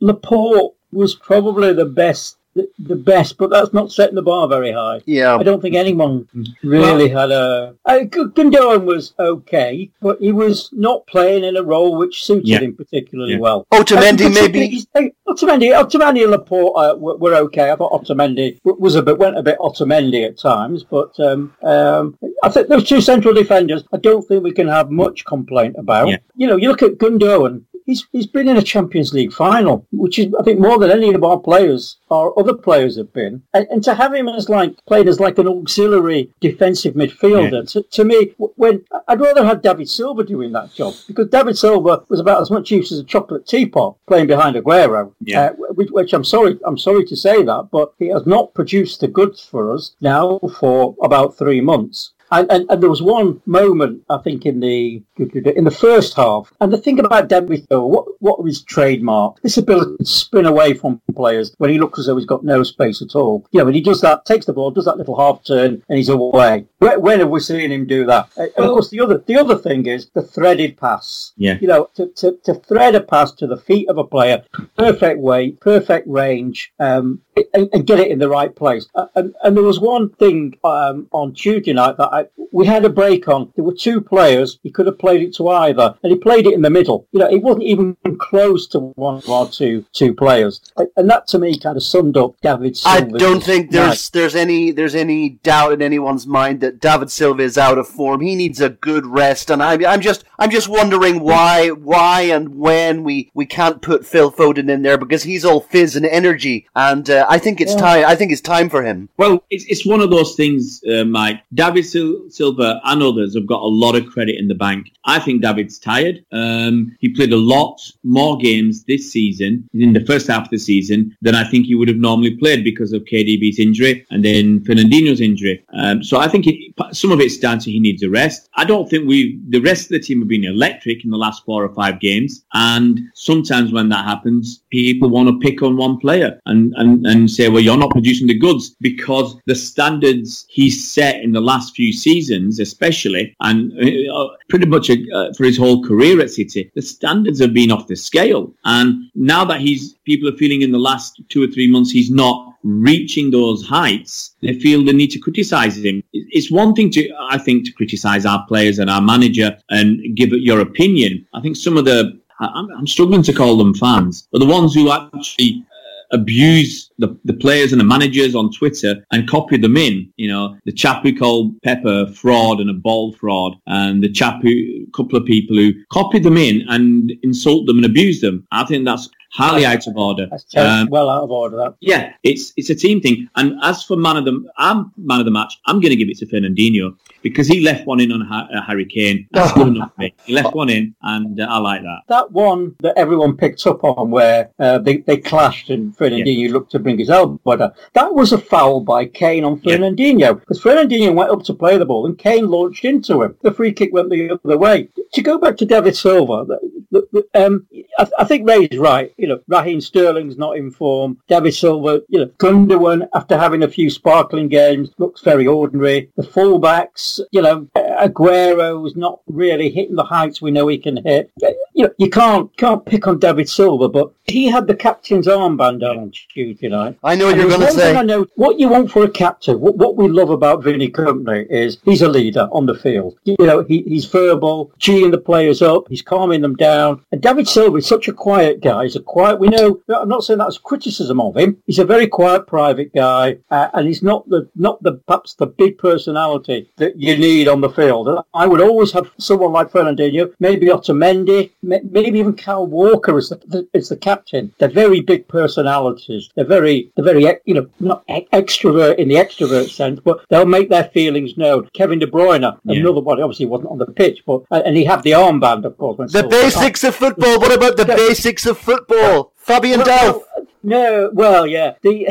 Laporte 0.00 0.74
was 0.90 1.14
probably 1.14 1.72
the 1.72 1.84
best 1.84 2.38
the, 2.58 2.68
the 2.94 2.96
best, 2.96 3.38
but 3.38 3.50
that's 3.50 3.72
not 3.72 3.92
setting 3.92 4.14
the 4.16 4.22
bar 4.22 4.48
very 4.48 4.72
high. 4.72 5.00
Yeah. 5.06 5.36
I 5.36 5.42
don't 5.42 5.62
think 5.62 5.74
anyone 5.76 6.14
really 6.62 7.08
had 7.08 7.30
a. 7.30 7.74
I, 7.86 8.04
Gundogan 8.04 8.84
was 8.84 9.14
okay, 9.18 9.90
but 10.00 10.18
he 10.20 10.32
was 10.32 10.70
not 10.72 11.06
playing 11.06 11.44
in 11.44 11.56
a 11.56 11.62
role 11.62 11.96
which 11.96 12.24
suited 12.24 12.48
Yeah. 12.48 12.60
him 12.60 12.74
particularly 12.74 13.34
Yeah. 13.34 13.38
well. 13.46 13.66
Otamendi 13.72 14.26
Uh, 14.26 14.30
maybe. 14.40 14.84
Otamendi, 15.28 15.68
Otamendi 15.82 16.22
and 16.22 16.32
Laporte 16.32 16.72
uh, 16.76 16.96
were, 16.96 17.16
were 17.16 17.34
okay. 17.46 17.70
I 17.70 17.76
thought 17.76 17.92
Otamendi 18.00 18.58
was 18.64 18.94
a 18.96 19.02
bit 19.02 19.18
went 19.18 19.38
a 19.38 19.42
bit 19.42 19.58
Otamendi 19.58 20.26
at 20.26 20.38
times, 20.38 20.84
but 20.84 21.12
um, 21.20 21.52
um, 21.62 22.18
I 22.42 22.48
think 22.48 22.68
those 22.68 22.88
two 22.88 23.00
central 23.00 23.34
defenders, 23.34 23.84
I 23.92 23.98
don't 23.98 24.26
think 24.26 24.42
we 24.42 24.52
can 24.52 24.68
have 24.68 24.90
much 24.90 25.24
complaint 25.24 25.76
about. 25.78 26.08
Yeah. 26.08 26.18
You 26.36 26.46
know, 26.48 26.56
you 26.56 26.68
look 26.68 26.82
at 26.82 26.98
Gundogan. 26.98 27.62
He's, 27.88 28.06
he's 28.12 28.26
been 28.26 28.48
in 28.48 28.58
a 28.58 28.62
Champions 28.62 29.14
League 29.14 29.32
final, 29.32 29.86
which 29.92 30.18
is, 30.18 30.26
I 30.38 30.42
think, 30.42 30.60
more 30.60 30.78
than 30.78 30.90
any 30.90 31.14
of 31.14 31.24
our 31.24 31.38
players, 31.38 31.96
our 32.10 32.38
other 32.38 32.52
players 32.52 32.98
have 32.98 33.14
been. 33.14 33.42
And, 33.54 33.66
and 33.70 33.82
to 33.84 33.94
have 33.94 34.12
him 34.12 34.28
as 34.28 34.50
like, 34.50 34.76
played 34.84 35.08
as 35.08 35.20
like 35.20 35.38
an 35.38 35.48
auxiliary 35.48 36.30
defensive 36.40 36.92
midfielder, 36.92 37.66
to, 37.72 37.82
to 37.82 38.04
me, 38.04 38.34
when 38.36 38.84
I'd 39.08 39.22
rather 39.22 39.42
have 39.42 39.62
David 39.62 39.88
Silva 39.88 40.22
doing 40.22 40.52
that 40.52 40.74
job, 40.74 40.92
because 41.06 41.28
David 41.28 41.56
Silva 41.56 42.04
was 42.10 42.20
about 42.20 42.42
as 42.42 42.50
much 42.50 42.70
use 42.70 42.92
as 42.92 42.98
a 42.98 43.04
chocolate 43.04 43.46
teapot 43.46 43.96
playing 44.06 44.26
behind 44.26 44.56
Aguero. 44.56 45.14
Yeah. 45.20 45.40
Uh, 45.40 45.52
which, 45.70 45.88
which 45.90 46.12
I'm 46.12 46.24
sorry, 46.24 46.58
I'm 46.66 46.76
sorry 46.76 47.06
to 47.06 47.16
say 47.16 47.42
that, 47.42 47.68
but 47.72 47.94
he 47.98 48.08
has 48.08 48.26
not 48.26 48.52
produced 48.52 49.00
the 49.00 49.08
goods 49.08 49.42
for 49.42 49.72
us 49.72 49.96
now 50.02 50.38
for 50.60 50.94
about 51.02 51.38
three 51.38 51.62
months. 51.62 52.12
And, 52.30 52.50
and, 52.50 52.66
and 52.70 52.82
there 52.82 52.90
was 52.90 53.02
one 53.02 53.40
moment, 53.46 54.02
I 54.10 54.18
think, 54.18 54.46
in 54.46 54.60
the 54.60 55.02
in 55.16 55.64
the 55.64 55.70
first 55.70 56.14
half. 56.14 56.52
And 56.60 56.72
the 56.72 56.78
thing 56.78 56.98
about 56.98 57.28
David 57.28 57.66
Silva, 57.68 57.86
what 57.86 58.06
what 58.20 58.42
was 58.42 58.58
his 58.58 58.64
trademark? 58.64 59.40
This 59.42 59.56
ability 59.56 59.96
to 59.98 60.04
spin 60.04 60.46
away 60.46 60.74
from 60.74 61.00
players 61.14 61.54
when 61.58 61.70
he 61.70 61.78
looks 61.78 61.98
as 61.98 62.06
though 62.06 62.16
he's 62.16 62.26
got 62.26 62.44
no 62.44 62.62
space 62.62 63.02
at 63.02 63.14
all. 63.14 63.46
You 63.50 63.58
know, 63.58 63.64
when 63.66 63.74
he 63.74 63.80
does 63.80 64.00
that, 64.02 64.24
takes 64.24 64.46
the 64.46 64.52
ball, 64.52 64.70
does 64.70 64.84
that 64.84 64.98
little 64.98 65.18
half 65.18 65.44
turn, 65.44 65.82
and 65.88 65.96
he's 65.96 66.08
away. 66.08 66.66
When, 66.78 67.00
when 67.00 67.18
have 67.20 67.30
we 67.30 67.40
seen 67.40 67.72
him 67.72 67.86
do 67.86 68.06
that? 68.06 68.28
And 68.36 68.50
of 68.56 68.70
course, 68.70 68.90
the 68.90 69.00
other 69.00 69.18
the 69.18 69.36
other 69.36 69.56
thing 69.56 69.86
is 69.86 70.10
the 70.14 70.22
threaded 70.22 70.76
pass. 70.76 71.32
Yeah. 71.36 71.58
You 71.60 71.68
know, 71.68 71.90
to, 71.94 72.08
to, 72.08 72.38
to 72.44 72.54
thread 72.54 72.94
a 72.94 73.00
pass 73.00 73.32
to 73.32 73.46
the 73.46 73.56
feet 73.56 73.88
of 73.88 73.98
a 73.98 74.04
player, 74.04 74.44
perfect 74.76 75.20
weight, 75.20 75.60
perfect 75.60 76.06
range, 76.08 76.72
um, 76.78 77.20
and, 77.54 77.68
and 77.72 77.86
get 77.86 78.00
it 78.00 78.10
in 78.10 78.18
the 78.18 78.28
right 78.28 78.54
place. 78.54 78.86
Uh, 78.94 79.06
and, 79.14 79.34
and 79.42 79.56
there 79.56 79.64
was 79.64 79.80
one 79.80 80.10
thing 80.10 80.54
um, 80.64 81.08
on 81.12 81.34
Tuesday 81.34 81.72
night 81.72 81.96
that 81.96 82.08
I, 82.12 82.26
we 82.52 82.66
had 82.66 82.84
a 82.84 82.88
break 82.88 83.28
on. 83.28 83.52
There 83.56 83.64
were 83.64 83.74
two 83.74 84.00
players. 84.00 84.58
He 84.62 84.70
could 84.70 84.86
have 84.86 84.98
played 84.98 85.22
it 85.22 85.34
to 85.36 85.48
either, 85.48 85.94
and 86.02 86.12
he 86.12 86.18
played 86.18 86.46
it 86.46 86.54
in 86.54 86.62
the 86.62 86.70
middle. 86.70 87.06
You 87.12 87.20
know, 87.20 87.30
it 87.30 87.42
wasn't 87.42 87.64
even 87.64 87.96
close 88.18 88.66
to 88.68 88.78
one 88.78 89.22
or 89.28 89.48
two 89.48 89.84
two 89.92 90.14
players. 90.14 90.60
And- 90.96 91.08
that 91.08 91.26
to 91.28 91.38
me 91.38 91.58
kind 91.58 91.76
of 91.76 91.82
summed 91.82 92.18
up 92.18 92.34
David 92.42 92.78
I 92.84 93.00
don't 93.00 93.42
think 93.42 93.70
there's 93.70 94.10
there's 94.10 94.34
any 94.34 94.70
there's 94.70 94.94
any 94.94 95.30
doubt 95.30 95.72
in 95.72 95.80
anyone's 95.80 96.26
mind 96.26 96.60
that 96.60 96.80
David 96.80 97.10
Silva 97.10 97.42
is 97.42 97.56
out 97.56 97.78
of 97.78 97.88
form. 97.88 98.20
He 98.20 98.34
needs 98.34 98.60
a 98.60 98.68
good 98.68 99.06
rest, 99.06 99.50
and 99.50 99.62
I'm 99.62 99.84
I'm 99.86 100.00
just 100.00 100.24
I'm 100.38 100.50
just 100.50 100.68
wondering 100.68 101.20
why 101.20 101.68
why 101.68 102.22
and 102.22 102.56
when 102.56 103.04
we, 103.04 103.30
we 103.34 103.46
can't 103.46 103.82
put 103.82 104.06
Phil 104.06 104.30
Foden 104.30 104.68
in 104.68 104.82
there 104.82 104.98
because 104.98 105.22
he's 105.22 105.44
all 105.44 105.60
fizz 105.60 105.96
and 105.96 106.06
energy, 106.06 106.66
and 106.74 107.08
uh, 107.08 107.26
I 107.28 107.38
think 107.38 107.60
it's 107.60 107.72
Yeah. 107.74 107.80
time 107.80 108.04
I 108.06 108.14
think 108.16 108.32
it's 108.32 108.40
time 108.40 108.68
for 108.70 108.82
him. 108.82 109.08
Well, 109.18 109.44
it's, 109.50 109.64
it's 109.66 109.84
one 109.86 110.00
of 110.00 110.10
those 110.10 110.34
things, 110.34 110.80
uh, 110.90 111.04
Mike. 111.04 111.40
David 111.52 111.84
Sil- 111.86 112.24
Silva 112.30 112.80
and 112.84 113.02
others 113.02 113.34
have 113.34 113.46
got 113.46 113.60
a 113.62 113.72
lot 113.84 113.94
of 113.94 114.06
credit 114.06 114.36
in 114.38 114.48
the 114.48 114.54
bank. 114.54 114.92
I 115.04 115.18
think 115.18 115.42
David's 115.42 115.78
tired. 115.78 116.24
Um, 116.32 116.96
he 117.00 117.08
played 117.10 117.32
a 117.32 117.36
lot 117.56 117.76
more 118.02 118.36
games 118.38 118.84
this 118.84 119.12
season, 119.12 119.68
in 119.74 119.92
the 119.92 120.04
first 120.04 120.26
half 120.28 120.44
of 120.46 120.50
the 120.50 120.58
season, 120.58 121.16
than 121.22 121.34
I 121.34 121.44
think 121.50 121.66
he 121.66 121.74
would 121.74 121.88
have 121.88 121.98
normally 122.08 122.34
played 122.36 122.64
because 122.64 122.92
of 122.92 123.04
KDB's 123.04 123.58
injury 123.58 124.06
and 124.10 124.24
then 124.24 124.60
Fernandinho's 124.64 125.20
injury. 125.20 125.64
Um, 125.74 126.02
so 126.02 126.18
I 126.18 126.28
think 126.28 126.46
it, 126.46 126.56
some 126.92 127.12
of 127.12 127.20
it's 127.20 127.36
down 127.38 127.58
to 127.60 127.70
he 127.70 127.80
needs 127.80 128.02
a 128.02 128.10
rest. 128.10 128.48
I 128.54 128.64
don't 128.64 128.88
think 128.88 129.06
we, 129.06 129.38
the 129.48 129.60
rest 129.60 129.82
of 129.86 129.90
the 129.90 130.00
team 130.00 130.20
have 130.20 130.28
been 130.28 130.44
electric 130.44 131.04
in 131.04 131.10
the 131.10 131.16
last 131.16 131.44
four 131.44 131.64
or 131.64 131.72
five 131.74 132.00
games. 132.00 132.44
And 132.54 133.00
sometimes 133.14 133.72
when 133.72 133.88
that 133.90 134.04
happens, 134.04 134.62
people 134.70 135.08
want 135.10 135.28
to 135.28 135.38
pick 135.46 135.62
on 135.62 135.76
one 135.76 135.98
player 135.98 136.40
and, 136.46 136.72
and, 136.76 137.06
and 137.06 137.17
say, 137.26 137.48
well, 137.48 137.62
you're 137.62 137.76
not 137.76 137.90
producing 137.90 138.26
the 138.26 138.38
goods 138.38 138.76
because 138.80 139.36
the 139.46 139.54
standards 139.54 140.46
he's 140.48 140.92
set 140.92 141.22
in 141.22 141.32
the 141.32 141.40
last 141.40 141.74
few 141.74 141.92
seasons, 141.92 142.60
especially, 142.60 143.34
and 143.40 143.72
uh, 144.12 144.28
pretty 144.48 144.66
much 144.66 144.90
uh, 144.90 145.32
for 145.34 145.44
his 145.44 145.56
whole 145.56 145.82
career 145.82 146.20
at 146.20 146.30
City, 146.30 146.70
the 146.74 146.82
standards 146.82 147.40
have 147.40 147.54
been 147.54 147.72
off 147.72 147.86
the 147.86 147.96
scale. 147.96 148.52
And 148.64 149.10
now 149.14 149.44
that 149.46 149.60
he's, 149.60 149.94
people 150.04 150.28
are 150.28 150.36
feeling 150.36 150.62
in 150.62 150.72
the 150.72 150.78
last 150.78 151.20
two 151.30 151.42
or 151.42 151.46
three 151.46 151.70
months 151.70 151.90
he's 151.90 152.10
not 152.10 152.54
reaching 152.62 153.30
those 153.30 153.66
heights, 153.66 154.34
they 154.42 154.52
feel 154.54 154.84
the 154.84 154.92
need 154.92 155.10
to 155.12 155.18
criticise 155.18 155.76
him. 155.76 156.02
It's 156.12 156.50
one 156.50 156.74
thing 156.74 156.90
to, 156.90 157.10
I 157.30 157.38
think, 157.38 157.64
to 157.66 157.72
criticise 157.72 158.26
our 158.26 158.44
players 158.46 158.78
and 158.78 158.90
our 158.90 159.00
manager 159.00 159.56
and 159.70 160.16
give 160.16 160.32
it 160.32 160.42
your 160.42 160.60
opinion. 160.60 161.26
I 161.34 161.40
think 161.40 161.56
some 161.56 161.76
of 161.76 161.84
the, 161.84 162.20
I'm, 162.40 162.86
struggling 162.86 163.22
to 163.22 163.32
call 163.32 163.56
them 163.56 163.74
fans, 163.74 164.28
but 164.30 164.38
the 164.38 164.46
ones 164.46 164.74
who 164.74 164.90
actually 164.90 165.64
abuse 166.10 166.90
the, 166.98 167.18
the 167.24 167.34
players 167.34 167.72
and 167.72 167.80
the 167.80 167.84
managers 167.84 168.34
on 168.34 168.50
Twitter 168.52 169.04
and 169.12 169.28
copy 169.28 169.56
them 169.56 169.76
in. 169.76 170.10
You 170.16 170.28
know, 170.28 170.56
the 170.64 170.72
chap 170.72 171.02
who 171.02 171.16
called 171.16 171.60
Pepper 171.62 172.06
fraud 172.14 172.60
and 172.60 172.70
a 172.70 172.74
ball 172.74 173.12
fraud, 173.12 173.54
and 173.66 174.02
the 174.02 174.10
chap 174.10 174.40
who, 174.42 174.86
couple 174.94 175.18
of 175.18 175.26
people 175.26 175.56
who 175.56 175.72
copy 175.92 176.18
them 176.18 176.36
in 176.36 176.64
and 176.68 177.12
insult 177.22 177.66
them 177.66 177.76
and 177.76 177.86
abuse 177.86 178.20
them. 178.20 178.46
I 178.52 178.64
think 178.64 178.84
that's 178.84 179.08
highly 179.30 179.64
out 179.64 179.86
of 179.86 179.96
order. 179.96 180.28
Um, 180.56 180.88
well 180.90 181.08
out 181.08 181.24
of 181.24 181.30
order. 181.30 181.56
That. 181.56 181.74
yeah, 181.80 182.14
it's 182.22 182.52
it's 182.56 182.70
a 182.70 182.74
team 182.74 183.00
thing. 183.00 183.28
And 183.36 183.58
as 183.62 183.84
for 183.84 183.96
man 183.96 184.16
of 184.16 184.24
the, 184.24 184.44
I'm 184.56 184.92
man 184.96 185.20
of 185.20 185.24
the 185.24 185.30
match. 185.30 185.58
I'm 185.66 185.80
going 185.80 185.90
to 185.90 185.96
give 185.96 186.08
it 186.08 186.18
to 186.18 186.26
Fernandinho 186.26 186.96
because 187.22 187.46
he 187.46 187.60
left 187.60 187.86
one 187.86 188.00
in 188.00 188.12
on 188.12 188.20
ha- 188.20 188.48
uh, 188.54 188.62
Harry 188.62 188.86
Kane. 188.86 189.28
That's 189.32 189.52
good 189.52 189.68
enough 189.68 189.94
for 189.94 190.00
me. 190.00 190.14
He 190.24 190.34
left 190.34 190.54
one 190.54 190.70
in, 190.70 190.94
and 191.02 191.40
uh, 191.40 191.46
I 191.48 191.58
like 191.58 191.82
that. 191.82 192.00
That 192.08 192.32
one 192.32 192.74
that 192.80 192.96
everyone 192.96 193.36
picked 193.36 193.66
up 193.66 193.84
on 193.84 194.10
where 194.10 194.50
uh, 194.58 194.78
they, 194.78 194.98
they 194.98 195.16
clashed 195.16 195.70
and 195.70 195.96
Fernandinho 195.96 196.50
looked 196.50 196.72
to 196.72 196.78
bring 196.78 196.98
his 196.98 197.10
elbow 197.10 197.56
down. 197.56 197.72
That 197.94 198.14
was 198.14 198.32
a 198.32 198.38
foul 198.38 198.80
by 198.80 199.06
Kane 199.06 199.44
on 199.44 199.60
Yeah. 199.62 199.76
Fernandinho 199.76 200.40
because 200.40 200.60
Fernandinho 200.62 201.14
went 201.14 201.30
up 201.30 201.42
to 201.44 201.54
play 201.54 201.76
the 201.78 201.86
ball 201.86 202.06
and 202.06 202.18
Kane 202.18 202.48
launched 202.48 202.84
into 202.84 203.22
him. 203.22 203.36
The 203.42 203.52
free 203.52 203.72
kick 203.72 203.92
went 203.92 204.10
the 204.10 204.38
other 204.44 204.58
way. 204.58 204.88
To 205.14 205.22
go 205.22 205.38
back 205.38 205.56
to 205.58 205.66
David 205.66 205.96
Silva, 205.96 206.44
th- 206.46 206.72
look, 206.90 207.08
look, 207.12 207.26
um, 207.34 207.66
I, 207.98 208.08
I, 208.18 208.24
think 208.24 208.48
Ray's 208.48 208.76
right. 208.78 209.12
You 209.18 209.28
know, 209.28 209.40
Raheem 209.48 209.80
Sterling's 209.80 210.38
not 210.38 210.56
in 210.56 210.70
form. 210.70 211.18
David 211.28 211.52
Silva, 211.52 212.02
you 212.08 212.20
know, 212.20 212.26
Gundogan, 212.38 213.08
after 213.14 213.36
having 213.36 213.64
a 213.64 213.68
few 213.68 213.90
sparkling 213.90 214.48
games, 214.48 214.90
looks 214.98 215.20
very 215.20 215.46
ordinary. 215.46 216.10
The 216.16 216.22
fullbacks, 216.22 217.20
you 217.32 217.42
know, 217.42 217.68
Aguero's 217.98 218.96
not 218.96 219.20
really 219.26 219.70
hitting 219.70 219.96
the 219.96 220.04
heights 220.04 220.40
we 220.40 220.50
know 220.50 220.68
he 220.68 220.78
can 220.78 221.04
hit. 221.04 221.30
You 221.74 221.84
know, 221.84 221.90
you 221.98 222.10
can't 222.10 222.54
can't 222.56 222.84
pick 222.84 223.06
on 223.06 223.18
David 223.18 223.48
Silva, 223.48 223.88
but 223.88 224.12
he 224.26 224.46
had 224.46 224.66
the 224.66 224.74
captain's 224.74 225.26
armband 225.26 225.82
on 225.82 226.12
Tuesday 226.32 226.68
night. 226.68 226.98
I 227.02 227.14
know 227.14 227.26
what 227.26 227.32
and 227.34 227.40
you're 227.40 227.50
going 227.50 227.68
to 227.68 227.72
say. 227.72 227.96
I 227.96 228.02
know 228.02 228.26
what 228.36 228.58
you 228.58 228.68
want 228.68 228.90
for 228.90 229.04
a 229.04 229.10
captain. 229.10 229.60
What, 229.60 229.76
what 229.76 229.96
we 229.96 230.08
love 230.08 230.30
about 230.30 230.62
Vinny 230.62 230.88
Kompany 230.88 231.46
is 231.48 231.78
he's 231.84 232.02
a 232.02 232.08
leader 232.08 232.48
on 232.52 232.66
the 232.66 232.74
field. 232.74 233.18
You 233.24 233.36
know, 233.38 233.62
he, 233.62 233.82
he's 233.82 234.04
verbal, 234.04 234.72
cheering 234.78 235.10
the 235.10 235.18
players 235.18 235.62
up, 235.62 235.88
he's 235.88 236.02
calming 236.02 236.42
them 236.42 236.56
down. 236.56 237.02
And 237.12 237.22
David 237.22 237.48
Silva 237.48 237.78
is 237.78 237.86
such 237.86 238.08
a 238.08 238.12
quiet 238.12 238.60
guy. 238.60 238.84
He's 238.84 238.96
a 238.96 239.00
quiet. 239.00 239.40
We 239.40 239.48
know. 239.48 239.80
I'm 239.88 240.08
not 240.08 240.24
saying 240.24 240.38
that's 240.38 240.58
criticism 240.58 241.20
of 241.20 241.36
him. 241.36 241.62
He's 241.66 241.78
a 241.78 241.84
very 241.84 242.06
quiet, 242.06 242.46
private 242.46 242.94
guy, 242.94 243.38
uh, 243.50 243.68
and 243.74 243.86
he's 243.86 244.02
not 244.02 244.28
the 244.28 244.48
not 244.54 244.82
the 244.82 244.92
perhaps 245.06 245.34
the 245.34 245.46
big 245.46 245.78
personality 245.78 246.70
that 246.76 247.00
you 247.00 247.16
need 247.16 247.48
on 247.48 247.60
the 247.60 247.70
field. 247.70 247.87
I 248.34 248.46
would 248.46 248.60
always 248.60 248.92
have 248.92 249.10
someone 249.18 249.52
like 249.52 249.70
Fernandinho, 249.70 250.32
maybe 250.38 250.66
Otamendi, 250.66 251.50
maybe 251.62 252.18
even 252.18 252.34
Kyle 252.34 252.66
Walker 252.66 253.16
as 253.16 253.28
the, 253.30 253.36
the, 253.46 253.68
as 253.74 253.88
the 253.88 253.96
captain. 253.96 254.52
They're 254.58 254.68
very 254.68 255.00
big 255.00 255.28
personalities. 255.28 256.30
They're 256.34 256.44
very, 256.44 256.90
they're 256.94 257.04
very, 257.04 257.24
you 257.44 257.54
know, 257.54 257.68
not 257.80 258.06
extrovert 258.08 258.96
in 258.96 259.08
the 259.08 259.16
extrovert 259.16 259.70
sense, 259.70 260.00
but 260.00 260.24
they'll 260.28 260.46
make 260.46 260.68
their 260.68 260.84
feelings 260.84 261.36
known. 261.36 261.68
Kevin 261.72 261.98
De 261.98 262.06
Bruyne, 262.06 262.58
yeah. 262.64 262.80
another 262.80 263.00
one, 263.00 263.20
obviously 263.20 263.46
wasn't 263.46 263.70
on 263.70 263.78
the 263.78 263.86
pitch, 263.86 264.22
but 264.26 264.42
and 264.50 264.76
he 264.76 264.84
had 264.84 265.02
the 265.02 265.12
armband, 265.12 265.64
of 265.64 265.76
course. 265.78 266.12
The 266.12 266.26
basics 266.28 266.84
of 266.84 266.94
football. 266.94 267.38
What 267.38 267.54
about 267.54 267.76
the 267.76 267.84
basics 267.84 268.46
of 268.46 268.58
football? 268.58 269.32
Fabian 269.48 269.80
well, 269.80 269.88
Delph. 269.88 270.22
No, 270.62 271.10
well, 271.12 271.46
yeah. 271.46 271.74
The 271.82 272.08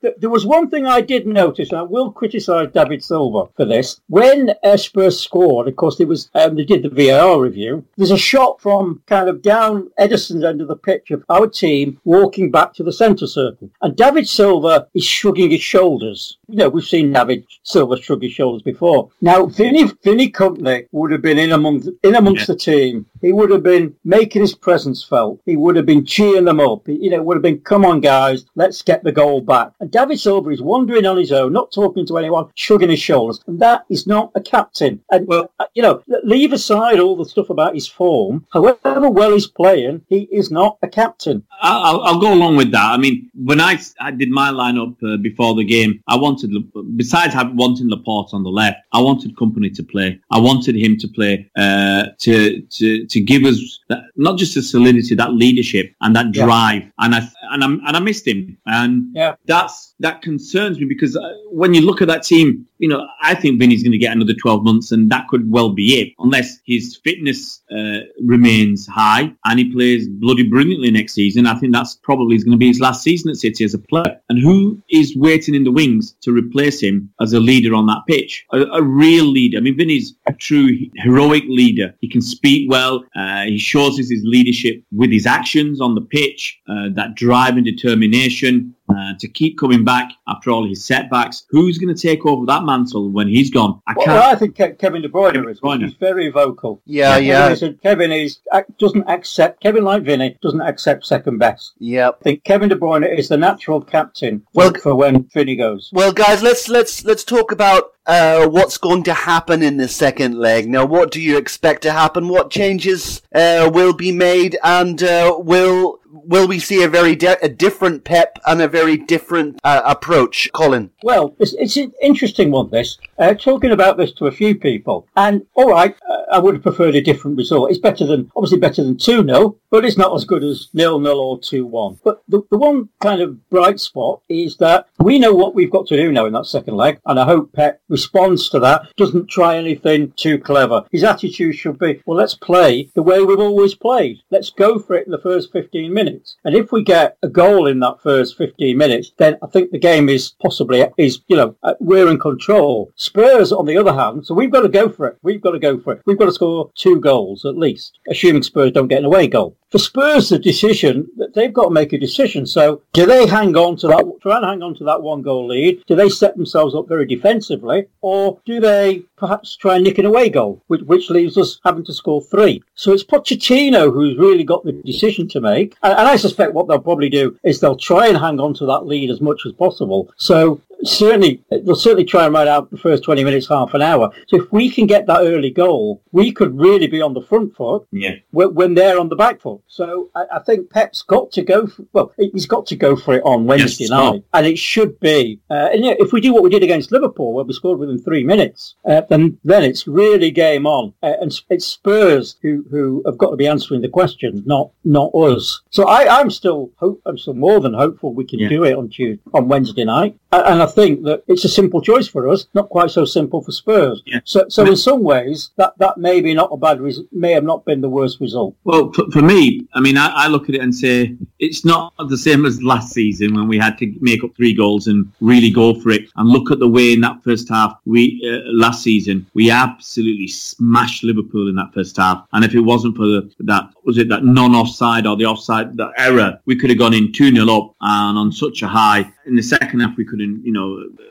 there 0.18 0.30
was 0.30 0.46
one 0.46 0.70
thing 0.70 0.86
I 0.86 1.00
did 1.00 1.26
notice, 1.26 1.70
and 1.70 1.78
I 1.78 1.82
will 1.82 2.10
criticise 2.10 2.70
David 2.72 3.02
Silva 3.02 3.50
for 3.56 3.64
this. 3.64 4.00
When 4.08 4.54
Spurs 4.76 5.20
scored, 5.20 5.68
of 5.68 5.76
course, 5.76 5.98
it 6.00 6.08
was 6.08 6.30
um, 6.34 6.56
they 6.56 6.64
did 6.64 6.82
the 6.82 6.88
VAR 6.88 7.40
review. 7.40 7.84
There's 7.96 8.10
a 8.10 8.18
shot 8.18 8.60
from 8.60 9.02
kind 9.06 9.28
of 9.28 9.42
down 9.42 9.90
Ederson's 9.98 10.44
end 10.44 10.60
of 10.60 10.68
the 10.68 10.76
pitch 10.76 11.10
of 11.10 11.24
our 11.28 11.46
team 11.46 12.00
walking 12.04 12.50
back 12.50 12.74
to 12.74 12.82
the 12.82 12.92
centre 12.92 13.26
circle, 13.26 13.70
and 13.80 13.96
David 13.96 14.28
Silva 14.28 14.88
is 14.94 15.04
shrugging 15.04 15.50
his 15.50 15.62
shoulders. 15.62 16.38
You 16.48 16.56
know, 16.56 16.68
we've 16.68 16.84
seen 16.84 17.12
David 17.12 17.46
Silva 17.62 18.00
shrug 18.00 18.22
his 18.22 18.32
shoulders 18.32 18.62
before. 18.62 19.10
Now, 19.20 19.46
Vinny 19.46 19.84
Vinny 20.02 20.30
Kompany 20.30 20.86
would 20.92 21.12
have 21.12 21.22
been 21.22 21.38
in 21.38 21.52
among 21.52 21.82
in 22.02 22.14
amongst 22.14 22.48
yeah. 22.48 22.54
the 22.54 22.56
team. 22.56 23.06
He 23.22 23.32
would 23.32 23.50
have 23.50 23.62
been 23.62 23.94
making 24.04 24.42
his 24.42 24.54
presence 24.54 25.02
felt. 25.02 25.40
He 25.46 25.56
would 25.56 25.76
have 25.76 25.86
been 25.86 26.04
cheering 26.04 26.44
them 26.44 26.60
up. 26.60 26.86
He, 26.86 26.94
you 26.94 27.10
know, 27.10 27.22
would 27.22 27.36
have 27.36 27.42
been 27.42 27.60
come 27.60 27.84
on, 27.84 28.00
guys, 28.00 28.44
let's 28.56 28.82
get 28.82 29.02
the 29.04 29.12
goal 29.12 29.40
back. 29.40 29.72
And 29.80 29.90
David 29.90 30.20
Silva 30.20 30.50
is 30.50 30.60
wandering 30.60 31.06
on 31.06 31.16
his 31.16 31.32
own, 31.32 31.52
not 31.52 31.72
talking 31.72 32.06
to 32.06 32.18
anyone, 32.18 32.50
shrugging 32.54 32.90
his 32.90 33.00
shoulders. 33.00 33.40
And 33.46 33.60
that 33.60 33.84
is 33.88 34.06
not 34.06 34.32
a 34.34 34.40
captain. 34.40 35.00
And, 35.10 35.26
well, 35.26 35.50
uh, 35.60 35.66
you 35.74 35.82
know, 35.82 36.02
leave 36.24 36.52
aside 36.52 36.98
all 37.00 37.16
the 37.16 37.24
stuff 37.24 37.50
about 37.50 37.74
his 37.74 37.88
form. 37.88 38.44
However 38.52 39.08
well 39.08 39.32
he's 39.32 39.46
playing, 39.46 40.02
he 40.08 40.28
is 40.32 40.50
not 40.50 40.78
a 40.82 40.88
captain. 40.88 41.44
I'll, 41.60 42.00
I'll 42.02 42.20
go 42.20 42.32
along 42.32 42.56
with 42.56 42.72
that. 42.72 42.90
I 42.90 42.96
mean, 42.96 43.30
when 43.34 43.60
I, 43.60 43.78
I 44.00 44.10
did 44.10 44.30
my 44.30 44.50
lineup 44.50 44.96
uh, 45.02 45.16
before 45.16 45.54
the 45.54 45.64
game, 45.64 46.02
I 46.08 46.16
wanted, 46.16 46.52
besides 46.96 47.34
having, 47.34 47.56
wanting 47.56 47.88
Laporte 47.88 48.34
on 48.34 48.42
the 48.42 48.50
left, 48.50 48.78
I 48.92 49.00
wanted 49.00 49.36
Kompany 49.36 49.74
to 49.76 49.82
play. 49.82 50.20
I 50.30 50.38
wanted 50.38 50.76
him 50.76 50.96
to 50.98 51.08
play 51.08 51.50
uh, 51.56 52.06
to, 52.20 52.60
to, 52.60 53.06
to 53.12 53.20
give 53.20 53.44
us 53.44 53.80
that, 53.88 54.02
not 54.16 54.38
just 54.38 54.54
the 54.54 54.62
solidity, 54.62 55.14
that 55.14 55.32
leadership 55.32 55.94
and 56.00 56.16
that 56.16 56.32
drive. 56.32 56.82
Yeah. 56.82 56.90
And 56.98 57.14
I, 57.14 57.28
and 57.52 57.64
I 57.64 57.66
and 57.66 57.96
I 57.96 58.00
missed 58.00 58.26
him, 58.26 58.58
and 58.66 59.06
yeah. 59.14 59.34
that's 59.46 59.94
that 60.00 60.22
concerns 60.22 60.78
me 60.78 60.86
because 60.86 61.16
uh, 61.16 61.32
when 61.50 61.74
you 61.74 61.82
look 61.82 62.02
at 62.02 62.08
that 62.08 62.22
team, 62.22 62.66
you 62.82 62.88
know, 62.88 63.06
I 63.22 63.36
think 63.36 63.60
Vinny's 63.60 63.84
going 63.84 63.92
to 63.92 63.98
get 63.98 64.10
another 64.10 64.34
12 64.34 64.64
months, 64.64 64.90
and 64.90 65.08
that 65.12 65.28
could 65.28 65.48
well 65.48 65.72
be 65.72 66.00
it, 66.00 66.14
unless 66.18 66.58
his 66.66 66.98
fitness 67.04 67.62
uh, 67.70 68.00
remains 68.20 68.88
high 68.88 69.32
and 69.44 69.58
he 69.60 69.72
plays 69.72 70.08
bloody 70.08 70.48
brilliantly 70.48 70.90
next 70.90 71.14
season. 71.14 71.46
I 71.46 71.54
think 71.54 71.72
that's 71.72 71.94
probably 72.02 72.36
going 72.38 72.50
to 72.50 72.56
be 72.56 72.66
his 72.66 72.80
last 72.80 73.04
season 73.04 73.30
at 73.30 73.36
City 73.36 73.64
as 73.64 73.74
a 73.74 73.78
player. 73.78 74.20
And 74.28 74.40
who 74.40 74.82
is 74.90 75.16
waiting 75.16 75.54
in 75.54 75.62
the 75.62 75.70
wings 75.70 76.16
to 76.22 76.32
replace 76.32 76.82
him 76.82 77.08
as 77.20 77.32
a 77.32 77.38
leader 77.38 77.72
on 77.72 77.86
that 77.86 78.02
pitch? 78.08 78.44
A, 78.52 78.62
a 78.62 78.82
real 78.82 79.26
leader. 79.26 79.58
I 79.58 79.60
mean, 79.60 79.76
Vinny's 79.76 80.14
a 80.26 80.32
true 80.32 80.76
heroic 80.96 81.44
leader. 81.46 81.94
He 82.00 82.08
can 82.08 82.20
speak 82.20 82.68
well. 82.68 83.04
Uh, 83.14 83.44
he 83.44 83.58
shows 83.58 83.96
his 83.96 84.10
leadership 84.24 84.82
with 84.90 85.12
his 85.12 85.24
actions 85.24 85.80
on 85.80 85.94
the 85.94 86.00
pitch, 86.00 86.60
uh, 86.68 86.88
that 86.96 87.14
drive 87.14 87.56
and 87.56 87.64
determination 87.64 88.74
uh, 88.96 89.14
to 89.18 89.28
keep 89.28 89.58
coming 89.58 89.84
back 89.84 90.12
after 90.28 90.50
all 90.50 90.66
his 90.66 90.84
setbacks. 90.84 91.44
Who's 91.50 91.78
going 91.78 91.94
to 91.94 92.00
take 92.00 92.24
over 92.26 92.46
that 92.46 92.64
mantle 92.64 93.10
when 93.10 93.28
he's 93.28 93.50
gone? 93.50 93.80
I 93.86 93.94
can't. 93.94 94.06
Well, 94.06 94.32
I 94.32 94.34
think 94.34 94.56
Kevin 94.56 95.02
De 95.02 95.08
Bruyne 95.08 95.34
Kevin 95.34 95.48
is. 95.48 95.58
De 95.58 95.66
Bruyne. 95.66 95.82
He's 95.82 95.94
very 95.94 96.30
vocal. 96.30 96.82
Yeah, 96.84 97.16
yeah. 97.16 97.54
Kevin 97.82 98.12
is 98.12 98.40
doesn't 98.78 99.08
accept. 99.08 99.62
Kevin, 99.62 99.84
like 99.84 100.02
Vinny, 100.02 100.36
doesn't 100.42 100.60
accept 100.60 101.06
second 101.06 101.38
best. 101.38 101.72
Yep. 101.78 102.18
I 102.20 102.24
think 102.24 102.44
Kevin 102.44 102.68
De 102.68 102.76
Bruyne 102.76 103.18
is 103.18 103.28
the 103.28 103.36
natural 103.36 103.80
captain. 103.80 104.44
Well, 104.54 104.72
for 104.74 104.94
when 104.94 105.28
Vinny 105.32 105.56
goes. 105.56 105.90
Well, 105.92 106.12
guys, 106.12 106.42
let's 106.42 106.68
let's 106.68 107.04
let's 107.04 107.24
talk 107.24 107.52
about 107.52 107.92
uh, 108.06 108.48
what's 108.48 108.78
going 108.78 109.02
to 109.04 109.14
happen 109.14 109.62
in 109.62 109.76
the 109.76 109.88
second 109.88 110.38
leg. 110.38 110.68
Now, 110.68 110.84
what 110.84 111.10
do 111.10 111.20
you 111.20 111.36
expect 111.36 111.82
to 111.82 111.92
happen? 111.92 112.28
What 112.28 112.50
changes 112.50 113.22
uh, 113.34 113.70
will 113.72 113.92
be 113.92 114.12
made, 114.12 114.58
and 114.62 115.02
uh, 115.02 115.36
will 115.38 116.00
will 116.12 116.46
we 116.46 116.58
see 116.58 116.82
a 116.82 116.88
very 116.88 117.12
a 117.12 117.48
different 117.48 118.04
Pep 118.04 118.38
and 118.46 118.60
a 118.60 118.68
very 118.68 118.96
different 118.96 119.58
uh, 119.64 119.82
approach, 119.84 120.48
Colin? 120.52 120.90
Well, 121.02 121.34
it's, 121.38 121.54
it's 121.54 121.76
an 121.76 121.92
interesting 122.02 122.50
one. 122.50 122.70
This 122.70 122.98
uh, 123.22 123.34
talking 123.34 123.70
about 123.70 123.96
this 123.96 124.12
to 124.12 124.26
a 124.26 124.32
few 124.32 124.54
people, 124.54 125.06
and 125.16 125.46
all 125.54 125.70
right, 125.70 125.96
uh, 126.08 126.22
I 126.30 126.38
would 126.38 126.54
have 126.54 126.62
preferred 126.62 126.94
a 126.94 127.02
different 127.02 127.36
result. 127.36 127.70
It's 127.70 127.78
better 127.78 128.06
than 128.06 128.30
obviously 128.36 128.58
better 128.58 128.84
than 128.84 128.96
two 128.96 129.24
0 129.24 129.56
but 129.70 129.86
it's 129.86 129.96
not 129.96 130.14
as 130.14 130.26
good 130.26 130.44
as 130.44 130.68
nil 130.74 131.00
nil 131.00 131.18
or 131.18 131.40
two 131.40 131.64
one. 131.64 131.98
But 132.04 132.22
the, 132.28 132.42
the 132.50 132.58
one 132.58 132.90
kind 133.00 133.22
of 133.22 133.48
bright 133.48 133.80
spot 133.80 134.20
is 134.28 134.58
that 134.58 134.86
we 134.98 135.18
know 135.18 135.32
what 135.32 135.54
we've 135.54 135.70
got 135.70 135.86
to 135.86 135.96
do 135.96 136.12
now 136.12 136.26
in 136.26 136.34
that 136.34 136.44
second 136.44 136.74
leg, 136.74 137.00
and 137.06 137.18
I 137.18 137.24
hope 137.24 137.54
Pep 137.54 137.80
responds 137.88 138.50
to 138.50 138.60
that. 138.60 138.82
Doesn't 138.96 139.30
try 139.30 139.56
anything 139.56 140.12
too 140.16 140.38
clever. 140.38 140.84
His 140.90 141.04
attitude 141.04 141.54
should 141.54 141.78
be, 141.78 142.02
well, 142.04 142.18
let's 142.18 142.34
play 142.34 142.90
the 142.94 143.02
way 143.02 143.22
we've 143.22 143.38
always 143.38 143.74
played. 143.74 144.18
Let's 144.30 144.50
go 144.50 144.78
for 144.78 144.94
it 144.94 145.06
in 145.06 145.12
the 145.12 145.18
first 145.18 145.52
fifteen 145.52 145.94
minutes 145.94 146.12
minutes. 146.12 146.36
And 146.44 146.54
if 146.54 146.72
we 146.72 146.82
get 146.82 147.16
a 147.22 147.28
goal 147.28 147.66
in 147.66 147.80
that 147.80 148.00
first 148.02 148.36
15 148.36 148.76
minutes, 148.76 149.12
then 149.18 149.36
I 149.42 149.46
think 149.46 149.70
the 149.70 149.78
game 149.78 150.08
is 150.08 150.32
possibly, 150.40 150.84
is, 150.96 151.20
you 151.28 151.36
know, 151.36 151.56
uh, 151.62 151.74
we're 151.80 152.08
in 152.08 152.18
control. 152.18 152.90
Spurs, 153.12 153.52
on 153.52 153.66
the 153.66 153.76
other 153.76 153.92
hand, 153.92 154.24
so 154.24 154.34
we've 154.34 154.50
got 154.50 154.62
to 154.62 154.70
go 154.70 154.88
for 154.88 155.06
it. 155.06 155.18
We've 155.22 155.42
got 155.42 155.50
to 155.50 155.58
go 155.58 155.78
for 155.78 155.92
it. 155.92 156.00
We've 156.06 156.18
got 156.18 156.24
to 156.24 156.32
score 156.32 156.70
two 156.74 156.98
goals 156.98 157.44
at 157.44 157.58
least, 157.58 157.98
assuming 158.08 158.42
Spurs 158.42 158.72
don't 158.72 158.88
get 158.88 159.00
an 159.00 159.04
away 159.04 159.26
goal 159.26 159.54
for 159.72 159.78
Spurs, 159.78 160.28
the 160.28 160.38
decision 160.38 161.08
they've 161.34 161.52
got 161.52 161.64
to 161.64 161.70
make 161.70 161.94
a 161.94 161.98
decision. 161.98 162.44
So, 162.44 162.82
do 162.92 163.06
they 163.06 163.26
hang 163.26 163.56
on 163.56 163.76
to 163.78 163.88
that, 163.88 164.04
try 164.20 164.36
and 164.36 164.44
hang 164.44 164.62
on 164.62 164.74
to 164.76 164.84
that 164.84 165.02
one 165.02 165.22
goal 165.22 165.48
lead? 165.48 165.82
Do 165.86 165.96
they 165.96 166.10
set 166.10 166.36
themselves 166.36 166.74
up 166.74 166.86
very 166.86 167.06
defensively, 167.06 167.86
or 168.02 168.38
do 168.44 168.60
they 168.60 169.02
perhaps 169.16 169.56
try 169.56 169.76
and 169.76 169.84
nick 169.84 169.96
an 169.96 170.04
away 170.04 170.28
goal, 170.28 170.62
which, 170.66 170.82
which 170.82 171.08
leaves 171.08 171.38
us 171.38 171.58
having 171.64 171.84
to 171.86 171.94
score 171.94 172.20
three? 172.22 172.62
So 172.74 172.92
it's 172.92 173.02
Pochettino 173.02 173.90
who's 173.92 174.18
really 174.18 174.44
got 174.44 174.62
the 174.62 174.72
decision 174.72 175.26
to 175.28 175.40
make, 175.40 175.74
and, 175.82 175.94
and 175.94 176.06
I 176.06 176.16
suspect 176.16 176.52
what 176.52 176.68
they'll 176.68 176.78
probably 176.78 177.08
do 177.08 177.38
is 177.42 177.58
they'll 177.58 177.76
try 177.76 178.08
and 178.08 178.18
hang 178.18 178.38
on 178.40 178.52
to 178.54 178.66
that 178.66 178.86
lead 178.86 179.10
as 179.10 179.22
much 179.22 179.46
as 179.46 179.52
possible. 179.52 180.12
So 180.18 180.60
certainly 180.84 181.42
they'll 181.50 181.74
certainly 181.74 182.04
try 182.04 182.24
and 182.24 182.34
ride 182.34 182.48
out 182.48 182.70
the 182.70 182.78
first 182.78 183.04
20 183.04 183.24
minutes, 183.24 183.48
half 183.48 183.74
an 183.74 183.82
hour. 183.82 184.10
So 184.28 184.36
if 184.36 184.52
we 184.52 184.70
can 184.70 184.86
get 184.86 185.06
that 185.06 185.20
early 185.20 185.50
goal, 185.50 186.02
we 186.12 186.32
could 186.32 186.58
really 186.58 186.86
be 186.86 187.00
on 187.00 187.14
the 187.14 187.22
front 187.22 187.54
foot 187.56 187.86
yeah. 187.90 188.16
when 188.30 188.74
they're 188.74 188.98
on 188.98 189.08
the 189.08 189.16
back 189.16 189.40
foot. 189.40 189.60
So 189.66 190.10
I, 190.14 190.24
I 190.34 190.38
think 190.40 190.70
Pep's 190.70 191.02
got 191.02 191.32
to 191.32 191.42
go. 191.42 191.66
For, 191.66 191.84
well, 191.92 192.12
he's 192.16 192.46
got 192.46 192.66
to 192.66 192.76
go 192.76 192.96
for 192.96 193.14
it 193.14 193.22
on 193.24 193.46
Wednesday 193.46 193.84
yes, 193.84 193.90
night, 193.90 194.24
and 194.32 194.46
it 194.46 194.58
should 194.58 194.98
be. 195.00 195.40
Uh, 195.50 195.70
and 195.72 195.84
yeah, 195.84 195.94
if 195.98 196.12
we 196.12 196.20
do 196.20 196.32
what 196.32 196.42
we 196.42 196.50
did 196.50 196.62
against 196.62 196.92
Liverpool, 196.92 197.32
where 197.32 197.44
we 197.44 197.52
scored 197.52 197.78
within 197.78 197.98
three 197.98 198.24
minutes, 198.24 198.74
uh, 198.84 199.02
then 199.08 199.38
then 199.44 199.62
it's 199.62 199.86
really 199.86 200.30
game 200.30 200.66
on, 200.66 200.92
uh, 201.02 201.14
and 201.20 201.32
it's 201.50 201.66
Spurs 201.66 202.36
who 202.42 202.64
who 202.70 203.02
have 203.06 203.18
got 203.18 203.30
to 203.30 203.36
be 203.36 203.46
answering 203.46 203.80
the 203.80 203.88
questions, 203.88 204.42
not 204.46 204.70
not 204.84 205.14
us. 205.14 205.62
So 205.70 205.86
I, 205.86 206.20
I'm 206.20 206.30
still 206.30 206.70
hope 206.76 207.00
I'm 207.06 207.18
still 207.18 207.34
more 207.34 207.60
than 207.60 207.74
hopeful 207.74 208.14
we 208.14 208.24
can 208.24 208.38
yeah. 208.38 208.48
do 208.48 208.64
it 208.64 208.74
on 208.74 208.88
Tuesday, 208.88 209.22
on 209.34 209.48
Wednesday 209.48 209.84
night, 209.84 210.18
and 210.32 210.62
I 210.62 210.66
think 210.74 211.02
that 211.04 211.22
it's 211.28 211.44
a 211.44 211.48
simple 211.48 211.80
choice 211.80 212.08
for 212.08 212.28
us, 212.28 212.46
not 212.54 212.68
quite 212.68 212.90
so 212.90 213.04
simple 213.04 213.42
for 213.42 213.52
Spurs. 213.52 214.02
Yeah. 214.06 214.20
So, 214.24 214.46
so 214.48 214.66
in 214.66 214.76
some 214.76 215.02
ways, 215.02 215.50
that, 215.56 215.76
that 215.78 215.98
may 215.98 216.20
be 216.20 216.34
not 216.34 216.50
a 216.52 216.56
bad 216.56 216.80
res- 216.80 217.00
may 217.12 217.32
have 217.32 217.44
not 217.44 217.64
been 217.64 217.80
the 217.80 217.88
worst 217.88 218.20
result. 218.20 218.54
Well, 218.64 218.92
for, 218.92 219.10
for 219.10 219.22
me, 219.22 219.66
I 219.74 219.80
mean, 219.80 219.96
I, 219.96 220.08
I 220.24 220.26
look 220.28 220.48
at 220.48 220.54
it 220.54 220.60
and 220.62 220.74
say 220.74 221.16
it's 221.38 221.64
not 221.64 221.92
the 222.08 222.18
same 222.18 222.46
as 222.46 222.62
last 222.62 222.92
season 222.92 223.34
when 223.34 223.48
we 223.48 223.58
had 223.58 223.78
to 223.78 223.94
make 224.00 224.24
up 224.24 224.34
three 224.36 224.54
goals 224.54 224.86
and 224.86 225.10
really 225.20 225.50
go 225.50 225.78
for 225.80 225.90
it. 225.90 226.08
And 226.16 226.28
look 226.28 226.50
at 226.50 226.58
the 226.58 226.68
way 226.68 226.92
in 226.92 227.00
that 227.02 227.22
first 227.22 227.48
half 227.48 227.78
we 227.84 228.20
uh, 228.24 228.50
last 228.52 228.82
season 228.82 229.26
we 229.34 229.50
absolutely 229.50 230.28
smashed 230.28 231.04
Liverpool 231.04 231.48
in 231.48 231.54
that 231.56 231.72
first 231.74 231.96
half. 231.96 232.26
And 232.32 232.44
if 232.44 232.54
it 232.54 232.60
wasn't 232.60 232.96
for 232.96 233.06
the, 233.06 233.32
that 233.40 233.70
was 233.84 233.98
it 233.98 234.08
that 234.08 234.24
non-offside 234.24 235.06
or 235.06 235.16
the 235.16 235.26
offside 235.26 235.76
that 235.76 235.92
error, 235.96 236.38
we 236.46 236.56
could 236.56 236.70
have 236.70 236.78
gone 236.78 236.94
in 236.94 237.12
two 237.12 237.34
0 237.34 237.48
up 237.48 237.74
and 237.80 238.18
on 238.18 238.32
such 238.32 238.62
a 238.62 238.68
high. 238.68 239.10
In 239.26 239.36
the 239.36 239.42
second 239.42 239.80
half, 239.80 239.96
we 239.96 240.04
couldn't, 240.04 240.44
you 240.44 240.52
know, 240.52 240.61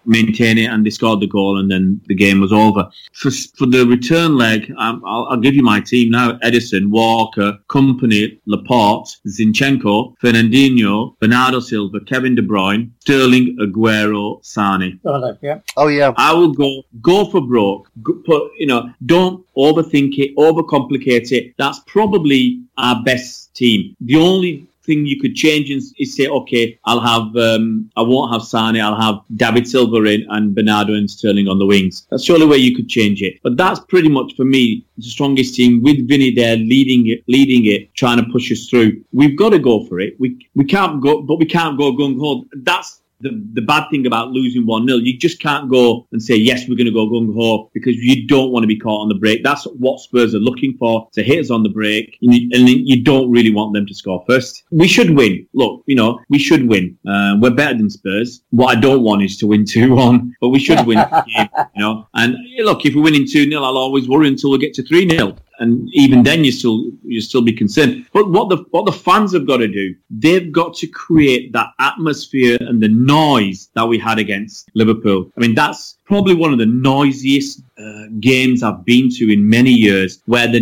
maintain 0.06 0.58
it, 0.58 0.70
and 0.72 0.86
they 0.86 0.90
scored 0.90 1.20
the 1.20 1.28
goal, 1.28 1.60
and 1.60 1.70
then 1.72 2.02
the 2.08 2.16
game 2.16 2.40
was 2.42 2.52
over. 2.52 2.90
For 3.14 3.32
for 3.58 3.66
the 3.66 3.86
return 3.86 4.38
leg, 4.38 4.72
um, 4.78 5.04
I'll, 5.06 5.26
I'll 5.30 5.44
give 5.46 5.56
you 5.56 5.64
my 5.64 5.80
team 5.80 6.12
now: 6.12 6.34
Ederson, 6.44 6.90
Walker, 6.90 7.58
Kompany, 7.70 8.40
Laporte, 8.46 9.18
Zinchenko, 9.28 10.16
Fernandinho, 10.22 11.16
Bernardo 11.20 11.60
Silva, 11.60 12.00
Kevin 12.02 12.36
De 12.36 12.42
Bruyne, 12.42 12.90
Sterling, 13.00 13.58
Aguero, 13.60 14.44
Sane. 14.44 15.00
Oh, 15.06 15.38
yeah. 15.42 15.60
Oh 15.78 15.88
yeah. 15.88 16.14
I 16.18 16.34
will 16.34 16.54
go 16.54 16.84
go 17.02 17.26
for 17.26 17.42
broke. 17.42 17.90
Go, 18.04 18.14
put 18.26 18.52
you 18.58 18.68
know, 18.68 18.92
don't 19.06 19.46
overthink 19.56 20.18
it, 20.18 20.36
overcomplicate 20.38 21.32
it. 21.32 21.54
That's 21.58 21.80
probably 21.88 22.62
our 22.78 23.04
best 23.04 23.54
team. 23.54 23.96
The 24.02 24.18
only 24.18 24.68
thing 24.84 25.06
you 25.06 25.20
could 25.20 25.36
change 25.36 25.70
is, 25.70 25.94
is 25.98 26.16
say, 26.16 26.28
okay, 26.28 26.80
I'll 26.86 27.00
have 27.00 27.36
um, 27.36 27.90
I 27.96 28.02
won't 28.02 28.32
have 28.32 28.44
Sane, 28.44 28.80
I'll 28.80 29.00
have 29.00 29.16
David 29.36 29.68
Silva 29.68 30.04
in 30.04 30.26
and 30.30 30.56
Bernardo 30.56 30.94
and 30.94 31.10
Sterling 31.10 31.48
on 31.48 31.60
the 31.60 31.66
wings. 31.66 32.08
That's 32.10 32.26
the 32.26 32.34
only 32.34 32.48
way 32.48 32.58
you 32.58 32.76
could 32.76 32.90
change 32.90 33.22
it. 33.22 33.36
But 33.44 33.58
that's 33.58 33.80
pretty 33.80 34.10
much 34.10 34.36
for 34.36 34.46
me 34.46 34.86
the 34.98 35.04
strongest 35.04 35.56
team 35.56 35.82
with 35.82 36.08
Vinny 36.08 36.32
there 36.34 36.58
leading 36.58 37.08
it, 37.08 37.24
leading 37.28 37.66
it, 37.66 37.94
trying 37.96 38.18
to 38.18 38.32
push 38.32 38.52
us 38.52 38.68
through. 38.70 39.04
We've 39.12 39.38
got 39.38 39.50
to 39.52 39.60
go 39.60 39.86
for 39.86 40.00
it. 40.00 40.14
We 40.20 40.48
we 40.56 40.66
can't 40.66 41.02
go, 41.02 41.22
but 41.22 41.38
we 41.38 41.46
can't 41.46 41.78
go 41.78 41.94
gung 41.94 42.20
ho. 42.20 42.46
That's 42.54 43.01
the, 43.22 43.44
the 43.54 43.62
bad 43.62 43.90
thing 43.90 44.06
about 44.06 44.30
losing 44.30 44.66
1 44.66 44.88
0, 44.88 45.00
you 45.00 45.18
just 45.18 45.40
can't 45.40 45.70
go 45.70 46.08
and 46.12 46.22
say, 46.22 46.36
yes, 46.36 46.68
we're 46.68 46.76
going 46.76 46.86
to 46.86 46.94
go 46.94 47.08
gung 47.08 47.34
ho 47.34 47.70
because 47.74 47.96
you 47.96 48.28
don't 48.28 48.52
want 48.52 48.64
to 48.64 48.68
be 48.68 48.78
caught 48.78 49.02
on 49.02 49.10
the 49.10 49.16
break. 49.16 49.44
That's 49.44 49.66
what 49.66 50.00
Spurs 50.00 50.36
are 50.36 50.40
looking 50.40 50.76
for 50.78 51.08
to 51.14 51.24
hit 51.24 51.40
us 51.40 51.52
on 51.52 51.64
the 51.64 51.70
break. 51.70 52.18
And 52.22 52.34
you, 52.34 52.50
and 52.54 52.68
you 52.68 53.04
don't 53.04 53.32
really 53.32 53.54
want 53.54 53.74
them 53.74 53.86
to 53.86 53.94
score 53.94 54.24
first. 54.28 54.64
We 54.72 54.88
should 54.88 55.12
win. 55.12 55.48
Look, 55.54 55.84
you 55.88 55.96
know, 55.96 56.20
we 56.30 56.40
should 56.40 56.68
win. 56.68 56.98
Uh, 57.08 57.38
we're 57.40 57.52
better 57.52 57.78
than 57.78 57.90
Spurs. 57.90 58.42
What 58.52 58.78
I 58.78 58.80
don't 58.80 59.04
want 59.04 59.24
is 59.24 59.38
to 59.38 59.48
win 59.48 59.66
2 59.72 59.94
1, 59.94 60.36
but 60.42 60.50
we 60.50 60.60
should 60.60 60.86
win 60.86 60.98
game, 61.36 61.50
you 61.76 61.82
know. 61.82 62.08
And 62.14 62.36
look, 62.60 62.86
if 62.86 62.96
we're 62.96 63.04
winning 63.04 63.28
2 63.28 63.50
0, 63.50 63.64
I'll 63.64 63.78
always 63.78 64.08
worry 64.08 64.28
until 64.28 64.52
we 64.52 64.58
get 64.58 64.74
to 64.76 64.84
3 64.84 65.10
0 65.10 65.36
and 65.62 65.88
even 65.94 66.24
then 66.24 66.44
you 66.44 66.52
still 66.52 66.92
you 67.04 67.22
still 67.22 67.44
be 67.44 67.54
concerned. 67.54 68.06
But 68.14 68.30
what 68.30 68.50
the 68.50 68.58
what 68.72 68.86
the 68.86 68.92
fans 68.92 69.34
have 69.34 69.48
got 69.48 69.58
to 69.58 69.68
do, 69.68 69.96
they've 70.10 70.52
got 70.52 70.74
to 70.76 70.88
create 70.88 71.54
that 71.54 71.70
atmosphere 71.80 72.58
and 72.62 72.82
the 72.82 72.90
noise 72.90 73.70
that 73.76 73.88
we 73.88 73.98
had 74.00 74.18
against 74.20 74.70
Liverpool. 74.74 75.32
I 75.38 75.40
mean, 75.40 75.56
that's 75.56 75.96
probably 76.12 76.36
one 76.36 76.52
of 76.52 76.60
the 76.60 76.66
noisiest 76.66 77.62
uh, 77.78 78.08
games 78.20 78.64
I've 78.64 78.84
been 78.84 79.10
to 79.12 79.32
in 79.32 79.48
many 79.48 79.72
years, 79.72 80.22
where 80.26 80.46
the 80.46 80.62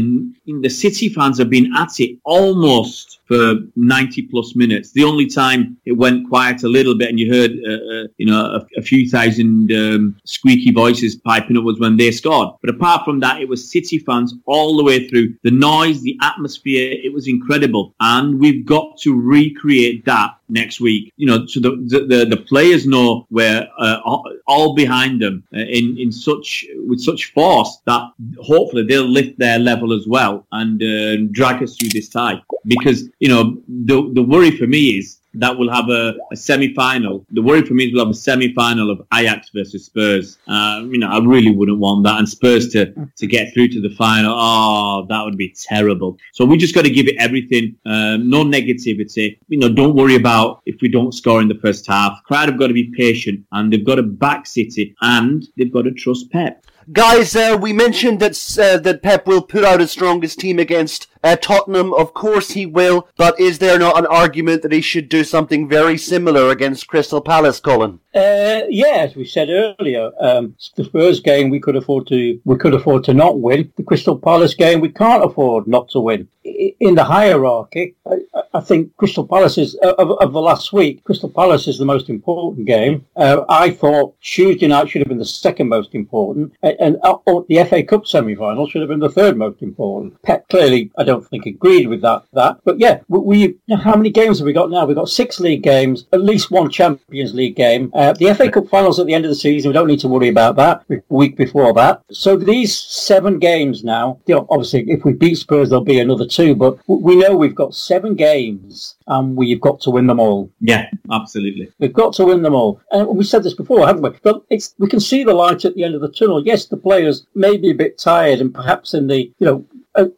the 0.61 0.69
City 0.69 1.09
fans 1.09 1.39
have 1.39 1.49
been 1.49 1.73
at 1.75 1.99
it 1.99 2.19
almost 2.23 3.19
for 3.25 3.55
90 3.75 4.23
plus 4.23 4.55
minutes. 4.55 4.91
The 4.91 5.03
only 5.03 5.27
time 5.27 5.77
it 5.85 5.93
went 5.93 6.27
quiet 6.29 6.63
a 6.63 6.67
little 6.67 6.95
bit 6.95 7.09
and 7.09 7.19
you 7.19 7.31
heard, 7.31 7.51
uh, 7.51 7.71
uh, 7.71 8.07
you 8.17 8.25
know, 8.25 8.57
a, 8.57 8.79
a 8.79 8.81
few 8.81 9.09
thousand 9.09 9.71
um, 9.71 10.19
squeaky 10.23 10.71
voices 10.71 11.15
piping 11.15 11.57
up 11.57 11.63
was 11.63 11.79
when 11.79 11.97
they 11.97 12.11
scored. 12.11 12.49
But 12.61 12.71
apart 12.71 13.05
from 13.05 13.19
that, 13.19 13.41
it 13.41 13.49
was 13.49 13.71
City 13.71 13.99
fans 13.99 14.33
all 14.45 14.77
the 14.77 14.83
way 14.83 15.07
through. 15.07 15.35
The 15.43 15.51
noise, 15.51 16.01
the 16.01 16.17
atmosphere, 16.21 16.91
it 16.91 17.13
was 17.13 17.27
incredible. 17.27 17.93
And 17.99 18.39
we've 18.39 18.65
got 18.65 18.97
to 18.99 19.19
recreate 19.19 20.05
that 20.05 20.38
next 20.49 20.79
week. 20.79 21.13
You 21.17 21.27
know, 21.27 21.45
so 21.45 21.59
the 21.59 21.71
the, 22.07 22.25
the 22.25 22.37
players 22.37 22.85
know 22.85 23.27
we're 23.29 23.67
uh, 23.77 23.99
all 24.47 24.73
behind 24.75 25.21
them 25.21 25.43
uh, 25.53 25.59
in 25.59 25.97
in 25.97 26.11
such 26.11 26.65
with 26.87 26.99
such 26.99 27.31
force 27.33 27.79
that 27.85 28.11
hopefully 28.41 28.83
they'll 28.83 29.07
lift 29.07 29.37
their 29.39 29.59
level 29.59 29.93
as 29.93 30.07
well 30.07 30.45
and 30.51 30.81
uh, 30.81 31.17
drag 31.31 31.63
us 31.63 31.77
through 31.77 31.89
this 31.89 32.09
tie. 32.09 32.41
Because 32.65 33.09
you 33.19 33.29
know 33.29 33.61
the 33.67 34.09
the 34.13 34.23
worry 34.23 34.51
for 34.51 34.67
me 34.67 34.97
is 34.97 35.18
that 35.35 35.57
will 35.57 35.71
have 35.71 35.89
a, 35.89 36.15
a 36.31 36.35
semi-final. 36.35 37.25
The 37.31 37.41
worry 37.41 37.61
for 37.61 37.73
me 37.73 37.85
is 37.85 37.93
we'll 37.93 38.05
have 38.05 38.11
a 38.11 38.17
semi-final 38.17 38.89
of 38.89 39.05
Ajax 39.13 39.49
versus 39.49 39.85
Spurs. 39.85 40.37
Uh, 40.47 40.83
you 40.89 40.97
know, 40.97 41.09
I 41.09 41.19
really 41.23 41.51
wouldn't 41.51 41.79
want 41.79 42.03
that, 42.05 42.17
and 42.17 42.27
Spurs 42.27 42.69
to 42.69 42.93
to 43.15 43.27
get 43.27 43.53
through 43.53 43.69
to 43.69 43.81
the 43.81 43.89
final. 43.95 44.33
Oh, 44.35 45.05
that 45.09 45.23
would 45.23 45.37
be 45.37 45.55
terrible. 45.55 46.17
So 46.33 46.45
we 46.45 46.57
just 46.57 46.75
got 46.75 46.83
to 46.83 46.89
give 46.89 47.07
it 47.07 47.15
everything. 47.19 47.75
Um, 47.85 48.29
no 48.29 48.43
negativity. 48.43 49.39
You 49.47 49.59
know, 49.59 49.69
don't 49.69 49.95
worry 49.95 50.15
about 50.15 50.61
if 50.65 50.81
we 50.81 50.89
don't 50.89 51.13
score 51.13 51.41
in 51.41 51.47
the 51.47 51.55
first 51.55 51.85
half. 51.87 52.23
Crowd 52.23 52.49
have 52.49 52.59
got 52.59 52.67
to 52.67 52.73
be 52.73 52.91
patient, 52.95 53.45
and 53.51 53.71
they've 53.71 53.85
got 53.85 53.95
to 53.95 54.03
back 54.03 54.47
City, 54.47 54.95
and 55.01 55.45
they've 55.57 55.71
got 55.71 55.83
to 55.83 55.91
trust 55.91 56.31
Pep. 56.31 56.65
Guys, 56.91 57.35
uh, 57.35 57.55
we 57.61 57.71
mentioned 57.71 58.19
that 58.19 58.57
uh, 58.59 58.79
that 58.79 59.03
Pep 59.03 59.27
will 59.27 59.43
put 59.43 59.63
out 59.63 59.79
his 59.79 59.91
strongest 59.91 60.39
team 60.39 60.57
against 60.57 61.05
uh, 61.23 61.35
Tottenham. 61.35 61.93
Of 61.93 62.13
course 62.13 62.51
he 62.51 62.65
will, 62.65 63.07
but 63.17 63.39
is 63.39 63.59
there 63.59 63.79
not 63.79 63.97
an 63.97 64.05
argument 64.05 64.61
that 64.61 64.71
he 64.71 64.81
should 64.81 65.09
do 65.09 65.23
something 65.23 65.67
very 65.67 65.97
similar 65.97 66.49
against 66.49 66.87
Crystal 66.87 67.21
Palace, 67.21 67.59
Colin? 67.59 67.99
Uh, 68.13 68.61
yeah, 68.69 68.97
as 68.97 69.15
we 69.15 69.23
said 69.23 69.49
earlier, 69.49 70.11
um, 70.19 70.55
the 70.75 70.83
Spurs 70.83 71.19
game 71.19 71.51
we 71.51 71.59
could 71.59 71.75
afford 71.75 72.07
to 72.07 72.39
we 72.43 72.57
could 72.57 72.73
afford 72.73 73.03
to 73.03 73.13
not 73.13 73.39
win. 73.39 73.71
The 73.77 73.83
Crystal 73.83 74.17
Palace 74.17 74.55
game 74.55 74.81
we 74.81 74.89
can't 74.89 75.23
afford 75.23 75.67
not 75.67 75.89
to 75.89 75.99
win. 75.99 76.27
In 76.43 76.95
the 76.95 77.03
hierarchy, 77.03 77.95
I, 78.09 78.41
I 78.55 78.61
think 78.61 78.95
Crystal 78.97 79.27
Palace 79.27 79.59
is 79.59 79.75
of, 79.75 80.11
of, 80.11 80.33
the 80.33 80.41
last 80.41 80.73
week. 80.73 81.03
Crystal 81.03 81.29
Palace 81.29 81.67
is 81.67 81.77
the 81.77 81.85
most 81.85 82.09
important 82.09 82.65
game. 82.65 83.05
Uh, 83.15 83.43
I 83.47 83.69
thought 83.69 84.19
Tuesday 84.21 84.67
night 84.67 84.89
should 84.89 85.01
have 85.01 85.09
been 85.09 85.19
the 85.19 85.25
second 85.25 85.69
most 85.69 85.93
important, 85.93 86.53
and, 86.63 86.77
and 86.79 86.97
uh, 87.03 87.17
the 87.47 87.63
FA 87.65 87.83
Cup 87.83 88.07
semi-final 88.07 88.67
should 88.67 88.81
have 88.81 88.89
been 88.89 88.99
the 88.99 89.09
third 89.09 89.37
most 89.37 89.61
important. 89.61 90.19
Pep 90.23 90.49
clearly, 90.49 90.89
I 90.97 91.03
don't 91.09 91.27
think 91.27 91.45
agreed 91.45 91.87
with 91.87 92.01
that. 92.01 92.23
That, 92.33 92.59
but 92.63 92.79
yeah, 92.79 92.99
we, 93.07 93.19
we 93.67 93.75
how 93.75 93.95
many 93.95 94.11
games 94.11 94.39
have 94.39 94.45
we 94.45 94.53
got 94.53 94.69
now? 94.69 94.85
We've 94.85 94.95
got 94.95 95.09
six 95.09 95.39
league 95.39 95.63
games, 95.63 96.05
at 96.13 96.21
least 96.21 96.51
one 96.51 96.69
Champions 96.69 97.33
League 97.33 97.55
game. 97.55 97.91
Uh, 97.93 98.13
the 98.13 98.33
FA 98.33 98.51
Cup 98.51 98.67
finals 98.67 98.99
at 98.99 99.07
the 99.07 99.13
end 99.13 99.25
of 99.25 99.29
the 99.29 99.35
season. 99.35 99.69
We 99.69 99.73
don't 99.73 99.87
need 99.87 99.99
to 100.01 100.07
worry 100.07 100.29
about 100.29 100.55
that. 100.57 100.83
Week 101.09 101.35
before 101.35 101.73
that. 101.73 102.03
So 102.11 102.37
these 102.37 102.77
seven 102.77 103.39
games 103.39 103.83
now. 103.83 104.19
You 104.25 104.35
know, 104.35 104.47
obviously, 104.49 104.85
if 104.89 105.03
we 105.03 105.13
beat 105.13 105.35
Spurs, 105.35 105.69
there'll 105.69 105.83
be 105.83 105.99
another 105.99 106.27
two. 106.27 106.55
But 106.55 106.77
we 106.87 107.15
know 107.15 107.35
we've 107.35 107.55
got 107.55 107.75
seven 107.75 108.15
games, 108.15 108.95
and 109.07 109.35
we've 109.35 109.61
got 109.61 109.81
to 109.81 109.91
win 109.91 110.07
them 110.07 110.19
all. 110.19 110.51
Yeah, 110.59 110.89
absolutely. 111.11 111.71
We've 111.79 111.93
got 111.93 112.13
to 112.13 112.25
win 112.25 112.41
them 112.41 112.55
all. 112.55 112.81
And 112.91 113.07
we 113.17 113.23
said 113.23 113.43
this 113.43 113.53
before, 113.53 113.87
haven't 113.87 114.03
we? 114.03 114.11
But 114.21 114.43
it's 114.49 114.75
we 114.77 114.87
can 114.87 114.99
see 114.99 115.23
the 115.23 115.33
light 115.33 115.65
at 115.65 115.75
the 115.75 115.83
end 115.83 115.95
of 115.95 116.01
the 116.01 116.11
tunnel. 116.11 116.45
Yes, 116.45 116.65
the 116.65 116.77
players 116.77 117.25
may 117.35 117.57
be 117.57 117.71
a 117.71 117.75
bit 117.75 117.97
tired, 117.97 118.39
and 118.39 118.53
perhaps 118.53 118.93
in 118.93 119.07
the 119.07 119.31
you 119.39 119.45
know. 119.45 119.65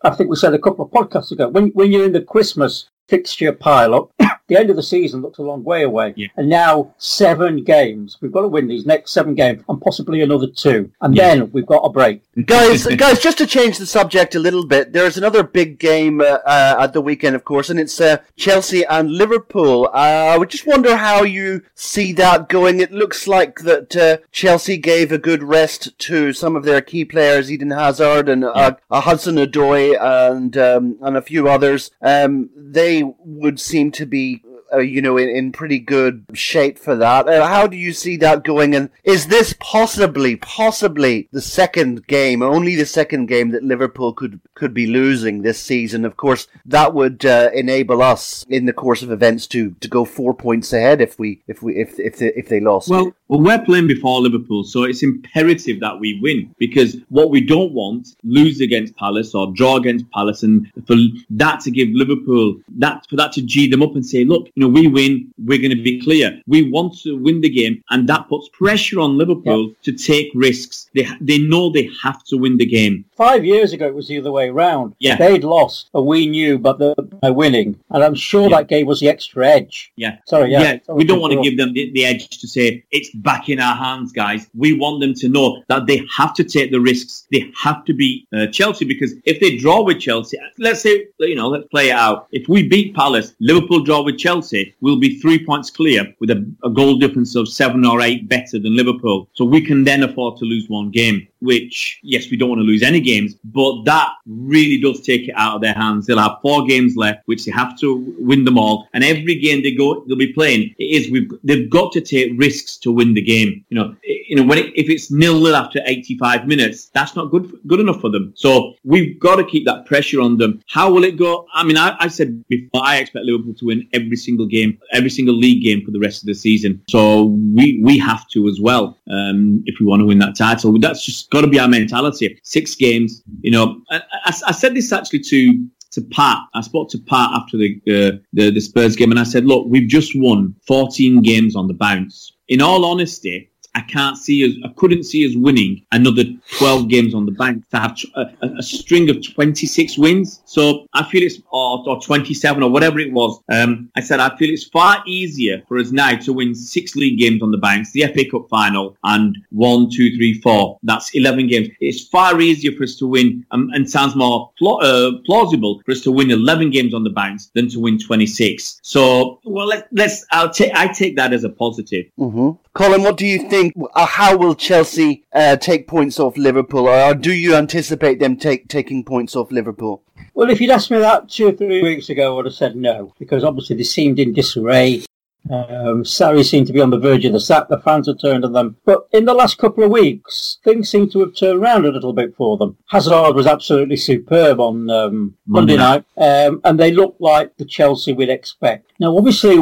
I 0.04 0.10
think 0.12 0.30
we 0.30 0.36
said 0.36 0.54
a 0.54 0.60
couple 0.60 0.86
of 0.86 0.92
podcasts 0.92 1.32
ago, 1.32 1.50
when, 1.50 1.70
when 1.70 1.92
you're 1.92 2.06
in 2.06 2.14
the 2.14 2.22
Christmas 2.22 2.90
fixture 3.08 3.54
pile 3.54 3.96
up, 3.96 4.12
the 4.52 4.60
end 4.60 4.70
of 4.70 4.76
the 4.76 4.84
season 4.84 5.22
looks 5.22 5.38
a 5.40 5.42
long 5.44 5.64
way 5.64 5.84
away. 5.84 6.14
Yeah. 6.18 6.28
And 6.36 6.50
now 6.50 6.94
seven 6.98 7.64
games. 7.64 8.18
We've 8.20 8.34
got 8.34 8.42
to 8.42 8.50
win 8.50 8.68
these 8.68 8.86
next 8.86 9.12
seven 9.14 9.34
games 9.34 9.64
and 9.70 9.82
possibly 9.82 10.22
another 10.22 10.48
two. 10.48 10.92
And 11.00 11.16
Yeah. 11.16 11.36
then 11.36 11.52
we've 11.54 11.66
got 11.66 11.84
a 11.86 11.90
break. 11.90 12.22
guys, 12.46 12.86
guys, 12.98 13.20
just 13.20 13.38
to 13.38 13.48
change 13.48 13.78
the 13.78 13.86
subject 13.86 14.36
a 14.36 14.40
little 14.40 14.66
bit, 14.68 14.92
there's 14.92 15.16
another 15.18 15.42
big 15.42 15.80
game 15.80 16.20
uh, 16.20 16.40
uh, 16.46 16.76
at 16.82 16.92
the 16.92 17.00
weekend, 17.00 17.34
of 17.36 17.46
course, 17.46 17.70
and 17.70 17.80
it's 17.80 18.02
uh, 18.02 18.18
Chelsea 18.36 18.84
and 18.86 19.10
Liverpool. 19.12 19.86
Uh, 19.94 20.34
I 20.34 20.38
would 20.38 20.50
just 20.50 20.68
wonder 20.68 20.98
how 20.98 21.24
you 21.24 21.62
see 21.74 22.12
that 22.14 22.50
going. 22.50 22.82
It 22.82 22.92
looks 22.92 23.28
like 23.28 23.60
that 23.62 23.96
uh, 23.96 24.18
Chelsea 24.34 24.76
gave 24.78 25.14
a 25.14 25.18
good 25.18 25.44
rest 25.44 25.98
to 26.00 26.34
some 26.34 26.58
of 26.58 26.66
their 26.66 26.82
key 26.82 27.06
players, 27.06 27.50
Eden 27.50 27.72
Hazard 27.72 28.28
and 28.28 28.44
uh, 28.44 28.76
uh, 28.90 29.02
Hudson 29.02 29.36
Odoi 29.36 29.96
and 30.02 30.58
um, 30.58 30.98
and 31.02 31.16
a 31.16 31.22
few 31.22 31.48
others. 31.48 31.92
Um, 32.02 32.50
they 32.58 33.04
would 33.24 33.58
seem 33.60 33.92
to 33.94 34.06
be. 34.06 34.41
Uh, 34.74 34.80
you 34.80 35.02
know, 35.02 35.18
in, 35.18 35.30
in 35.30 35.52
pretty 35.52 35.80
good 35.80 36.26
shape 36.34 36.78
for 36.78 36.96
that. 36.96 37.28
Uh, 37.28 37.46
how 37.46 37.68
do 37.68 37.76
you 37.76 37.92
see 37.92 38.16
that 38.18 38.44
going? 38.44 38.74
And 38.74 38.90
is 39.04 39.28
this 39.28 39.54
possibly, 39.60 40.38
possibly 40.38 41.28
the 41.32 41.42
second 41.42 42.08
game, 42.08 42.42
only 42.42 42.76
the 42.76 42.86
second 42.86 43.26
game 43.26 43.52
that 43.52 43.64
Liverpool 43.64 44.14
could 44.14 44.40
could 44.54 44.74
be 44.74 44.88
losing 44.88 45.42
this 45.42 45.60
season? 45.60 46.06
Of 46.06 46.16
course, 46.16 46.48
that 46.66 46.94
would 46.94 47.26
uh, 47.26 47.50
enable 47.54 48.02
us 48.02 48.46
in 48.50 48.66
the 48.66 48.74
course 48.74 49.02
of 49.02 49.12
events 49.12 49.48
to, 49.48 49.72
to 49.82 49.88
go 49.88 50.06
four 50.06 50.34
points 50.34 50.72
ahead 50.72 51.02
if 51.02 51.20
we 51.20 51.42
if 51.48 51.62
we 51.62 51.76
if 51.76 52.00
if 52.00 52.18
they, 52.18 52.32
if 52.34 52.48
they 52.48 52.60
lost. 52.60 52.90
Well, 52.90 53.14
well, 53.28 53.42
we're 53.42 53.66
playing 53.66 53.88
before 53.88 54.22
Liverpool, 54.22 54.64
so 54.64 54.84
it's 54.84 55.04
imperative 55.04 55.80
that 55.82 56.00
we 56.00 56.20
win 56.22 56.54
because 56.58 56.98
what 57.10 57.30
we 57.30 57.42
don't 57.42 57.74
want 57.74 58.16
lose 58.24 58.62
against 58.62 58.96
Palace 58.96 59.34
or 59.34 59.52
draw 59.54 59.78
against 59.78 60.10
Palace, 60.12 60.44
and 60.44 60.72
for 60.86 60.96
that 61.30 61.60
to 61.62 61.72
give 61.72 61.90
Liverpool 61.92 62.60
that 62.78 63.06
for 63.10 63.16
that 63.18 63.32
to 63.34 63.42
g 63.42 63.70
them 63.70 63.82
up 63.82 63.96
and 63.96 64.06
say, 64.06 64.24
look, 64.24 64.50
you 64.62 64.68
know, 64.68 64.74
we 64.74 64.88
win, 64.88 65.34
we're 65.40 65.58
going 65.58 65.76
to 65.76 65.82
be 65.82 66.00
clear. 66.02 66.40
We 66.46 66.70
want 66.70 66.98
to 67.00 67.18
win 67.18 67.42
the 67.42 67.50
game, 67.50 67.84
and 67.90 68.08
that 68.10 68.30
puts 68.30 68.48
pressure 68.50 69.00
on 69.00 69.18
Liverpool 69.18 69.70
yeah. 69.70 69.74
to 69.84 69.92
take 69.94 70.30
risks. 70.36 70.90
They 70.94 71.08
they 71.20 71.40
know 71.40 71.72
they 71.72 71.90
have 72.04 72.24
to 72.26 72.38
win 72.38 72.58
the 72.58 72.66
game. 72.66 73.06
Five 73.16 73.44
years 73.44 73.74
ago, 73.74 73.88
it 73.88 73.96
was 73.96 74.08
the 74.08 74.20
other 74.20 74.32
way 74.32 74.50
around. 74.50 74.96
Yeah. 75.00 75.16
They'd 75.16 75.44
lost, 75.44 75.90
and 75.94 76.06
we 76.06 76.28
knew, 76.28 76.60
but 76.60 76.78
they're 76.78 77.34
winning. 77.34 77.80
And 77.90 78.04
I'm 78.04 78.16
sure 78.16 78.50
yeah. 78.50 78.58
that 78.58 78.68
gave 78.68 78.88
us 78.90 79.00
the 79.00 79.10
extra 79.10 79.48
edge. 79.48 79.92
Yeah. 79.96 80.18
Sorry, 80.28 80.52
yeah. 80.52 80.62
yeah. 80.62 80.94
we 80.94 81.06
don't 81.06 81.20
want 81.20 81.34
to 81.34 81.42
give 81.42 81.58
them 81.58 81.74
the, 81.74 81.92
the 81.94 82.06
edge 82.06 82.30
to 82.42 82.48
say, 82.48 82.84
it's 82.92 83.10
back 83.16 83.50
in 83.50 83.60
our 83.60 83.76
hands, 83.76 84.12
guys. 84.12 84.48
We 84.54 84.74
want 84.74 85.02
them 85.02 85.14
to 85.16 85.28
know 85.28 85.64
that 85.70 85.88
they 85.88 86.06
have 86.18 86.34
to 86.36 86.44
take 86.44 86.72
the 86.72 86.80
risks. 86.80 87.28
They 87.32 87.52
have 87.58 87.84
to 87.86 87.94
beat 87.94 88.28
uh, 88.36 88.48
Chelsea 88.48 88.86
because 88.86 89.14
if 89.26 89.40
they 89.40 89.58
draw 89.58 89.84
with 89.84 90.00
Chelsea, 90.00 90.38
let's 90.60 90.82
say, 90.82 91.08
you 91.20 91.36
know, 91.36 91.48
let's 91.48 91.68
play 91.70 91.90
it 91.90 91.96
out. 91.96 92.28
If 92.32 92.48
we 92.48 92.68
beat 92.68 92.96
Palace, 92.96 93.34
Liverpool 93.40 93.84
draw 93.84 94.04
with 94.04 94.18
Chelsea, 94.18 94.51
we'll 94.82 95.00
be 95.00 95.20
three 95.20 95.46
points 95.46 95.70
clear 95.70 96.14
with 96.20 96.30
a, 96.30 96.40
a 96.64 96.70
goal 96.70 96.98
difference 96.98 97.36
of 97.36 97.48
seven 97.48 97.86
or 97.86 98.02
eight 98.02 98.28
better 98.28 98.60
than 98.60 98.76
Liverpool. 98.76 99.30
So 99.34 99.46
we 99.46 99.62
can 99.62 99.84
then 99.84 100.04
afford 100.04 100.38
to 100.38 100.46
lose 100.46 100.68
one 100.70 100.92
game 100.92 101.28
which, 101.42 102.00
yes, 102.04 102.30
we 102.30 102.38
don't 102.38 102.50
want 102.50 102.60
to 102.60 102.66
lose 102.66 102.84
any 102.84 103.00
games, 103.00 103.36
but 103.44 103.84
that 103.84 104.10
really 104.26 104.80
does 104.80 105.02
take 105.02 105.28
it 105.28 105.36
out 105.36 105.56
of 105.56 105.62
their 105.62 105.74
hands. 105.74 106.06
They'll 106.06 106.20
have 106.20 106.38
four 106.42 106.66
games 106.66 106.96
left, 106.96 107.22
which 107.26 107.46
they 107.46 107.52
have 107.52 107.78
to 107.80 108.16
win 108.20 108.46
them 108.46 108.58
all. 108.58 108.88
And 108.94 109.04
every 109.04 109.36
game 109.36 109.64
they 109.64 109.74
go, 109.74 110.04
they'll 110.08 110.18
be 110.18 110.34
playing, 110.34 110.76
it 110.78 110.84
is, 110.84 111.12
we've, 111.12 111.30
they've 111.44 111.70
got 111.70 111.92
to 111.94 112.02
take 112.02 112.32
risks 112.36 112.78
to 112.78 112.92
win 112.92 113.14
the 113.14 113.22
game. 113.22 113.66
You 113.70 113.76
know, 113.76 113.96
you 114.04 114.36
know, 114.36 114.44
when 114.44 114.58
it, 114.60 114.68
if 114.76 114.90
it's 114.90 115.12
nil 115.12 115.42
nil 115.42 115.56
after 115.56 115.82
85 115.86 116.48
minutes, 116.48 116.90
that's 116.94 117.16
not 117.16 117.32
good, 117.32 117.52
good 117.68 117.80
enough 117.80 118.02
for 118.02 118.10
them. 118.10 118.34
So 118.36 118.76
we've 118.84 119.20
got 119.20 119.38
to 119.38 119.44
keep 119.44 119.66
that 119.66 119.86
pressure 119.86 120.22
on 120.22 120.38
them. 120.38 120.62
How 120.68 120.92
will 120.92 121.04
it 121.04 121.18
go? 121.18 121.48
I 121.54 121.64
mean, 121.64 121.78
I, 121.78 121.96
I 122.00 122.08
said 122.08 122.48
before, 122.48 122.82
I 122.84 122.98
expect 122.98 123.26
Liverpool 123.26 123.54
to 123.56 123.66
win 123.66 123.88
every 123.94 124.18
single 124.18 124.46
game, 124.46 124.78
every 124.92 125.10
single 125.10 125.36
league 125.36 125.64
game 125.64 125.84
for 125.86 125.92
the 125.92 126.00
rest 126.00 126.24
of 126.24 126.28
the 126.28 126.34
season. 126.34 126.82
So 126.90 127.26
we, 127.26 127.82
we 127.84 127.98
have 128.00 128.28
to 128.30 128.48
as 128.48 128.60
well, 128.62 128.98
um, 129.10 129.64
if 129.66 129.80
we 129.80 129.86
want 129.86 130.02
to 130.02 130.06
win 130.06 130.20
that 130.20 130.36
title. 130.36 130.78
That's 130.80 131.06
just 131.06 131.31
got 131.32 131.42
to 131.42 131.48
be 131.48 131.60
our 131.60 131.68
mentality. 131.68 132.40
Six 132.44 132.76
games, 132.76 133.24
you 133.42 133.52
know. 133.52 133.82
I, 133.90 134.02
I, 134.26 134.34
I 134.48 134.52
said 134.52 134.76
this 134.76 134.92
actually 134.92 135.20
to 135.20 135.68
to 135.92 136.02
Pat. 136.02 136.38
I 136.54 136.62
spoke 136.62 136.90
to 136.92 136.98
Pat 137.00 137.32
after 137.34 137.58
the, 137.58 137.82
uh, 137.88 138.18
the 138.34 138.52
the 138.52 138.62
Spurs 138.62 138.96
game, 138.96 139.12
and 139.12 139.20
I 139.20 139.24
said, 139.24 139.46
"Look, 139.46 139.68
we've 139.68 139.90
just 139.90 140.14
won 140.16 140.56
14 140.68 141.22
games 141.22 141.56
on 141.56 141.68
the 141.68 141.74
bounce. 141.74 142.34
In 142.48 142.62
all 142.62 142.86
honesty, 142.86 143.51
I 143.74 143.82
can't 143.82 144.18
see 144.18 144.46
us, 144.46 144.56
I 144.66 144.74
couldn't 144.76 145.04
see 145.04 145.26
us 145.28 145.36
winning 145.36 145.86
another 145.92 146.24
12 146.58 146.90
games 146.90 147.14
on 147.14 147.26
the 147.26 147.32
bank 147.32 147.68
to 147.70 147.80
have 147.80 147.98
a, 148.16 148.48
a, 148.58 148.64
string 148.64 149.10
of 149.10 149.26
26 149.26 149.98
wins. 149.98 150.42
So 150.46 150.88
I 150.94 151.04
feel 151.04 151.24
it's, 151.24 151.42
or, 151.52 151.88
or 151.88 152.02
27 152.02 152.64
or 152.64 152.70
whatever 152.70 153.00
it 153.00 153.14
was. 153.14 153.42
Um, 153.50 153.90
I 153.96 154.02
said, 154.02 154.20
I 154.20 154.36
feel 154.38 154.50
it's 154.50 154.66
far 154.66 155.02
easier 155.08 155.64
for 155.68 155.78
us 155.78 155.92
now 155.92 156.16
to 156.16 156.34
win 156.34 156.54
six 156.54 156.96
league 156.96 157.18
games 157.18 157.42
on 157.42 157.52
the 157.52 157.58
banks, 157.58 157.92
the 157.92 158.04
FA 158.08 158.30
Cup 158.30 158.50
final, 158.50 158.98
and 159.06 159.38
one, 159.52 159.90
two, 159.90 160.16
three, 160.18 160.42
four. 160.42 160.78
That's 160.84 161.14
11 161.16 161.48
games. 161.48 161.70
It's 161.80 162.08
far 162.08 162.42
easier 162.42 162.74
for 162.74 162.84
us 162.84 162.96
to 162.98 163.08
win 163.08 163.46
um, 163.52 163.70
and 163.74 163.90
sounds 163.90 164.16
more 164.16 164.52
pl- 164.58 164.82
uh, 164.82 165.12
plausible 165.26 165.82
for 165.86 165.92
us 165.92 166.02
to 166.02 166.12
win 166.12 166.30
11 166.30 166.72
games 166.72 166.94
on 166.94 167.04
the 167.04 167.10
banks 167.10 167.52
than 167.56 167.70
to 167.70 167.80
win 167.80 167.98
26. 167.98 168.80
So, 168.84 169.40
well, 169.46 169.68
let, 169.68 169.88
us 169.98 170.26
I'll 170.32 170.50
take, 170.50 170.74
I 170.76 170.88
take 170.88 171.16
that 171.16 171.32
as 171.32 171.46
a 171.46 171.50
positive. 171.50 172.06
Mm-hmm. 172.20 172.50
Colin, 172.74 173.04
what 173.04 173.18
do 173.18 173.26
you 173.26 173.50
think? 173.50 173.61
Uh, 173.94 174.06
how 174.06 174.38
will 174.38 174.56
Chelsea 174.56 175.24
uh, 175.34 175.56
take 175.58 175.88
points 175.88 176.20
off 176.20 176.38
Liverpool, 176.38 176.88
or 176.88 177.14
do 177.14 177.34
you 177.34 177.56
anticipate 177.56 178.20
them 178.20 178.38
take 178.38 178.68
taking 178.68 179.04
points 179.04 179.36
off 179.36 179.52
Liverpool? 179.52 180.04
Well, 180.34 180.50
if 180.50 180.62
you'd 180.62 180.72
asked 180.72 180.90
me 180.90 181.00
that 181.00 181.30
two 181.30 181.48
or 181.48 181.52
three 181.52 181.84
weeks 181.84 182.10
ago, 182.10 182.32
I 182.32 182.36
would 182.36 182.46
have 182.46 182.54
said 182.54 182.76
no, 182.76 183.14
because 183.20 183.44
obviously 183.44 183.76
they 183.76 183.84
seemed 183.84 184.20
in 184.20 184.34
disarray. 184.34 185.04
Um, 185.50 186.04
Sarri 186.04 186.46
seemed 186.46 186.68
to 186.68 186.74
be 186.74 186.82
on 186.82 186.92
the 186.92 187.00
verge 187.00 187.26
of 187.26 187.34
the 187.34 187.40
sack. 187.40 187.68
The 187.68 187.80
fans 187.80 188.08
had 188.08 188.20
turned 188.20 188.46
on 188.46 188.54
them. 188.54 188.78
But 188.86 189.08
in 189.12 189.26
the 189.26 189.34
last 189.34 189.58
couple 189.58 189.84
of 189.84 189.92
weeks, 189.92 190.60
things 190.64 190.90
seem 190.90 191.10
to 191.10 191.20
have 191.22 191.36
turned 191.36 191.62
around 191.62 191.86
a 191.86 191.92
little 191.92 192.14
bit 192.14 192.36
for 192.36 192.58
them. 192.58 192.78
Hazard 192.88 193.36
was 193.36 193.48
absolutely 193.48 193.98
superb 193.98 194.60
on 194.60 194.90
um, 194.90 195.36
Monday, 195.46 195.78
night, 195.78 196.06
um, 196.18 196.62
and 196.64 196.80
they 196.80 196.92
looked 196.92 197.20
like 197.20 197.58
the 197.58 197.66
Chelsea 197.66 198.14
we'd 198.14 198.30
expect. 198.30 198.92
Now, 199.00 199.18
obviously, 199.18 199.58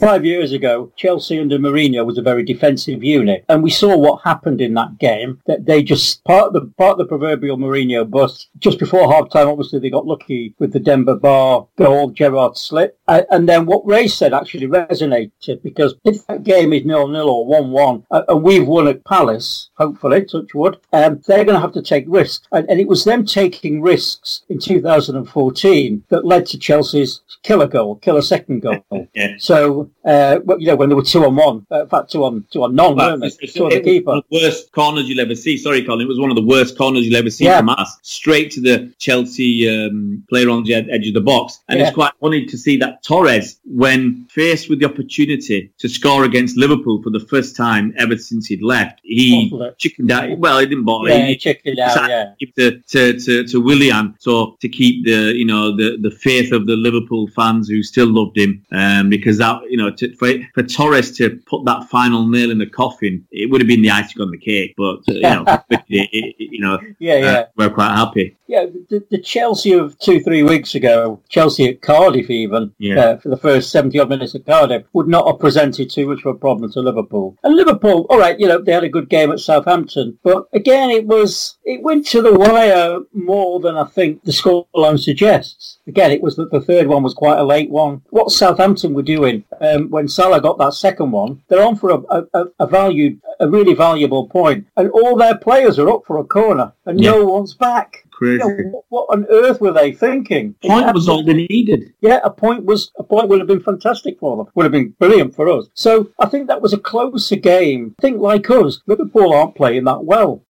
five 0.00 0.24
years 0.24 0.52
ago, 0.52 0.92
Chelsea 0.96 1.38
under 1.38 1.58
Mourinho 1.58 2.04
was 2.04 2.18
a 2.18 2.22
very 2.22 2.42
defensive 2.42 3.04
unit, 3.04 3.44
and 3.48 3.62
we 3.62 3.70
saw 3.70 3.96
what 3.96 4.22
happened 4.24 4.60
in 4.60 4.74
that 4.74 4.98
game. 4.98 5.40
That 5.46 5.64
they 5.64 5.82
just 5.82 6.24
part 6.24 6.48
of 6.48 6.52
the 6.54 6.72
part 6.76 6.92
of 6.92 6.98
the 6.98 7.04
proverbial 7.06 7.56
Mourinho 7.56 8.08
bus. 8.10 8.48
Just 8.58 8.78
before 8.78 9.12
half 9.12 9.30
time, 9.30 9.48
obviously 9.48 9.78
they 9.78 9.90
got 9.90 10.06
lucky 10.06 10.54
with 10.58 10.72
the 10.72 10.80
Demba 10.80 11.16
Ba 11.16 11.62
goal, 11.76 12.10
Gerrard 12.10 12.56
slip, 12.56 12.98
and 13.06 13.48
then 13.48 13.64
what 13.64 13.86
Ray 13.86 14.08
said 14.08 14.34
actually 14.34 14.66
resonated 14.88 15.62
because 15.62 15.94
if 16.04 16.26
that 16.26 16.42
game 16.42 16.72
is 16.72 16.84
nil 16.84 17.08
nil 17.08 17.28
or 17.28 17.46
one 17.46 17.70
one, 17.70 18.04
and 18.10 18.42
we've 18.42 18.66
won 18.66 18.88
at 18.88 19.04
Palace, 19.04 19.70
hopefully, 19.76 20.24
touch 20.24 20.54
wood, 20.54 20.78
um, 20.92 21.20
they're 21.26 21.44
going 21.44 21.54
to 21.54 21.60
have 21.60 21.72
to 21.72 21.82
take 21.82 22.04
risks, 22.08 22.46
and, 22.52 22.68
and 22.70 22.80
it 22.80 22.88
was 22.88 23.04
them 23.04 23.24
taking 23.24 23.80
risks 23.80 24.42
in 24.48 24.58
2014 24.58 26.04
that 26.08 26.24
led 26.24 26.46
to 26.46 26.58
Chelsea's 26.58 27.20
killer 27.42 27.66
goal, 27.66 27.96
killer 27.96 28.22
second 28.22 28.60
goal. 28.60 28.84
yeah. 29.14 29.34
So, 29.38 29.90
uh, 30.04 30.40
you 30.58 30.66
know, 30.66 30.76
when 30.76 30.88
there 30.88 30.96
were 30.96 31.02
two 31.02 31.24
on 31.24 31.36
one, 31.36 31.66
uh, 31.70 31.82
in 31.82 31.88
fact, 31.88 32.12
two 32.12 32.24
on 32.24 32.44
two 32.50 32.64
on 32.64 32.74
none, 32.74 32.96
well, 32.96 33.18
weren't 33.18 33.22
they? 33.40 33.46
Two 33.46 33.64
on 33.64 33.70
the 33.70 33.80
keeper. 33.80 34.10
One 34.10 34.18
of 34.18 34.24
the 34.30 34.38
worst 34.38 34.72
corners 34.72 35.08
you'll 35.08 35.20
ever 35.20 35.34
see. 35.34 35.56
Sorry, 35.56 35.84
Colin, 35.84 36.02
it 36.02 36.08
was 36.08 36.18
one 36.18 36.30
of 36.30 36.36
the 36.36 36.44
worst 36.44 36.76
corners 36.76 37.06
you'll 37.06 37.16
ever 37.16 37.30
see 37.30 37.44
yeah. 37.44 37.58
from 37.58 37.70
us. 37.70 37.98
Straight 38.02 38.50
to 38.52 38.60
the 38.60 38.92
Chelsea 38.98 39.68
um, 39.68 40.24
player 40.28 40.50
on 40.50 40.64
the 40.64 40.74
edge 40.74 41.08
of 41.08 41.14
the 41.14 41.20
box, 41.20 41.60
and 41.68 41.78
yeah. 41.78 41.86
it's 41.86 41.94
quite 41.94 42.12
funny 42.20 42.46
to 42.46 42.58
see 42.58 42.76
that 42.78 43.02
Torres, 43.02 43.58
when 43.64 44.26
faced 44.30 44.68
with 44.68 44.77
the 44.78 44.86
opportunity 44.86 45.72
to 45.78 45.88
score 45.88 46.24
against 46.24 46.56
Liverpool 46.56 47.02
for 47.02 47.10
the 47.10 47.20
first 47.20 47.56
time 47.56 47.94
ever 47.98 48.16
since 48.16 48.46
he'd 48.46 48.62
left, 48.62 49.00
he 49.02 49.50
chickened 49.78 50.10
out. 50.10 50.38
Well, 50.38 50.58
he 50.58 50.66
didn't 50.66 50.84
bother. 50.84 51.10
Yeah, 51.10 51.18
he, 51.18 51.26
he 51.28 51.36
chickened 51.36 51.78
out. 51.78 52.08
Yeah. 52.08 52.32
To, 52.56 52.80
to, 52.80 53.18
to, 53.20 53.44
to 53.44 53.60
Willian, 53.60 54.14
so 54.18 54.56
to 54.60 54.68
keep 54.68 55.04
the 55.04 55.34
you 55.36 55.44
know 55.44 55.76
the, 55.76 55.98
the 56.00 56.10
faith 56.10 56.52
of 56.52 56.66
the 56.66 56.76
Liverpool 56.76 57.28
fans 57.28 57.68
who 57.68 57.82
still 57.82 58.08
loved 58.08 58.36
him, 58.36 58.64
um, 58.72 59.10
because 59.10 59.38
that 59.38 59.60
you 59.68 59.76
know 59.76 59.90
to, 59.90 60.14
for 60.16 60.32
for 60.54 60.62
Torres 60.62 61.16
to 61.18 61.38
put 61.46 61.64
that 61.64 61.88
final 61.88 62.26
nail 62.26 62.50
in 62.50 62.58
the 62.58 62.66
coffin, 62.66 63.26
it 63.30 63.50
would 63.50 63.60
have 63.60 63.68
been 63.68 63.82
the 63.82 63.90
icing 63.90 64.22
on 64.22 64.30
the 64.30 64.38
cake. 64.38 64.74
But 64.76 65.00
uh, 65.08 65.12
you 65.12 65.20
know, 65.20 65.44
it, 65.70 66.08
it, 66.12 66.34
you 66.38 66.60
know, 66.60 66.78
yeah, 66.98 67.16
yeah, 67.16 67.26
uh, 67.26 67.46
we're 67.56 67.70
quite 67.70 67.94
happy. 67.94 68.37
Yeah, 68.48 68.64
the, 68.88 69.04
the, 69.10 69.18
Chelsea 69.18 69.74
of 69.74 69.98
two, 69.98 70.20
three 70.20 70.42
weeks 70.42 70.74
ago, 70.74 71.20
Chelsea 71.28 71.68
at 71.68 71.82
Cardiff 71.82 72.30
even, 72.30 72.72
yeah. 72.78 72.98
uh, 72.98 73.16
for 73.18 73.28
the 73.28 73.36
first 73.36 73.70
70 73.70 73.98
odd 73.98 74.08
minutes 74.08 74.34
at 74.34 74.46
Cardiff, 74.46 74.86
would 74.94 75.06
not 75.06 75.26
have 75.26 75.38
presented 75.38 75.90
too 75.90 76.08
much 76.08 76.20
of 76.20 76.34
a 76.34 76.38
problem 76.38 76.72
to 76.72 76.80
Liverpool. 76.80 77.36
And 77.44 77.54
Liverpool, 77.54 78.06
all 78.08 78.18
right, 78.18 78.40
you 78.40 78.48
know, 78.48 78.58
they 78.58 78.72
had 78.72 78.84
a 78.84 78.88
good 78.88 79.10
game 79.10 79.30
at 79.30 79.40
Southampton, 79.40 80.18
but 80.22 80.48
again, 80.54 80.88
it 80.88 81.06
was, 81.06 81.58
it 81.64 81.82
went 81.82 82.06
to 82.06 82.22
the 82.22 82.32
wire 82.32 83.00
more 83.12 83.60
than 83.60 83.76
I 83.76 83.84
think 83.84 84.24
the 84.24 84.32
scoreline 84.32 84.98
suggests. 84.98 85.78
Again, 85.86 86.10
it 86.10 86.22
was 86.22 86.36
that 86.36 86.50
the 86.50 86.62
third 86.62 86.86
one 86.86 87.02
was 87.02 87.12
quite 87.12 87.38
a 87.38 87.44
late 87.44 87.70
one. 87.70 88.00
What 88.08 88.30
Southampton 88.30 88.94
were 88.94 89.02
doing 89.02 89.44
um, 89.60 89.90
when 89.90 90.08
Salah 90.08 90.40
got 90.40 90.56
that 90.56 90.72
second 90.72 91.10
one, 91.10 91.42
they're 91.48 91.62
on 91.62 91.76
for 91.76 91.90
a, 91.90 92.26
a, 92.32 92.44
a 92.60 92.66
valued, 92.66 93.20
a 93.40 93.48
really 93.48 93.74
valuable 93.74 94.26
point, 94.26 94.66
and 94.78 94.90
all 94.90 95.16
their 95.16 95.36
players 95.36 95.78
are 95.78 95.90
up 95.90 96.04
for 96.06 96.16
a 96.16 96.24
corner, 96.24 96.72
and 96.86 96.98
yeah. 96.98 97.10
no 97.10 97.26
one's 97.26 97.52
back. 97.52 98.04
Crazy. 98.18 98.42
You 98.42 98.64
know, 98.64 98.84
what, 98.88 99.06
on 99.10 99.26
earth 99.30 99.60
were 99.60 99.72
they 99.72 99.92
thinking? 99.92 100.56
Point 100.60 100.92
was 100.92 101.08
all 101.08 101.22
they 101.22 101.46
needed. 101.48 101.94
Yeah, 102.00 102.18
a 102.24 102.30
point 102.30 102.64
was 102.64 102.90
a 102.98 103.04
point 103.04 103.28
would 103.28 103.38
have 103.38 103.46
been 103.46 103.62
fantastic 103.62 104.18
for 104.18 104.36
them. 104.36 104.46
Would 104.56 104.64
have 104.64 104.72
been 104.72 104.96
brilliant 104.98 105.36
for 105.36 105.48
us. 105.48 105.68
So 105.74 106.10
I 106.18 106.26
think 106.26 106.48
that 106.48 106.60
was 106.60 106.72
a 106.72 106.78
closer 106.78 107.36
game. 107.36 107.94
I 108.00 108.02
think 108.02 108.18
like 108.20 108.50
us, 108.50 108.80
Liverpool 108.88 109.32
aren't 109.32 109.54
playing 109.54 109.84
that 109.84 110.04
well. 110.04 110.42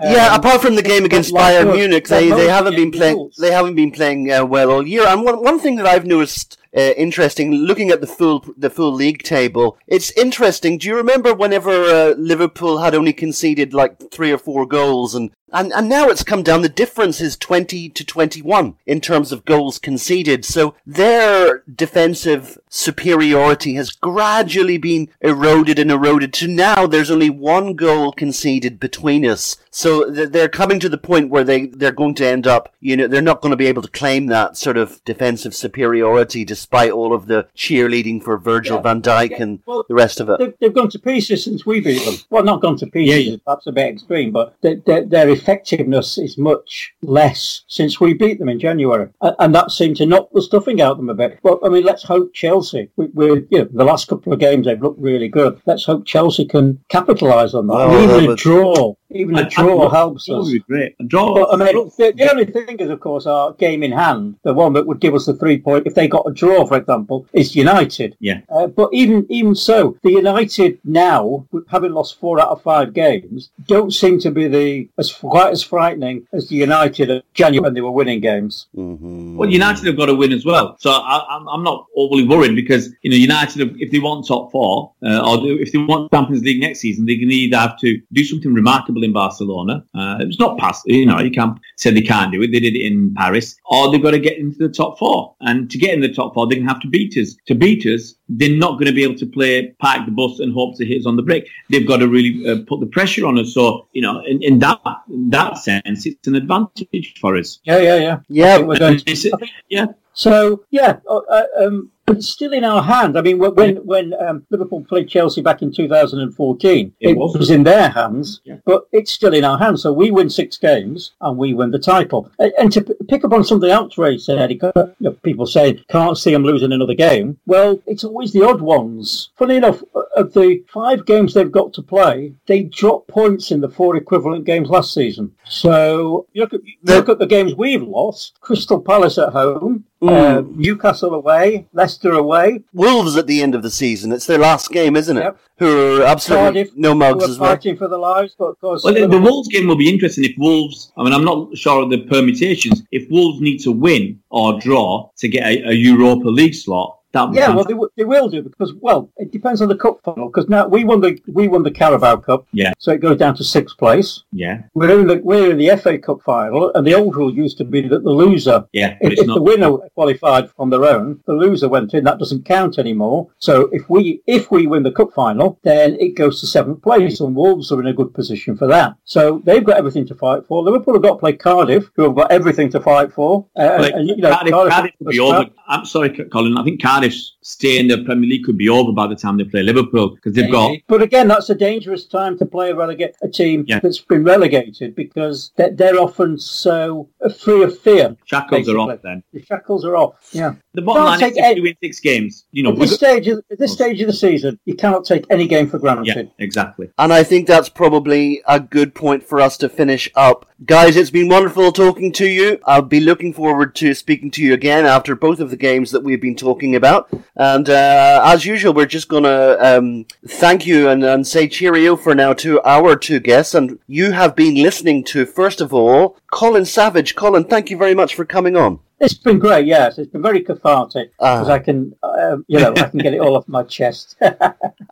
Yeah, 0.00 0.32
um, 0.32 0.40
apart 0.40 0.62
from 0.62 0.74
the 0.74 0.82
game 0.82 1.04
against 1.04 1.32
Bayern 1.32 1.72
Munich, 1.72 2.08
they, 2.08 2.28
they 2.28 2.48
haven't 2.48 2.74
been 2.74 2.90
playing. 2.90 3.30
They 3.38 3.52
haven't 3.52 3.76
been 3.76 3.92
playing 3.92 4.32
uh, 4.32 4.44
well 4.44 4.72
all 4.72 4.84
year. 4.84 5.06
And 5.06 5.22
one 5.22 5.40
one 5.40 5.60
thing 5.60 5.76
that 5.76 5.86
I've 5.86 6.04
noticed 6.04 6.58
uh, 6.76 6.92
interesting 6.96 7.52
looking 7.52 7.90
at 7.90 8.00
the 8.00 8.08
full 8.08 8.44
the 8.56 8.70
full 8.70 8.92
league 8.92 9.22
table. 9.22 9.78
It's 9.86 10.10
interesting. 10.12 10.78
Do 10.78 10.88
you 10.88 10.96
remember 10.96 11.34
whenever 11.34 11.70
uh, 11.70 12.14
Liverpool 12.18 12.78
had 12.78 12.96
only 12.96 13.12
conceded 13.12 13.72
like 13.74 14.10
three 14.10 14.32
or 14.32 14.38
four 14.38 14.66
goals 14.66 15.14
and 15.14 15.30
and, 15.52 15.72
and 15.72 15.88
now 15.88 16.08
it's 16.08 16.24
come 16.24 16.42
down. 16.42 16.62
The 16.62 16.68
difference 16.68 17.20
is 17.20 17.36
20 17.36 17.90
to 17.90 18.04
21 18.04 18.76
in 18.86 19.00
terms 19.00 19.32
of 19.32 19.44
goals 19.44 19.78
conceded. 19.78 20.44
So 20.44 20.74
their 20.86 21.62
defensive 21.72 22.58
superiority 22.68 23.74
has 23.74 23.90
gradually 23.90 24.78
been 24.78 25.08
eroded 25.20 25.78
and 25.78 25.90
eroded 25.90 26.32
to 26.34 26.48
now 26.48 26.86
there's 26.86 27.10
only 27.10 27.30
one 27.30 27.74
goal 27.74 28.12
conceded 28.12 28.80
between 28.80 29.26
us. 29.26 29.56
So 29.70 30.10
they're 30.10 30.48
coming 30.48 30.80
to 30.80 30.88
the 30.88 30.98
point 30.98 31.30
where 31.30 31.44
they, 31.44 31.66
they're 31.66 31.92
going 31.92 32.14
to 32.16 32.26
end 32.26 32.46
up, 32.46 32.74
you 32.80 32.96
know, 32.96 33.06
they're 33.06 33.22
not 33.22 33.40
going 33.40 33.50
to 33.50 33.56
be 33.56 33.66
able 33.66 33.82
to 33.82 33.88
claim 33.88 34.26
that 34.26 34.56
sort 34.56 34.76
of 34.76 35.02
defensive 35.04 35.54
superiority 35.54 36.44
despite 36.44 36.90
all 36.90 37.14
of 37.14 37.26
the 37.26 37.48
cheerleading 37.56 38.22
for 38.22 38.36
Virgil 38.38 38.76
yeah. 38.76 38.82
van 38.82 39.02
Dijk 39.02 39.30
yeah. 39.30 39.42
and 39.42 39.60
well, 39.66 39.84
the 39.88 39.94
rest 39.94 40.20
of 40.20 40.28
it. 40.28 40.38
They've, 40.38 40.54
they've, 40.60 40.74
gone 40.74 40.90
to 40.90 40.98
pieces 40.98 41.44
since 41.44 41.66
we 41.66 41.80
beat 41.80 42.04
them. 42.04 42.14
Well, 42.30 42.42
not 42.42 42.60
gone 42.60 42.76
to 42.78 42.86
pieces, 42.86 43.26
yeah, 43.28 43.36
that's 43.46 43.66
a 43.66 43.72
bit 43.72 43.92
extreme, 43.92 44.30
but 44.30 44.54
they're, 44.60 44.76
they're 44.76 45.28
effectiveness 45.42 46.18
is 46.18 46.38
much 46.38 46.94
less 47.02 47.62
since 47.66 48.00
we 48.00 48.14
beat 48.14 48.38
them 48.38 48.48
in 48.48 48.60
January, 48.60 49.08
and 49.20 49.54
that 49.54 49.70
seemed 49.70 49.96
to 49.96 50.06
knock 50.06 50.28
the 50.32 50.42
stuffing 50.42 50.80
out 50.80 50.92
of 50.92 50.96
them 50.98 51.10
a 51.10 51.14
bit. 51.14 51.38
But 51.42 51.58
I 51.64 51.68
mean, 51.68 51.84
let's 51.84 52.04
hope 52.04 52.32
Chelsea. 52.32 52.90
We, 52.96 53.06
we're 53.12 53.36
you 53.50 53.58
know, 53.58 53.68
the 53.72 53.84
last 53.84 54.08
couple 54.08 54.32
of 54.32 54.38
games 54.38 54.66
they've 54.66 54.80
looked 54.80 55.00
really 55.00 55.28
good. 55.28 55.60
Let's 55.66 55.84
hope 55.84 56.06
Chelsea 56.06 56.46
can 56.46 56.78
capitalise 56.88 57.54
on 57.54 57.66
that. 57.66 57.74
Well, 57.74 58.18
even 58.18 58.30
a 58.30 58.36
draw, 58.36 58.94
even 59.14 59.36
a 59.38 59.48
draw 59.48 59.88
helps 59.88 60.26
That 60.26 60.34
us. 60.36 60.46
would 60.46 60.52
be 60.52 60.58
great. 60.60 60.94
A 61.00 61.04
draw. 61.04 61.34
But 61.34 61.52
I 61.54 61.56
mean, 61.72 61.90
the, 61.98 62.12
the 62.16 62.30
only 62.30 62.44
thing 62.46 62.78
is, 62.78 62.90
of 62.90 63.00
course, 63.00 63.26
our 63.26 63.52
game 63.54 63.82
in 63.82 63.92
hand, 63.92 64.36
the 64.42 64.54
one 64.54 64.72
that 64.74 64.86
would 64.86 65.00
give 65.00 65.14
us 65.14 65.26
the 65.26 65.34
three 65.34 65.58
point, 65.58 65.86
if 65.86 65.94
they 65.94 66.08
got 66.08 66.26
a 66.28 66.32
draw, 66.32 66.66
for 66.66 66.76
example, 66.76 67.26
is 67.32 67.54
United. 67.56 68.16
Yeah. 68.20 68.40
Uh, 68.48 68.66
but 68.66 68.88
even 68.92 69.26
even 69.28 69.54
so, 69.54 69.96
the 70.02 70.10
United 70.12 70.78
now, 70.84 71.46
having 71.68 71.92
lost 71.92 72.18
four 72.20 72.40
out 72.40 72.48
of 72.48 72.62
five 72.62 72.92
games, 72.94 73.50
don't 73.66 73.92
seem 73.92 74.18
to 74.20 74.30
be 74.30 74.48
the 74.48 74.88
as 74.98 75.12
quite 75.12 75.52
as 75.52 75.62
frightening 75.62 76.26
as 76.32 76.48
the 76.48 76.56
United 76.56 77.10
of 77.10 77.22
January 77.34 77.62
when 77.64 77.74
they 77.74 77.80
were 77.80 77.90
winning 77.90 78.20
games. 78.20 78.66
Mhm. 78.76 79.36
Well, 79.36 79.50
United 79.50 79.86
have 79.86 79.96
got 79.96 80.06
to 80.06 80.14
win 80.14 80.32
as 80.32 80.44
well, 80.44 80.76
so 80.80 80.90
I, 80.90 81.24
I'm, 81.30 81.48
I'm 81.48 81.62
not 81.62 81.86
overly 81.96 82.26
worried 82.26 82.54
because 82.54 82.90
you 83.02 83.10
know 83.10 83.16
United, 83.16 83.60
have- 83.60 83.76
if 83.80 83.90
they 83.90 83.98
want 83.98 84.26
top 84.26 84.50
four 84.52 84.92
uh, 85.04 85.20
or 85.28 85.46
if 85.60 85.72
they 85.72 85.78
want 85.78 86.10
Champions 86.12 86.42
League 86.44 86.60
next 86.60 86.80
season, 86.80 87.06
they're 87.06 87.16
going 87.16 87.28
to 87.28 87.34
either 87.34 87.56
have 87.56 87.78
to 87.80 88.00
do 88.12 88.24
something 88.24 88.52
remarkable 88.54 89.01
in 89.04 89.12
Barcelona. 89.12 89.84
Uh, 89.94 90.18
it's 90.20 90.38
not 90.38 90.58
past, 90.58 90.82
you 90.86 91.06
know, 91.06 91.18
you 91.20 91.30
can't 91.30 91.58
say 91.76 91.90
they 91.90 92.02
can't 92.02 92.32
do 92.32 92.42
it. 92.42 92.52
They 92.52 92.60
did 92.60 92.76
it 92.76 92.84
in 92.84 93.14
Paris, 93.14 93.56
or 93.66 93.90
they've 93.90 94.02
got 94.02 94.12
to 94.12 94.18
get 94.18 94.38
into 94.38 94.58
the 94.58 94.68
top 94.68 94.98
four. 94.98 95.34
And 95.40 95.70
to 95.70 95.78
get 95.78 95.94
in 95.94 96.00
the 96.00 96.12
top 96.12 96.34
four, 96.34 96.46
they're 96.46 96.56
going 96.56 96.66
to 96.66 96.72
have 96.72 96.82
to 96.82 96.88
beat 96.88 97.16
us. 97.16 97.36
To 97.46 97.54
beat 97.54 97.86
us, 97.86 98.14
they're 98.28 98.56
not 98.56 98.72
going 98.72 98.86
to 98.86 98.92
be 98.92 99.02
able 99.02 99.16
to 99.16 99.26
play 99.26 99.74
park 99.80 100.06
the 100.06 100.12
bus 100.12 100.38
and 100.40 100.52
hope 100.52 100.76
to 100.78 100.84
hit 100.84 101.00
us 101.00 101.06
on 101.06 101.16
the 101.16 101.22
break. 101.22 101.48
They've 101.70 101.86
got 101.86 101.98
to 101.98 102.08
really 102.08 102.48
uh, 102.48 102.64
put 102.66 102.80
the 102.80 102.86
pressure 102.86 103.26
on 103.26 103.38
us. 103.38 103.54
So 103.54 103.88
you 103.92 104.02
know, 104.02 104.22
in, 104.26 104.42
in 104.42 104.58
that 104.60 104.80
in 105.08 105.30
that 105.30 105.58
sense, 105.58 106.06
it's 106.06 106.26
an 106.26 106.34
advantage 106.34 107.14
for 107.20 107.36
us. 107.36 107.60
Yeah, 107.64 107.78
yeah, 107.78 107.96
yeah. 107.96 108.18
Yeah, 108.28 108.58
we're 108.58 108.78
going 108.78 108.98
to 108.98 109.48
yeah, 109.68 109.86
So 110.14 110.64
yeah, 110.70 110.98
uh, 111.08 111.18
uh, 111.28 111.44
um, 111.60 111.90
but 112.04 112.16
it's 112.16 112.28
still 112.28 112.52
in 112.52 112.64
our 112.64 112.82
hand. 112.82 113.16
I 113.16 113.22
mean, 113.22 113.38
when 113.38 113.54
when, 113.54 113.76
when 113.86 114.14
um, 114.20 114.44
Liverpool 114.50 114.84
played 114.84 115.08
Chelsea 115.08 115.40
back 115.40 115.62
in 115.62 115.72
2014, 115.72 116.92
It 117.00 117.10
it, 117.10 117.16
was. 117.16 117.36
was. 117.36 117.50
in 117.50 117.62
their 117.62 117.88
hands, 117.90 118.40
Yeah. 118.44 118.56
but 118.64 118.88
it's 118.92 119.12
still 119.12 119.32
in 119.32 119.44
our 119.44 119.56
hands. 119.58 119.82
So 119.82 119.92
we 119.92 120.10
win 120.10 120.28
six 120.28 120.58
games 120.58 121.12
and 121.20 121.38
we 121.38 121.54
win 121.54 121.70
the 121.70 121.78
title. 121.78 122.30
And, 122.38 122.52
and 122.58 122.72
to 122.72 122.80
p- 122.82 122.94
pick 123.08 123.24
up 123.24 123.32
on 123.32 123.44
something 123.44 123.70
else 123.70 123.96
Ray 123.96 124.18
said, 124.18 124.50
he 124.50 124.60
you 124.62 124.72
know, 125.00 125.12
people 125.22 125.46
say 125.46 125.74
can't 125.88 126.18
see 126.18 126.32
them 126.32 126.42
losing 126.44 126.72
another 126.72 126.94
game. 126.94 127.38
Well, 127.46 127.80
it's 127.86 128.04
always 128.04 128.32
the 128.32 128.44
odd 128.46 128.60
ones. 128.60 129.30
Funny 129.38 129.56
enough, 129.56 129.82
uh, 129.94 130.02
of 130.16 130.34
the 130.34 130.62
five 130.72 131.06
games 131.06 131.32
they've 131.34 131.50
got 131.50 131.72
to 131.74 131.82
play, 131.82 132.34
they 132.46 132.64
dropped 132.64 133.08
points 133.08 133.50
in 133.50 133.60
the 133.60 133.68
four 133.68 133.96
equivalent 133.96 134.44
games 134.44 134.68
last 134.68 134.92
season. 134.92 135.32
So 135.44 136.26
you 136.32 136.42
look 136.42 136.52
at, 136.54 136.60
you 136.64 136.74
look 136.82 137.08
at 137.08 137.18
the 137.18 137.26
games 137.26 137.54
we've 137.54 137.82
lost: 137.82 138.38
Crystal 138.40 138.80
Palace 138.80 139.18
at 139.18 139.30
home. 139.32 139.84
Mm. 140.02 140.08
Uh, 140.10 140.42
Newcastle 140.56 141.14
away, 141.14 141.68
Leicester 141.72 142.10
away, 142.12 142.64
Wolves 142.72 143.16
at 143.16 143.28
the 143.28 143.40
end 143.40 143.54
of 143.54 143.62
the 143.62 143.70
season. 143.70 144.10
It's 144.10 144.26
their 144.26 144.38
last 144.38 144.70
game, 144.72 144.96
isn't 144.96 145.16
it? 145.16 145.20
Yep. 145.20 145.38
Who 145.60 146.02
are 146.02 146.02
absolutely 146.02 146.44
Cardiff, 146.64 146.76
no 146.76 146.92
mugs 146.92 147.22
as 147.22 147.38
well. 147.38 147.50
fighting 147.50 147.76
for 147.76 147.86
the 147.86 147.98
lives, 147.98 148.34
but 148.36 148.46
of 148.46 148.60
course, 148.60 148.82
Well, 148.82 148.94
the, 148.94 149.06
the 149.06 149.20
Wolves 149.20 149.46
game 149.46 149.68
will 149.68 149.76
be 149.76 149.88
interesting 149.88 150.24
if 150.24 150.32
Wolves. 150.38 150.92
I 150.96 151.04
mean, 151.04 151.12
I'm 151.12 151.24
not 151.24 151.56
sure 151.56 151.84
of 151.84 151.90
the 151.90 151.98
permutations. 151.98 152.82
If 152.90 153.08
Wolves 153.10 153.40
need 153.40 153.58
to 153.58 153.70
win 153.70 154.18
or 154.30 154.58
draw 154.58 155.10
to 155.18 155.28
get 155.28 155.44
a, 155.46 155.68
a 155.68 155.72
Europa 155.72 156.28
League 156.28 156.54
slot, 156.54 156.98
that 157.12 157.32
yeah, 157.34 157.50
well, 157.54 157.64
they, 157.64 157.72
w- 157.74 157.90
they 157.96 158.04
will 158.04 158.28
do 158.28 158.42
because 158.42 158.72
well, 158.80 159.10
it 159.16 159.30
depends 159.30 159.60
on 159.62 159.68
the 159.68 159.76
cup 159.76 160.00
final. 160.04 160.28
Because 160.28 160.48
now 160.48 160.66
we 160.66 160.84
won 160.84 161.00
the 161.00 161.20
we 161.28 161.48
won 161.48 161.62
the 161.62 161.70
Carabao 161.70 162.16
Cup, 162.16 162.46
Yeah. 162.52 162.72
so 162.78 162.90
it 162.92 163.00
goes 163.00 163.18
down 163.18 163.34
to 163.36 163.44
sixth 163.44 163.76
place. 163.78 164.22
yeah, 164.32 164.62
We're 164.74 164.98
in 165.00 165.06
the 165.06 165.16
we're 165.22 165.50
in 165.50 165.58
the 165.58 165.76
FA 165.76 165.98
Cup 165.98 166.20
final, 166.22 166.72
and 166.74 166.86
the 166.86 166.94
old 166.94 167.16
rule 167.16 167.32
used 167.32 167.58
to 167.58 167.64
be 167.64 167.82
that 167.88 168.02
the 168.04 168.10
loser 168.10 168.64
yeah, 168.72 168.96
If, 169.00 169.18
if 169.18 169.26
not. 169.26 169.34
the 169.34 169.42
winner 169.42 169.76
qualified 169.94 170.48
on 170.58 170.70
their 170.70 170.84
own, 170.84 171.20
the 171.26 171.34
loser 171.34 171.68
went 171.68 171.94
in. 171.94 172.04
That 172.04 172.18
doesn't 172.18 172.44
count 172.44 172.78
anymore. 172.78 173.28
So 173.38 173.68
if 173.72 173.88
we 173.90 174.22
if 174.26 174.50
we 174.50 174.66
win 174.66 174.82
the 174.82 174.92
cup 174.92 175.12
final, 175.14 175.58
then 175.62 175.96
it 176.00 176.10
goes 176.16 176.40
to 176.40 176.46
seventh 176.46 176.82
place, 176.82 177.20
and 177.20 177.36
Wolves 177.36 177.70
are 177.72 177.80
in 177.80 177.86
a 177.86 177.92
good 177.92 178.14
position 178.14 178.56
for 178.56 178.66
that. 178.68 178.94
So 179.04 179.42
they've 179.44 179.64
got 179.64 179.76
everything 179.76 180.06
to 180.06 180.14
fight 180.14 180.46
for. 180.46 180.62
Liverpool 180.62 180.94
have 180.94 181.02
got 181.02 181.12
to 181.14 181.18
play 181.18 181.32
Cardiff, 181.34 181.90
who 181.94 182.02
have 182.04 182.14
got 182.14 182.30
everything 182.32 182.70
to 182.70 182.80
fight 182.80 183.12
for. 183.12 183.46
Uh, 183.56 183.90
and, 183.94 184.08
you 184.08 184.16
know, 184.16 184.30
Cardiff, 184.30 184.52
Cardiff- 184.52 184.92
Cardiff 185.02 185.20
over. 185.20 185.50
I'm 185.68 185.84
sorry, 185.84 186.10
Colin. 186.10 186.56
I 186.58 186.64
think 186.64 186.80
tarih 187.02 187.18
stay 187.42 187.78
in 187.78 187.88
the 187.88 188.02
Premier 188.04 188.28
League 188.28 188.44
could 188.44 188.56
be 188.56 188.68
over 188.68 188.92
by 188.92 189.06
the 189.06 189.16
time 189.16 189.36
they 189.36 189.44
play 189.44 189.62
Liverpool 189.62 190.10
because 190.14 190.32
they've 190.34 190.50
got. 190.50 190.76
But 190.86 191.02
again, 191.02 191.28
that's 191.28 191.50
a 191.50 191.54
dangerous 191.54 192.04
time 192.06 192.38
to 192.38 192.46
play 192.46 192.70
a 192.70 192.74
relegate 192.74 193.14
a 193.22 193.28
team 193.28 193.64
Yeah. 193.66 193.80
that's 193.80 193.98
been 193.98 194.24
relegated 194.24 194.94
because 194.94 195.52
they're, 195.56 195.70
they're 195.70 195.98
often 196.00 196.38
so 196.38 197.08
uh, 197.24 197.28
free 197.28 197.62
of 197.64 197.78
fear. 197.78 198.16
Shackles 198.24 198.68
are 198.68 198.78
off 198.78 198.88
basically. 198.88 199.10
then. 199.10 199.22
The 199.32 199.42
shackles 199.44 199.84
are 199.84 199.96
off. 199.96 200.14
Yeah. 200.32 200.54
The 200.74 200.82
bottom 200.82 201.02
Can't 201.06 201.20
line 201.20 201.30
is 201.32 201.36
if 201.36 201.44
any- 201.44 201.56
you 201.56 201.62
win 201.64 201.76
six 201.82 202.00
games, 202.00 202.44
you 202.52 202.62
know, 202.62 202.70
At 202.72 202.78
this 202.78 202.90
got- 202.90 202.96
stage, 202.98 203.28
of, 203.28 203.44
at 203.50 203.58
this 203.58 203.72
stage 203.72 204.00
of 204.00 204.06
the 204.06 204.12
season, 204.12 204.58
you 204.64 204.74
cannot 204.74 205.04
take 205.04 205.24
any 205.30 205.46
game 205.46 205.68
for 205.68 205.78
granted. 205.78 206.06
yeah, 206.06 206.22
exactly. 206.38 206.90
And 206.98 207.12
I 207.12 207.22
think 207.24 207.46
that's 207.46 207.68
probably 207.68 208.40
a 208.46 208.60
good 208.60 208.94
point 208.94 209.22
for 209.24 209.40
us 209.40 209.56
to 209.58 209.68
finish 209.68 210.08
up. 210.14 210.46
Guys, 210.64 210.96
it's 210.96 211.10
been 211.10 211.28
wonderful 211.28 211.72
talking 211.72 212.12
to 212.12 212.26
you. 212.26 212.60
I'll 212.66 212.82
be 212.82 213.00
looking 213.00 213.32
forward 213.32 213.74
to 213.76 213.94
speaking 213.94 214.30
to 214.32 214.42
you 214.42 214.54
again 214.54 214.86
after 214.86 215.16
both 215.16 215.40
of 215.40 215.50
the 215.50 215.56
games 215.56 215.90
that 215.90 216.04
we've 216.04 216.20
been 216.20 216.36
talking 216.36 216.76
about. 216.76 217.08
And 217.36 217.68
uh, 217.70 218.20
as 218.24 218.44
usual, 218.44 218.74
we're 218.74 218.86
just 218.86 219.08
going 219.08 219.22
to 219.24 219.78
um, 219.78 220.06
thank 220.26 220.66
you 220.66 220.88
and, 220.88 221.02
and 221.02 221.26
say 221.26 221.48
cheerio 221.48 221.96
for 221.96 222.14
now 222.14 222.34
to 222.34 222.60
our 222.62 222.94
two 222.94 223.20
guests. 223.20 223.54
And 223.54 223.78
you 223.86 224.12
have 224.12 224.36
been 224.36 224.56
listening 224.56 225.02
to, 225.04 225.24
first 225.24 225.60
of 225.60 225.72
all, 225.72 226.16
Colin 226.30 226.66
Savage. 226.66 227.14
Colin, 227.14 227.44
thank 227.44 227.70
you 227.70 227.76
very 227.76 227.94
much 227.94 228.14
for 228.14 228.24
coming 228.24 228.56
on. 228.56 228.80
It's 229.04 229.14
been 229.14 229.38
great, 229.40 229.66
yes. 229.66 229.98
It's 229.98 230.10
been 230.12 230.22
very 230.22 230.42
cathartic 230.42 231.10
Ah. 231.18 231.34
because 231.34 231.48
I 231.48 231.58
can, 231.58 231.94
um, 232.04 232.44
you 232.46 232.60
know, 232.60 232.72
I 232.76 232.84
can 232.88 233.00
get 233.00 233.12
it 233.14 233.20
all 233.20 233.36
off 233.36 233.48
my 233.48 233.64
chest. 233.64 234.16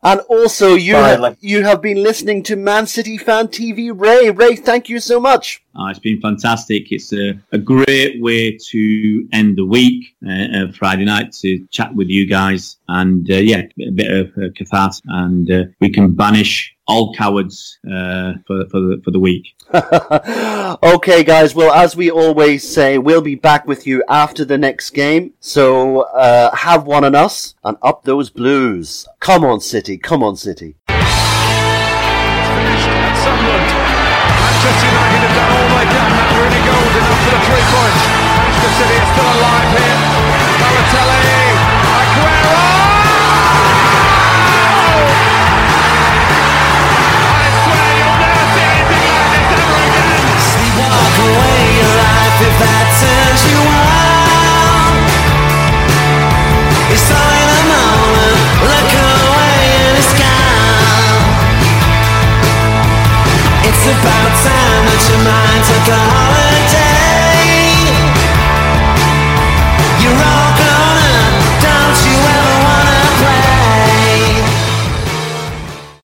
And 0.03 0.21
also, 0.31 0.75
you, 0.77 0.95
Finally. 0.95 1.31
ha- 1.31 1.37
you 1.41 1.63
have 1.63 1.83
been 1.83 2.03
listening 2.03 2.43
to 2.45 2.57
Man 2.57 2.87
City 2.87 3.19
Fan 3.19 3.49
TV. 3.49 3.93
Ray, 3.95 4.31
Ray, 4.31 4.57
thank 4.57 4.89
you 4.89 4.99
so 4.99 5.21
much. 5.21 5.63
Uh, 5.79 5.89
it's 5.91 5.99
been 5.99 6.19
fantastic. 6.23 6.91
It's 6.91 7.13
a, 7.13 7.39
a 7.53 7.59
great 7.59 8.21
way 8.23 8.57
to 8.71 9.29
end 9.33 9.57
the 9.59 9.67
week, 9.67 10.17
uh, 10.27 10.31
uh, 10.57 10.73
Friday 10.73 11.05
night, 11.05 11.33
to 11.43 11.67
chat 11.71 11.95
with 11.95 12.09
you 12.09 12.27
guys. 12.27 12.79
And 12.89 13.31
uh, 13.31 13.35
yeah, 13.37 13.63
a 13.87 13.91
bit 13.91 14.11
of 14.11 14.27
uh, 14.39 14.49
catharsis. 14.57 15.03
And 15.07 15.51
uh, 15.51 15.65
we 15.81 15.91
can 15.91 16.15
banish 16.15 16.75
all 16.91 17.15
cowards 17.15 17.79
uh, 17.87 18.35
for, 18.47 18.67
for, 18.69 18.81
the, 18.81 19.01
for 19.05 19.11
the 19.13 19.21
week. 19.21 19.55
okay, 20.83 21.23
guys. 21.23 21.55
Well, 21.55 21.73
as 21.73 21.95
we 21.95 22.11
always 22.11 22.69
say, 22.69 22.99
we'll 22.99 23.23
be 23.23 23.37
back 23.37 23.65
with 23.67 23.87
you 23.87 24.03
after 24.09 24.45
the 24.45 24.59
next 24.59 24.91
game. 24.91 25.33
So 25.39 26.01
uh, 26.01 26.53
have 26.57 26.85
one 26.85 27.05
on 27.05 27.15
us 27.15 27.55
and 27.63 27.77
up 27.81 28.03
those 28.03 28.29
blues. 28.29 29.07
Come 29.21 29.45
on, 29.45 29.61
City. 29.61 29.99
Come 29.99 30.25
on, 30.25 30.35
City. 30.37 30.75
finished 30.89 32.91
at 32.91 33.15
Sunderland. 33.23 33.71
Manchester 33.71 34.91
United 34.91 35.23
have 35.23 35.35
done 35.39 35.51
all 35.55 35.71
they 35.79 35.87
can. 35.95 36.11
That 36.11 36.27
really 36.43 36.63
gold 36.67 36.95
enough 36.99 37.23
for 37.23 37.39
the 37.39 37.43
three 37.47 37.67
points. 37.71 38.03
Manchester 38.35 38.73
City 38.83 38.99
are 38.99 39.11
still 39.15 39.31
alive 39.31 39.71
here. 39.79 39.95
Balotelli, 40.59 41.23
Aguero! 41.87 42.80
It's 63.81 63.87
about 63.87 64.33
time 64.45 64.85
that 64.89 65.03
your 65.09 65.21
mind 65.25 65.65
took 65.65 65.89
a 65.89 65.97
holiday. 65.97 66.90